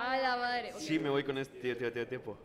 A 0.00 0.18
la 0.18 0.36
madre. 0.36 0.72
Sí, 0.78 0.98
me 0.98 1.10
voy 1.10 1.24
con 1.24 1.38
este. 1.38 1.58
Tío, 1.60 1.76
tío, 1.76 1.92
tío, 1.92 2.06
tiempo. 2.06 2.36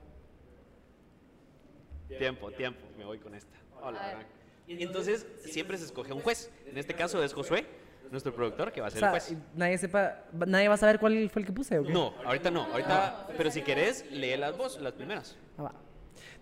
Tiempo, 2.17 2.51
tiempo. 2.51 2.79
Me 2.97 3.05
voy 3.05 3.17
con 3.19 3.33
esta. 3.35 3.55
Hola. 3.81 4.19
Y 4.67 4.81
entonces 4.83 5.25
siempre 5.45 5.77
se 5.77 5.85
escoge 5.85 6.13
un 6.13 6.21
juez. 6.21 6.51
En 6.67 6.77
este 6.77 6.93
caso 6.93 7.23
es 7.23 7.33
Josué, 7.33 7.65
nuestro 8.11 8.33
productor, 8.33 8.71
que 8.71 8.81
va 8.81 8.87
a 8.87 8.89
O 8.89 8.91
ser 8.91 8.99
sea, 8.99 9.09
el 9.09 9.11
juez. 9.19 9.33
nadie 9.55 9.77
sepa, 9.77 10.23
nadie 10.47 10.67
va 10.67 10.73
a 10.75 10.77
saber 10.77 10.99
cuál 10.99 11.29
fue 11.29 11.41
el 11.41 11.45
que 11.45 11.51
puse, 11.53 11.77
¿o 11.79 11.83
qué? 11.83 11.91
No, 11.93 12.13
ahorita 12.25 12.49
no. 12.51 12.63
Ahorita, 12.65 13.27
pero 13.37 13.51
si 13.51 13.61
querés, 13.61 14.09
lee 14.11 14.35
las 14.37 14.57
vos, 14.57 14.79
las 14.81 14.93
primeras. 14.93 15.37
Ah, 15.57 15.63
va. 15.63 15.73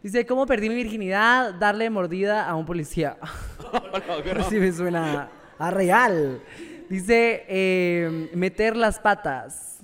Dice, 0.02 0.26
¿cómo 0.26 0.45
perdí 0.45 0.69
mi 0.69 0.76
virginidad? 0.76 1.54
Darle 1.56 1.89
mordida 1.89 2.47
a 2.47 2.56
un 2.56 2.65
policía. 2.65 3.17
Hola, 3.71 4.21
pero- 4.23 4.43
Sí 4.49 4.56
me 4.56 4.71
suena 4.71 5.30
a 5.58 5.71
real. 5.71 6.41
Dice, 6.89 7.45
eh, 7.47 8.30
meter 8.34 8.76
las 8.78 8.99
patas. 8.99 9.80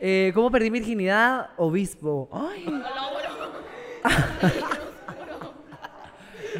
Eh, 0.00 0.30
¿Cómo 0.34 0.50
perdí 0.50 0.70
mi 0.70 0.78
virginidad? 0.78 1.50
Obispo. 1.56 2.28
Ay. 2.32 2.66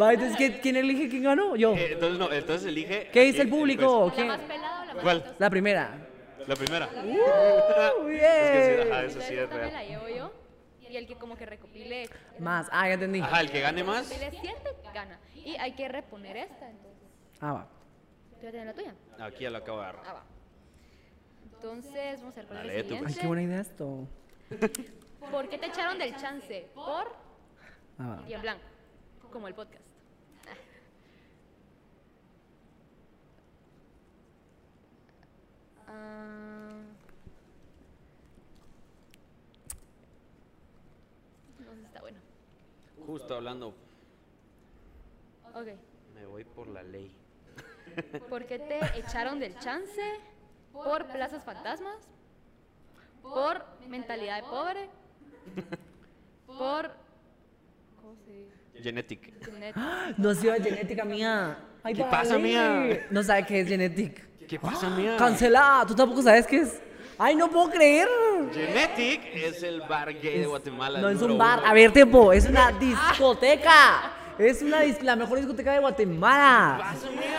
Va, 0.00 0.12
entonces, 0.12 0.36
¿qué- 0.36 0.60
¿quién 0.60 0.76
elige 0.76 1.08
quién 1.08 1.24
ganó? 1.24 1.56
Yo. 1.56 1.74
Eh, 1.74 1.92
entonces, 1.92 2.18
no, 2.18 2.32
entonces 2.32 2.68
elige. 2.68 3.08
¿Qué 3.12 3.22
dice 3.22 3.42
el 3.42 3.48
juez. 3.48 3.58
público? 3.60 4.06
¿La 4.08 4.14
¿Quién? 4.14 4.26
más 4.28 4.40
pelada 4.40 4.82
o 4.82 4.84
la 4.86 4.94
más 4.94 5.02
¿Cuál? 5.02 5.34
La 5.38 5.50
primera. 5.50 5.98
La 6.46 6.54
primera. 6.56 6.88
Uh, 6.88 8.08
Es 8.08 8.50
que 8.50 8.64
sí, 8.64 8.76
bien. 8.84 8.92
ajá, 8.92 9.04
eso 9.04 9.20
sí 9.20 9.34
es 9.34 9.50
la 9.50 9.56
real. 9.56 9.88
llevo 9.88 10.08
yo. 10.08 10.32
Y 10.88 10.96
el 10.96 11.06
que 11.06 11.16
como 11.16 11.36
que 11.36 11.44
recopile. 11.46 12.08
Más. 12.38 12.68
Ah, 12.72 12.86
ya 12.88 12.94
entendí. 12.94 13.20
Ajá, 13.20 13.40
el 13.40 13.50
que 13.50 13.60
gane 13.60 13.84
más. 13.84 14.08
Recopile 14.08 14.38
siete, 14.40 14.70
gana. 14.94 15.18
Y 15.34 15.56
hay 15.56 15.72
que 15.72 15.88
reponer 15.88 16.36
esta, 16.36 16.68
entonces. 16.70 17.08
Ah, 17.40 17.52
va. 17.52 17.68
¿Tú 18.40 18.46
la 18.52 18.72
tuya? 18.72 18.94
Aquí 19.20 19.42
ya 19.44 19.50
lo 19.50 19.58
acabo 19.58 19.78
de 19.78 19.84
agarrar. 19.84 20.04
Ah, 20.06 20.12
va. 20.14 20.24
Entonces, 21.62 22.20
vamos 22.20 22.34
a 22.34 22.36
ver 22.36 22.46
cuál 22.46 22.58
Dale, 22.58 22.78
es 22.78 22.84
el 22.84 22.88
tú, 22.88 22.98
pues. 22.98 23.14
Ay, 23.14 23.20
qué 23.20 23.26
buena 23.26 23.42
idea 23.42 23.60
esto. 23.60 24.08
¿Por 25.32 25.48
qué 25.48 25.58
te 25.58 25.66
echaron 25.66 25.98
del 25.98 26.14
chance? 26.16 26.70
Por 26.74 27.12
Ah, 27.98 28.22
y 28.28 28.32
en 28.32 28.40
blanco, 28.42 28.62
como 29.32 29.48
el 29.48 29.54
podcast. 29.54 29.82
Ah. 35.86 36.80
No 41.58 41.70
sé 41.72 41.78
si 41.80 41.84
está 41.86 42.00
bueno. 42.00 42.18
Justo 43.06 43.34
hablando, 43.34 43.74
Ok. 45.54 45.68
me 46.14 46.26
voy 46.26 46.44
por 46.44 46.68
la 46.68 46.82
ley. 46.82 47.10
¿Por 48.28 48.46
qué 48.46 48.58
te 48.58 48.98
echaron 48.98 49.40
del 49.40 49.58
chance? 49.58 50.02
¿Por 50.72 51.06
plazas 51.06 51.42
fantasmas? 51.44 51.96
¿Por 53.22 53.64
mentalidad 53.88 54.36
de 54.36 54.42
pobre? 54.48 54.88
¿Por... 56.46 56.90
¿Cómo 58.00 58.14
se 58.24 58.32
dice? 58.32 58.82
Genetic. 58.82 59.40
Genet- 59.44 59.74
No 60.18 60.30
ha 60.30 60.34
sido 60.34 60.54
genética 60.54 61.04
mía. 61.04 61.58
Ay, 61.82 61.94
¿Qué 61.94 62.04
pasa, 62.04 62.38
mía? 62.38 63.06
No 63.10 63.22
sabe 63.22 63.44
qué 63.46 63.60
es 63.60 63.68
genetic. 63.68 64.46
¿Qué 64.46 64.58
pasa, 64.58 64.88
mía? 64.90 65.16
Cancelada. 65.18 65.86
Tú 65.86 65.94
tampoco 65.94 66.22
sabes 66.22 66.46
qué 66.46 66.58
es. 66.60 66.80
Ay, 67.18 67.34
no 67.34 67.48
puedo 67.50 67.70
creer. 67.70 68.08
Genetic 68.52 69.20
es 69.34 69.62
el 69.62 69.80
bar 69.82 70.12
gay 70.14 70.40
de 70.40 70.46
Guatemala. 70.46 71.00
No 71.00 71.08
es 71.08 71.20
un 71.20 71.36
bar. 71.36 71.58
uno. 71.60 71.68
A 71.68 71.74
ver, 71.74 71.92
tiempo. 71.92 72.32
Es 72.32 72.48
una 72.48 72.72
discoteca. 72.72 74.12
Es 74.38 74.62
una 74.62 74.84
dis- 74.84 75.02
la 75.02 75.16
mejor 75.16 75.38
discoteca 75.38 75.72
de 75.72 75.80
Guatemala. 75.80 76.78
Pasa, 76.78 77.10
mía. 77.10 77.38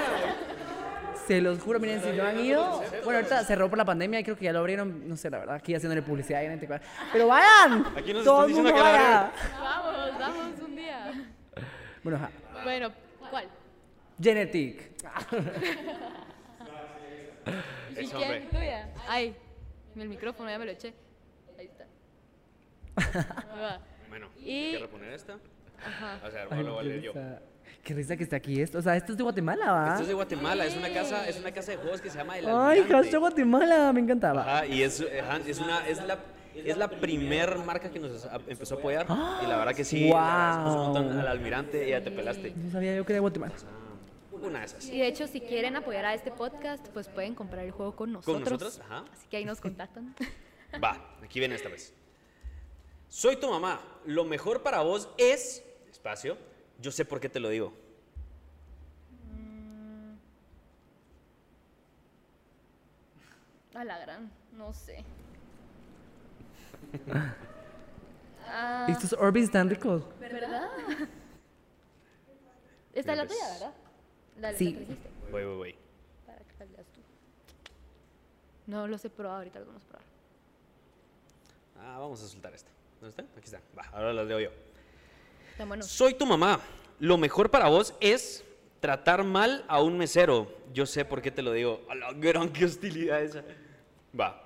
Se 1.29 1.39
los 1.41 1.59
juro, 1.61 1.79
miren, 1.79 2.01
si 2.01 2.11
no 2.11 2.23
han 2.23 2.39
ido. 2.39 2.81
Bueno, 3.03 3.19
ahorita 3.19 3.43
cerró 3.43 3.69
por 3.69 3.77
la 3.77 3.85
pandemia 3.85 4.19
y 4.19 4.23
creo 4.23 4.35
que 4.35 4.45
ya 4.45 4.51
lo 4.51 4.57
abrieron. 4.59 5.07
No 5.07 5.15
sé, 5.15 5.29
la 5.29 5.37
verdad, 5.37 5.57
aquí 5.57 5.75
haciéndole 5.75 6.01
publicidad. 6.01 6.39
a 6.39 6.41
Genetic. 6.41 6.81
Pero 7.13 7.27
vayan. 7.27 7.85
Aquí 7.95 8.13
nos 8.13 8.23
Todo 8.23 8.45
el 8.45 8.47
diciendo 8.47 8.71
mundo 8.71 8.83
que 8.83 8.91
la 8.91 8.97
vaya. 8.97 9.31
Vamos, 9.61 10.19
vamos 10.19 10.59
un 10.59 10.75
día. 10.75 11.13
Bueno, 12.01 12.17
ajá. 12.17 12.31
Bueno, 12.63 12.91
¿cuál? 13.29 13.45
Genetic. 14.19 14.89
¿Y 17.99 18.07
quién? 18.07 18.49
¿Tuya? 18.49 18.89
Ay, 19.07 19.35
el 19.97 20.09
micrófono 20.09 20.49
ya 20.49 20.57
me 20.57 20.65
lo 20.65 20.71
eché. 20.71 20.95
Ahí 21.59 21.67
está. 21.67 21.85
Bueno, 24.09 24.29
Y- 24.39 24.49
hay 24.65 24.71
que 24.71 24.79
reponer 24.79 25.13
esta. 25.13 25.37
Ajá. 25.85 26.19
O 26.27 26.31
sea, 26.31 26.47
Ay, 26.49 26.63
lo 26.63 26.73
voy 26.73 26.79
a 26.79 26.83
leer 26.87 27.01
yo. 27.01 27.13
Qué 27.83 27.93
risa 27.93 28.15
que 28.17 28.23
está 28.23 28.35
aquí 28.35 28.61
esto. 28.61 28.77
O 28.77 28.81
sea, 28.81 28.95
esto 28.95 29.13
es 29.13 29.17
de 29.17 29.23
Guatemala, 29.23 29.71
¿va? 29.71 29.87
Esto 29.89 30.01
es 30.03 30.07
de 30.09 30.13
Guatemala, 30.13 30.65
es 30.65 30.75
una 30.75 30.91
casa, 30.93 31.27
es 31.27 31.39
una 31.39 31.51
casa 31.51 31.71
de 31.71 31.77
juegos 31.77 32.01
que 32.01 32.09
se 32.09 32.17
llama 32.17 32.37
El 32.37 32.45
Ay, 32.47 32.51
Almirante. 32.79 32.93
hashtag 32.93 33.19
Guatemala, 33.19 33.93
me 33.93 33.99
encantaba. 34.01 34.41
Ajá, 34.41 34.65
y 34.67 34.83
es, 34.83 35.01
ajá, 35.01 35.39
es 35.45 35.59
una, 35.59 35.87
es 35.87 36.03
la, 36.05 36.19
es 36.55 36.77
la 36.77 36.89
primer 36.89 37.57
marca 37.59 37.89
que 37.89 37.99
nos 37.99 38.27
empezó 38.47 38.75
a 38.75 38.77
apoyar. 38.77 39.05
Y 39.43 39.47
la 39.47 39.57
verdad 39.57 39.73
que 39.73 39.83
sí, 39.85 40.11
agradecemos 40.11 40.75
un 40.75 40.83
montón 40.83 41.09
Wow. 41.09 41.19
al 41.21 41.27
almirante 41.27 41.87
y 41.87 41.91
ya 41.91 42.03
te 42.03 42.11
pelaste. 42.11 42.53
No 42.55 42.69
sabía 42.71 42.95
yo 42.95 43.05
que 43.05 43.13
era 43.13 43.17
de 43.17 43.21
Guatemala. 43.21 43.53
Una 44.31 44.59
de 44.59 44.65
esas. 44.65 44.85
Y 44.87 44.99
de 44.99 45.07
hecho, 45.07 45.27
si 45.27 45.41
quieren 45.41 45.75
apoyar 45.75 46.05
a 46.05 46.13
este 46.13 46.31
podcast, 46.31 46.87
pues 46.89 47.07
pueden 47.09 47.33
comprar 47.35 47.65
el 47.65 47.71
juego 47.71 47.95
con 47.95 48.11
nosotros. 48.13 48.35
Con 48.43 48.53
nosotros, 48.53 48.79
ajá. 48.85 49.03
Así 49.11 49.27
que 49.29 49.37
ahí 49.37 49.45
nos 49.45 49.59
contactan. 49.59 50.15
Va, 50.83 50.97
aquí 51.23 51.39
viene 51.39 51.55
esta 51.55 51.67
vez. 51.69 51.93
Soy 53.09 53.35
tu 53.37 53.49
mamá. 53.49 53.81
Lo 54.05 54.23
mejor 54.23 54.61
para 54.63 54.81
vos 54.81 55.09
es. 55.17 55.63
Espacio. 55.91 56.37
Yo 56.81 56.91
sé 56.91 57.05
por 57.05 57.19
qué 57.19 57.29
te 57.29 57.39
lo 57.39 57.49
digo. 57.49 57.73
A 63.75 63.83
la 63.83 63.97
gran, 63.99 64.31
no 64.53 64.73
sé. 64.73 65.03
Ah, 68.51 68.87
Estos 68.89 69.13
Orbis 69.13 69.43
están 69.43 69.69
ricos. 69.69 70.01
¿Verdad? 70.19 70.71
Esta 72.95 73.11
es 73.11 73.17
la 73.19 73.27
tuya, 73.27 73.47
¿verdad? 73.53 73.73
Dale, 74.41 74.57
Sí. 74.57 74.73
la 74.73 74.79
que 74.79 74.97
Voy, 75.31 75.43
voy, 75.45 75.55
voy. 75.57 75.75
para 76.25 76.39
que 76.39 76.55
la 76.57 76.65
leas 76.65 76.87
tú. 76.87 76.99
No 78.65 78.87
los 78.87 79.05
he 79.05 79.09
probado, 79.11 79.37
ahorita 79.37 79.59
los 79.59 79.67
vamos 79.67 79.83
a 79.83 79.87
probar. 79.87 80.05
Ah, 81.79 81.99
vamos 81.99 82.23
a 82.23 82.27
soltar 82.27 82.51
esta. 82.55 82.71
¿Dónde 82.99 83.09
está? 83.09 83.21
Aquí 83.37 83.45
está. 83.45 83.61
Va, 83.77 83.83
ahora 83.95 84.13
las 84.13 84.25
leo 84.25 84.39
yo. 84.39 84.49
Soy 85.81 86.13
tu 86.13 86.25
mamá. 86.25 86.59
Lo 86.99 87.17
mejor 87.17 87.49
para 87.49 87.67
vos 87.67 87.93
es 87.99 88.43
tratar 88.79 89.23
mal 89.23 89.63
a 89.67 89.81
un 89.81 89.97
mesero. 89.97 90.47
Yo 90.73 90.85
sé 90.85 91.03
por 91.05 91.21
qué 91.21 91.31
te 91.31 91.41
lo 91.41 91.51
digo. 91.51 91.81
A 91.89 91.95
la 91.95 92.13
gran 92.13 92.49
qué 92.49 92.65
hostilidad 92.65 93.21
esa. 93.21 93.43
Va. 94.17 94.41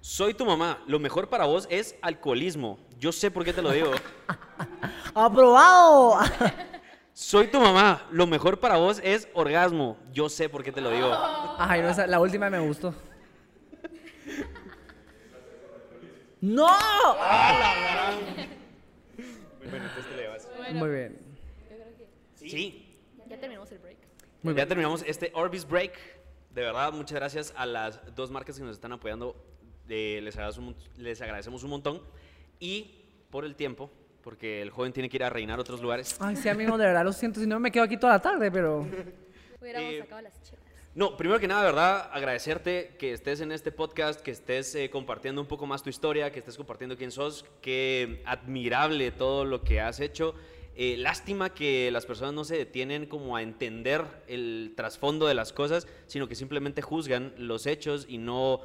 Soy 0.00 0.34
tu 0.34 0.44
mamá. 0.44 0.82
Lo 0.86 0.98
mejor 0.98 1.28
para 1.28 1.46
vos 1.46 1.66
es 1.70 1.96
alcoholismo. 2.02 2.78
Yo 2.98 3.12
sé 3.12 3.30
por 3.30 3.44
qué 3.44 3.52
te 3.52 3.62
lo 3.62 3.70
digo. 3.72 3.90
¡Aprobado! 5.14 6.18
Soy 7.12 7.48
tu 7.48 7.60
mamá. 7.60 8.06
Lo 8.10 8.26
mejor 8.26 8.58
para 8.60 8.76
vos 8.76 9.00
es 9.02 9.28
orgasmo. 9.34 9.96
Yo 10.12 10.28
sé 10.28 10.48
por 10.48 10.62
qué 10.62 10.72
te 10.72 10.80
lo 10.80 10.90
digo. 10.90 11.10
Ay, 11.58 11.82
no, 11.82 11.90
esa- 11.90 12.06
la 12.06 12.20
última 12.20 12.48
me 12.50 12.58
gustó. 12.60 12.94
¡No! 16.40 16.66
Bueno, 19.68 20.78
Muy 20.78 20.88
bien. 20.90 21.18
Sí, 22.36 22.96
Ya 23.28 23.38
terminamos 23.38 23.70
el 23.72 23.78
break. 23.78 23.96
Muy 24.42 24.52
ya 24.54 24.56
bien. 24.56 24.68
terminamos 24.68 25.04
este 25.06 25.30
Orbis 25.34 25.68
Break. 25.68 25.92
De 26.54 26.62
verdad, 26.62 26.92
muchas 26.92 27.12
gracias 27.16 27.52
a 27.56 27.66
las 27.66 28.00
dos 28.14 28.30
marcas 28.30 28.56
que 28.56 28.62
nos 28.64 28.72
están 28.72 28.92
apoyando. 28.92 29.36
Eh, 29.88 30.20
les, 30.22 30.34
agradecemos, 30.36 30.74
un- 30.74 31.02
les 31.02 31.20
agradecemos 31.20 31.62
un 31.62 31.70
montón. 31.70 32.02
Y 32.58 33.04
por 33.30 33.44
el 33.44 33.54
tiempo, 33.54 33.90
porque 34.22 34.62
el 34.62 34.70
joven 34.70 34.92
tiene 34.92 35.08
que 35.08 35.16
ir 35.18 35.24
a 35.24 35.30
reinar 35.30 35.60
otros 35.60 35.80
lugares. 35.80 36.16
Ay, 36.20 36.36
sí, 36.36 36.48
amigo, 36.48 36.76
de 36.78 36.86
verdad 36.86 37.04
lo 37.04 37.12
siento. 37.12 37.38
Si 37.40 37.46
no, 37.46 37.60
me 37.60 37.70
quedo 37.70 37.84
aquí 37.84 37.96
toda 37.96 38.14
la 38.14 38.20
tarde, 38.22 38.50
pero. 38.50 38.86
Hubiéramos 39.60 39.92
Eh, 39.92 39.98
sacado 40.00 40.22
las 40.22 40.42
chelas. 40.42 40.64
No, 41.00 41.16
primero 41.16 41.40
que 41.40 41.48
nada, 41.48 41.62
¿verdad? 41.62 42.10
Agradecerte 42.12 42.94
que 42.98 43.14
estés 43.14 43.40
en 43.40 43.52
este 43.52 43.72
podcast, 43.72 44.20
que 44.20 44.32
estés 44.32 44.74
eh, 44.74 44.90
compartiendo 44.90 45.40
un 45.40 45.46
poco 45.46 45.64
más 45.64 45.82
tu 45.82 45.88
historia, 45.88 46.30
que 46.30 46.40
estés 46.40 46.58
compartiendo 46.58 46.94
quién 46.98 47.10
sos. 47.10 47.46
Qué 47.62 48.22
admirable 48.26 49.10
todo 49.10 49.46
lo 49.46 49.62
que 49.62 49.80
has 49.80 49.98
hecho. 49.98 50.34
Eh, 50.76 50.98
lástima 50.98 51.54
que 51.54 51.90
las 51.90 52.04
personas 52.04 52.34
no 52.34 52.44
se 52.44 52.58
detienen 52.58 53.06
como 53.06 53.34
a 53.34 53.40
entender 53.40 54.04
el 54.28 54.74
trasfondo 54.76 55.26
de 55.26 55.32
las 55.32 55.54
cosas, 55.54 55.88
sino 56.06 56.28
que 56.28 56.34
simplemente 56.34 56.82
juzgan 56.82 57.32
los 57.38 57.64
hechos 57.64 58.04
y 58.06 58.18
no 58.18 58.60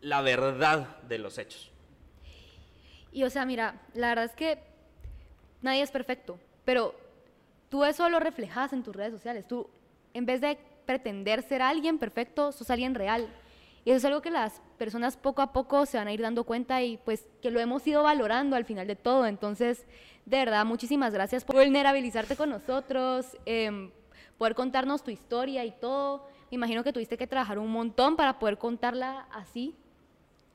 la 0.00 0.20
verdad 0.20 1.00
de 1.02 1.18
los 1.18 1.38
hechos. 1.38 1.70
Y 3.12 3.22
o 3.22 3.30
sea, 3.30 3.46
mira, 3.46 3.80
la 3.94 4.08
verdad 4.08 4.24
es 4.24 4.34
que 4.34 4.58
nadie 5.62 5.82
es 5.82 5.92
perfecto, 5.92 6.40
pero 6.64 6.96
tú 7.68 7.84
eso 7.84 8.08
lo 8.08 8.18
reflejas 8.18 8.72
en 8.72 8.82
tus 8.82 8.96
redes 8.96 9.12
sociales. 9.12 9.46
Tú, 9.46 9.70
en 10.12 10.26
vez 10.26 10.40
de 10.40 10.58
pretender 10.88 11.42
ser 11.42 11.60
alguien 11.60 11.98
perfecto, 11.98 12.50
sos 12.50 12.70
alguien 12.70 12.94
real. 12.94 13.28
Y 13.84 13.90
eso 13.90 13.98
es 13.98 14.04
algo 14.06 14.22
que 14.22 14.30
las 14.30 14.62
personas 14.78 15.18
poco 15.18 15.42
a 15.42 15.52
poco 15.52 15.84
se 15.84 15.98
van 15.98 16.08
a 16.08 16.12
ir 16.14 16.22
dando 16.22 16.44
cuenta 16.44 16.82
y 16.82 16.96
pues 16.96 17.28
que 17.42 17.50
lo 17.50 17.60
hemos 17.60 17.86
ido 17.86 18.02
valorando 18.02 18.56
al 18.56 18.64
final 18.64 18.86
de 18.86 18.96
todo. 18.96 19.26
Entonces, 19.26 19.84
de 20.24 20.38
verdad, 20.38 20.64
muchísimas 20.64 21.12
gracias 21.12 21.44
por 21.44 21.56
vulnerabilizarte 21.56 22.36
con 22.36 22.48
nosotros, 22.48 23.36
em, 23.44 23.90
poder 24.38 24.54
contarnos 24.54 25.02
tu 25.04 25.10
historia 25.10 25.62
y 25.66 25.72
todo. 25.72 26.26
Me 26.50 26.54
imagino 26.54 26.82
que 26.82 26.94
tuviste 26.94 27.18
que 27.18 27.26
trabajar 27.26 27.58
un 27.58 27.70
montón 27.70 28.16
para 28.16 28.38
poder 28.38 28.56
contarla 28.56 29.28
así. 29.30 29.76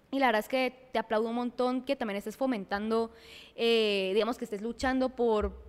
Y 0.09 0.17
la 0.17 0.25
verdad 0.25 0.39
es 0.39 0.49
que 0.49 0.89
te 0.91 0.97
aplaudo 0.97 1.29
un 1.29 1.36
montón 1.36 1.84
que 1.84 1.95
también 1.95 2.17
estés 2.17 2.38
fomentando, 2.38 3.11
eh, 3.55 4.09
digamos 4.15 4.39
que 4.39 4.45
estés 4.45 4.63
luchando 4.63 5.09
por 5.09 5.61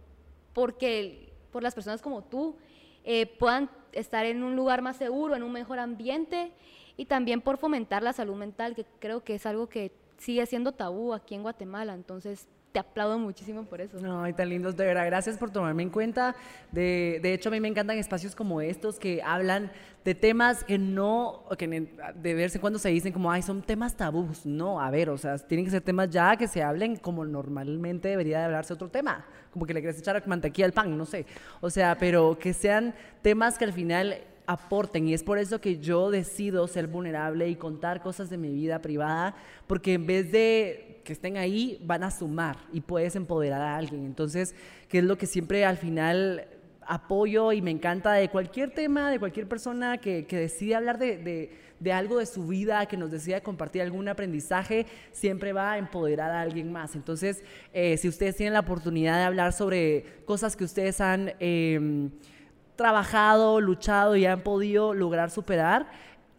porque 0.55 1.35
por 1.53 1.63
las 1.63 1.75
personas 1.75 2.01
como 2.01 2.25
tú 2.25 2.57
eh, 3.05 3.27
puedan 3.27 3.71
estar 3.93 4.27
en 4.27 4.43
un 4.43 4.57
lugar 4.57 4.83
más 4.83 4.97
seguro, 4.97 5.37
en 5.37 5.43
un 5.43 5.53
mejor 5.53 5.79
ambiente 5.79 6.53
y 6.97 7.07
también 7.07 7.41
por 7.41 7.59
fomentar 7.59 8.03
la 8.03 8.13
salud 8.13 8.37
mental, 8.37 8.75
que 8.75 8.85
creo 8.99 9.23
que 9.23 9.35
es 9.35 9.47
algo 9.47 9.69
que 9.69 9.93
sigue 10.19 10.45
siendo 10.47 10.73
tabú 10.73 11.13
aquí 11.13 11.35
en 11.35 11.43
Guatemala. 11.43 11.95
Entonces, 11.95 12.49
te 12.75 12.81
aplaudo 12.81 13.21
muchísimo 13.21 13.63
por 13.67 13.81
eso. 13.81 13.99
Ay, 14.21 14.33
tan 14.33 14.49
lindos, 14.49 14.77
de 14.77 14.85
verdad. 14.85 15.07
Gracias 15.07 15.39
por 15.39 15.49
tomarme 15.53 15.85
en 15.85 15.91
cuenta. 15.91 16.35
De, 16.73 17.21
de 17.23 17.33
hecho, 17.33 17.49
a 17.49 17.53
mí 17.53 17.61
me 17.61 17.69
encantan 17.69 17.99
espacios 17.99 18.35
como 18.35 18.61
estos 18.61 18.99
que 18.99 19.23
hablan 19.23 19.71
de 20.05 20.17
temas 20.17 20.65
que 20.65 20.77
no, 20.77 21.45
que 21.57 21.69
de 21.69 22.45
en 22.45 22.61
cuando 22.61 22.81
se 22.81 22.89
dicen 22.89 23.13
como, 23.13 23.31
ay, 23.31 23.43
son 23.43 23.63
temas 23.63 23.95
tabús. 23.95 24.45
No, 24.45 24.81
a 24.81 24.91
ver, 24.91 25.09
o 25.09 25.17
sea, 25.17 25.39
tienen 25.39 25.67
que 25.67 25.71
ser 25.71 25.83
temas 25.83 26.11
ya 26.11 26.37
que 26.37 26.49
se 26.49 26.65
hablen 26.65 26.97
como 26.97 27.25
normalmente 27.25 28.09
debería 28.09 28.41
de 28.41 28.47
hablarse 28.47 28.75
otro 28.75 28.89
tema. 28.89 29.25
Como 29.53 29.67
que 29.67 29.73
le 29.73 29.81
quieres 29.81 30.01
echar 30.01 30.21
mantequilla 30.27 30.67
al 30.67 30.73
pan, 30.73 30.99
no 30.99 31.07
sé. 31.07 31.27
O 31.61 31.71
sea, 31.71 31.97
pero 31.97 32.37
que 32.41 32.53
sean 32.53 32.93
temas 33.23 33.57
que 33.57 33.67
al 33.67 33.73
final 33.73 34.19
aporten. 34.47 35.09
Y 35.09 35.15
es 35.15 35.23
por 35.23 35.39
eso 35.39 35.61
que 35.61 35.79
yo 35.79 36.11
decido 36.11 36.67
ser 36.69 36.87
vulnerable 36.87 37.49
y 37.49 37.57
contar 37.57 38.03
cosas 38.03 38.31
de 38.31 38.37
mi 38.39 38.53
vida 38.53 38.81
privada 38.81 39.35
porque 39.67 39.95
en 39.95 40.07
vez 40.07 40.31
de 40.33 41.01
que 41.05 41.13
estén 41.13 41.37
ahí 41.37 41.79
van 41.85 42.03
a 42.03 42.11
sumar 42.11 42.57
y 42.73 42.81
puedes 42.81 43.17
empoderar 43.17 43.61
a 43.61 43.77
alguien. 43.77 44.05
Entonces 44.05 44.55
que 44.89 44.99
es 44.99 45.05
lo 45.05 45.17
que 45.19 45.27
siempre 45.27 45.65
al 45.65 45.77
final 45.77 46.47
apoyo 46.87 47.53
y 47.53 47.63
me 47.63 47.71
encanta 47.71 48.13
de 48.13 48.29
cualquier 48.29 48.71
tema 48.71 49.11
de 49.11 49.19
cualquier 49.19 49.49
persona 49.49 49.97
que, 49.99 50.27
que 50.27 50.37
decide 50.37 50.75
hablar 50.75 50.99
de, 50.99 51.17
de- 51.81 51.93
algo 51.93 52.19
de 52.19 52.25
su 52.25 52.47
vida 52.47 52.87
que 52.87 52.97
nos 52.97 53.11
decida 53.11 53.43
compartir 53.43 53.83
algún 53.83 54.09
aprendizaje 54.09 54.87
siempre 55.13 55.53
va 55.53 55.73
a 55.73 55.79
empoderar 55.79 56.31
a 56.31 56.41
alguien 56.41 56.73
más. 56.73 56.95
Entonces 56.95 57.43
eh, 57.75 57.99
si 57.99 58.09
ustedes 58.09 58.37
tienen 58.37 58.55
la 58.55 58.61
oportunidad 58.61 59.19
de 59.19 59.25
hablar 59.25 59.53
sobre 59.53 60.05
cosas 60.25 60.57
que 60.57 60.65
ustedes 60.65 61.01
han 61.03 61.35
em, 61.41 62.11
trabajado, 62.77 63.61
luchado 63.61 64.17
y 64.17 64.27
han 64.27 64.43
podido 64.43 64.95
lograr 64.95 65.31
superar, 65.31 65.87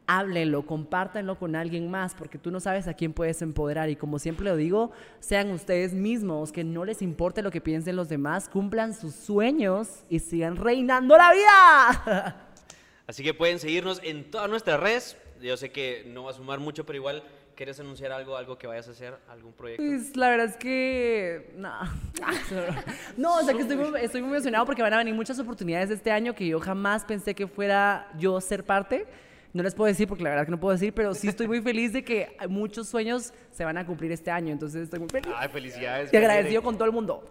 háblenlo, 0.08 0.66
compártanlo 0.66 1.38
con 1.38 1.56
alguien 1.56 1.90
más, 1.90 2.14
porque 2.14 2.38
tú 2.38 2.52
no 2.52 2.60
sabes 2.60 2.88
a 2.88 2.94
quién 2.94 3.14
puedes 3.14 3.42
empoderar. 3.42 3.90
Y 3.90 3.96
como 3.96 4.20
siempre 4.20 4.46
lo 4.46 4.56
digo, 4.56 4.92
sean 5.20 5.52
ustedes 5.52 5.94
mismos, 5.94 6.52
que 6.52 6.64
no 6.64 6.86
les 6.86 7.02
importe 7.02 7.42
lo 7.42 7.52
que 7.52 7.62
piensen 7.62 7.96
los 7.96 8.10
demás, 8.10 8.50
cumplan 8.50 8.94
sus 8.94 9.16
sueños 9.16 10.04
y 10.10 10.20
sigan 10.20 10.58
reinando 10.58 11.18
la 11.18 11.32
vida. 11.34 12.48
Así 13.08 13.24
que 13.24 13.34
pueden 13.34 13.60
seguirnos 13.60 14.02
en 14.04 14.30
todas 14.32 14.50
nuestras 14.50 14.80
redes. 14.80 15.18
Yo 15.42 15.58
sé 15.58 15.72
que 15.72 16.04
no 16.08 16.24
va 16.24 16.32
a 16.32 16.34
sumar 16.34 16.60
mucho, 16.60 16.86
pero 16.86 16.98
igual, 16.98 17.24
¿quieres 17.56 17.80
anunciar 17.80 18.12
algo, 18.12 18.38
algo 18.38 18.58
que 18.58 18.68
vayas 18.68 18.88
a 18.88 18.92
hacer, 18.92 19.16
algún 19.30 19.54
proyecto? 19.54 19.84
Pues 19.84 20.16
la 20.16 20.30
verdad 20.30 20.48
es 20.48 20.58
que 20.58 21.52
no. 21.56 21.74
No, 23.18 23.38
o 23.38 23.44
sea 23.44 23.54
que 23.54 23.62
estoy 23.62 23.78
muy, 23.78 24.00
estoy 24.02 24.22
muy 24.22 24.32
emocionado 24.32 24.66
porque 24.66 24.82
van 24.82 24.94
a 24.94 24.98
venir 24.98 25.14
muchas 25.14 25.40
oportunidades 25.40 25.90
este 25.90 26.12
año 26.12 26.36
que 26.36 26.48
yo 26.48 26.60
jamás 26.60 27.06
pensé 27.06 27.34
que 27.34 27.48
fuera 27.48 28.12
yo 28.18 28.40
ser 28.42 28.64
parte. 28.64 29.06
No 29.54 29.64
les 29.64 29.74
puedo 29.74 29.88
decir 29.88 30.08
porque 30.08 30.24
la 30.24 30.32
verdad 30.32 30.46
que 30.46 30.52
no 30.52 30.60
puedo 30.60 30.74
decir, 30.74 30.94
pero 30.94 31.14
sí 31.14 31.30
estoy 31.30 31.48
muy 31.48 31.62
feliz 31.62 31.94
de 31.94 32.04
que 32.04 32.36
muchos 32.50 32.90
sueños 32.90 33.34
se 33.52 33.64
van 33.64 33.78
a 33.78 33.86
cumplir 33.86 34.12
este 34.12 34.30
año. 34.30 34.52
Entonces 34.52 34.84
estoy 34.84 35.00
muy 35.00 35.08
feliz. 35.08 35.32
Ay, 35.36 35.48
felicidades. 35.48 36.12
Y 36.14 36.18
agradecido 36.18 36.62
con 36.62 36.76
todo 36.76 36.86
el 36.86 36.92
mundo. 36.92 37.30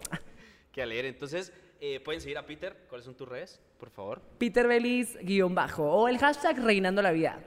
Qué 0.71 0.81
alegre. 0.81 1.09
Entonces, 1.09 1.53
eh, 1.79 1.99
pueden 1.99 2.21
seguir 2.21 2.39
a 2.39 2.45
Peter. 2.45 2.75
¿Cuáles 2.89 3.05
son 3.05 3.15
tus 3.15 3.29
redes, 3.29 3.61
por 3.79 3.91
favor? 3.91 4.21
Peter 4.39 4.67
Belis 4.67 5.15
guion 5.21 5.53
bajo 5.53 5.83
o 5.83 6.07
el 6.07 6.17
hashtag 6.17 6.57
reinando 6.63 7.03
la 7.03 7.11
vida. 7.11 7.39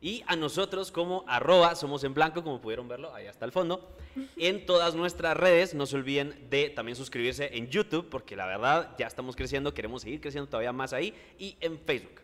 Y 0.00 0.22
a 0.26 0.36
nosotros 0.36 0.92
como 0.92 1.24
arroba 1.26 1.74
somos 1.74 2.04
en 2.04 2.14
blanco, 2.14 2.44
como 2.44 2.60
pudieron 2.60 2.86
verlo, 2.86 3.14
ahí 3.14 3.26
hasta 3.26 3.44
el 3.44 3.52
fondo. 3.52 3.96
En 4.36 4.66
todas 4.66 4.96
nuestras 4.96 5.36
redes, 5.36 5.74
no 5.74 5.86
se 5.86 5.94
olviden 5.94 6.48
de 6.50 6.70
también 6.70 6.96
suscribirse 6.96 7.56
en 7.56 7.68
YouTube, 7.68 8.08
porque 8.08 8.34
la 8.34 8.46
verdad 8.46 8.96
ya 8.98 9.06
estamos 9.06 9.36
creciendo, 9.36 9.74
queremos 9.74 10.02
seguir 10.02 10.20
creciendo 10.20 10.48
todavía 10.48 10.72
más 10.72 10.92
ahí. 10.92 11.14
Y 11.38 11.56
en 11.60 11.78
Facebook. 11.78 12.22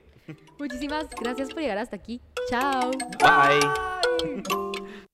Muchísimas 0.59 1.09
gracias 1.21 1.51
por 1.51 1.61
llegar 1.61 1.79
hasta 1.79 1.97
aquí. 1.97 2.21
Chao. 2.49 2.91
Bye. 3.21 5.05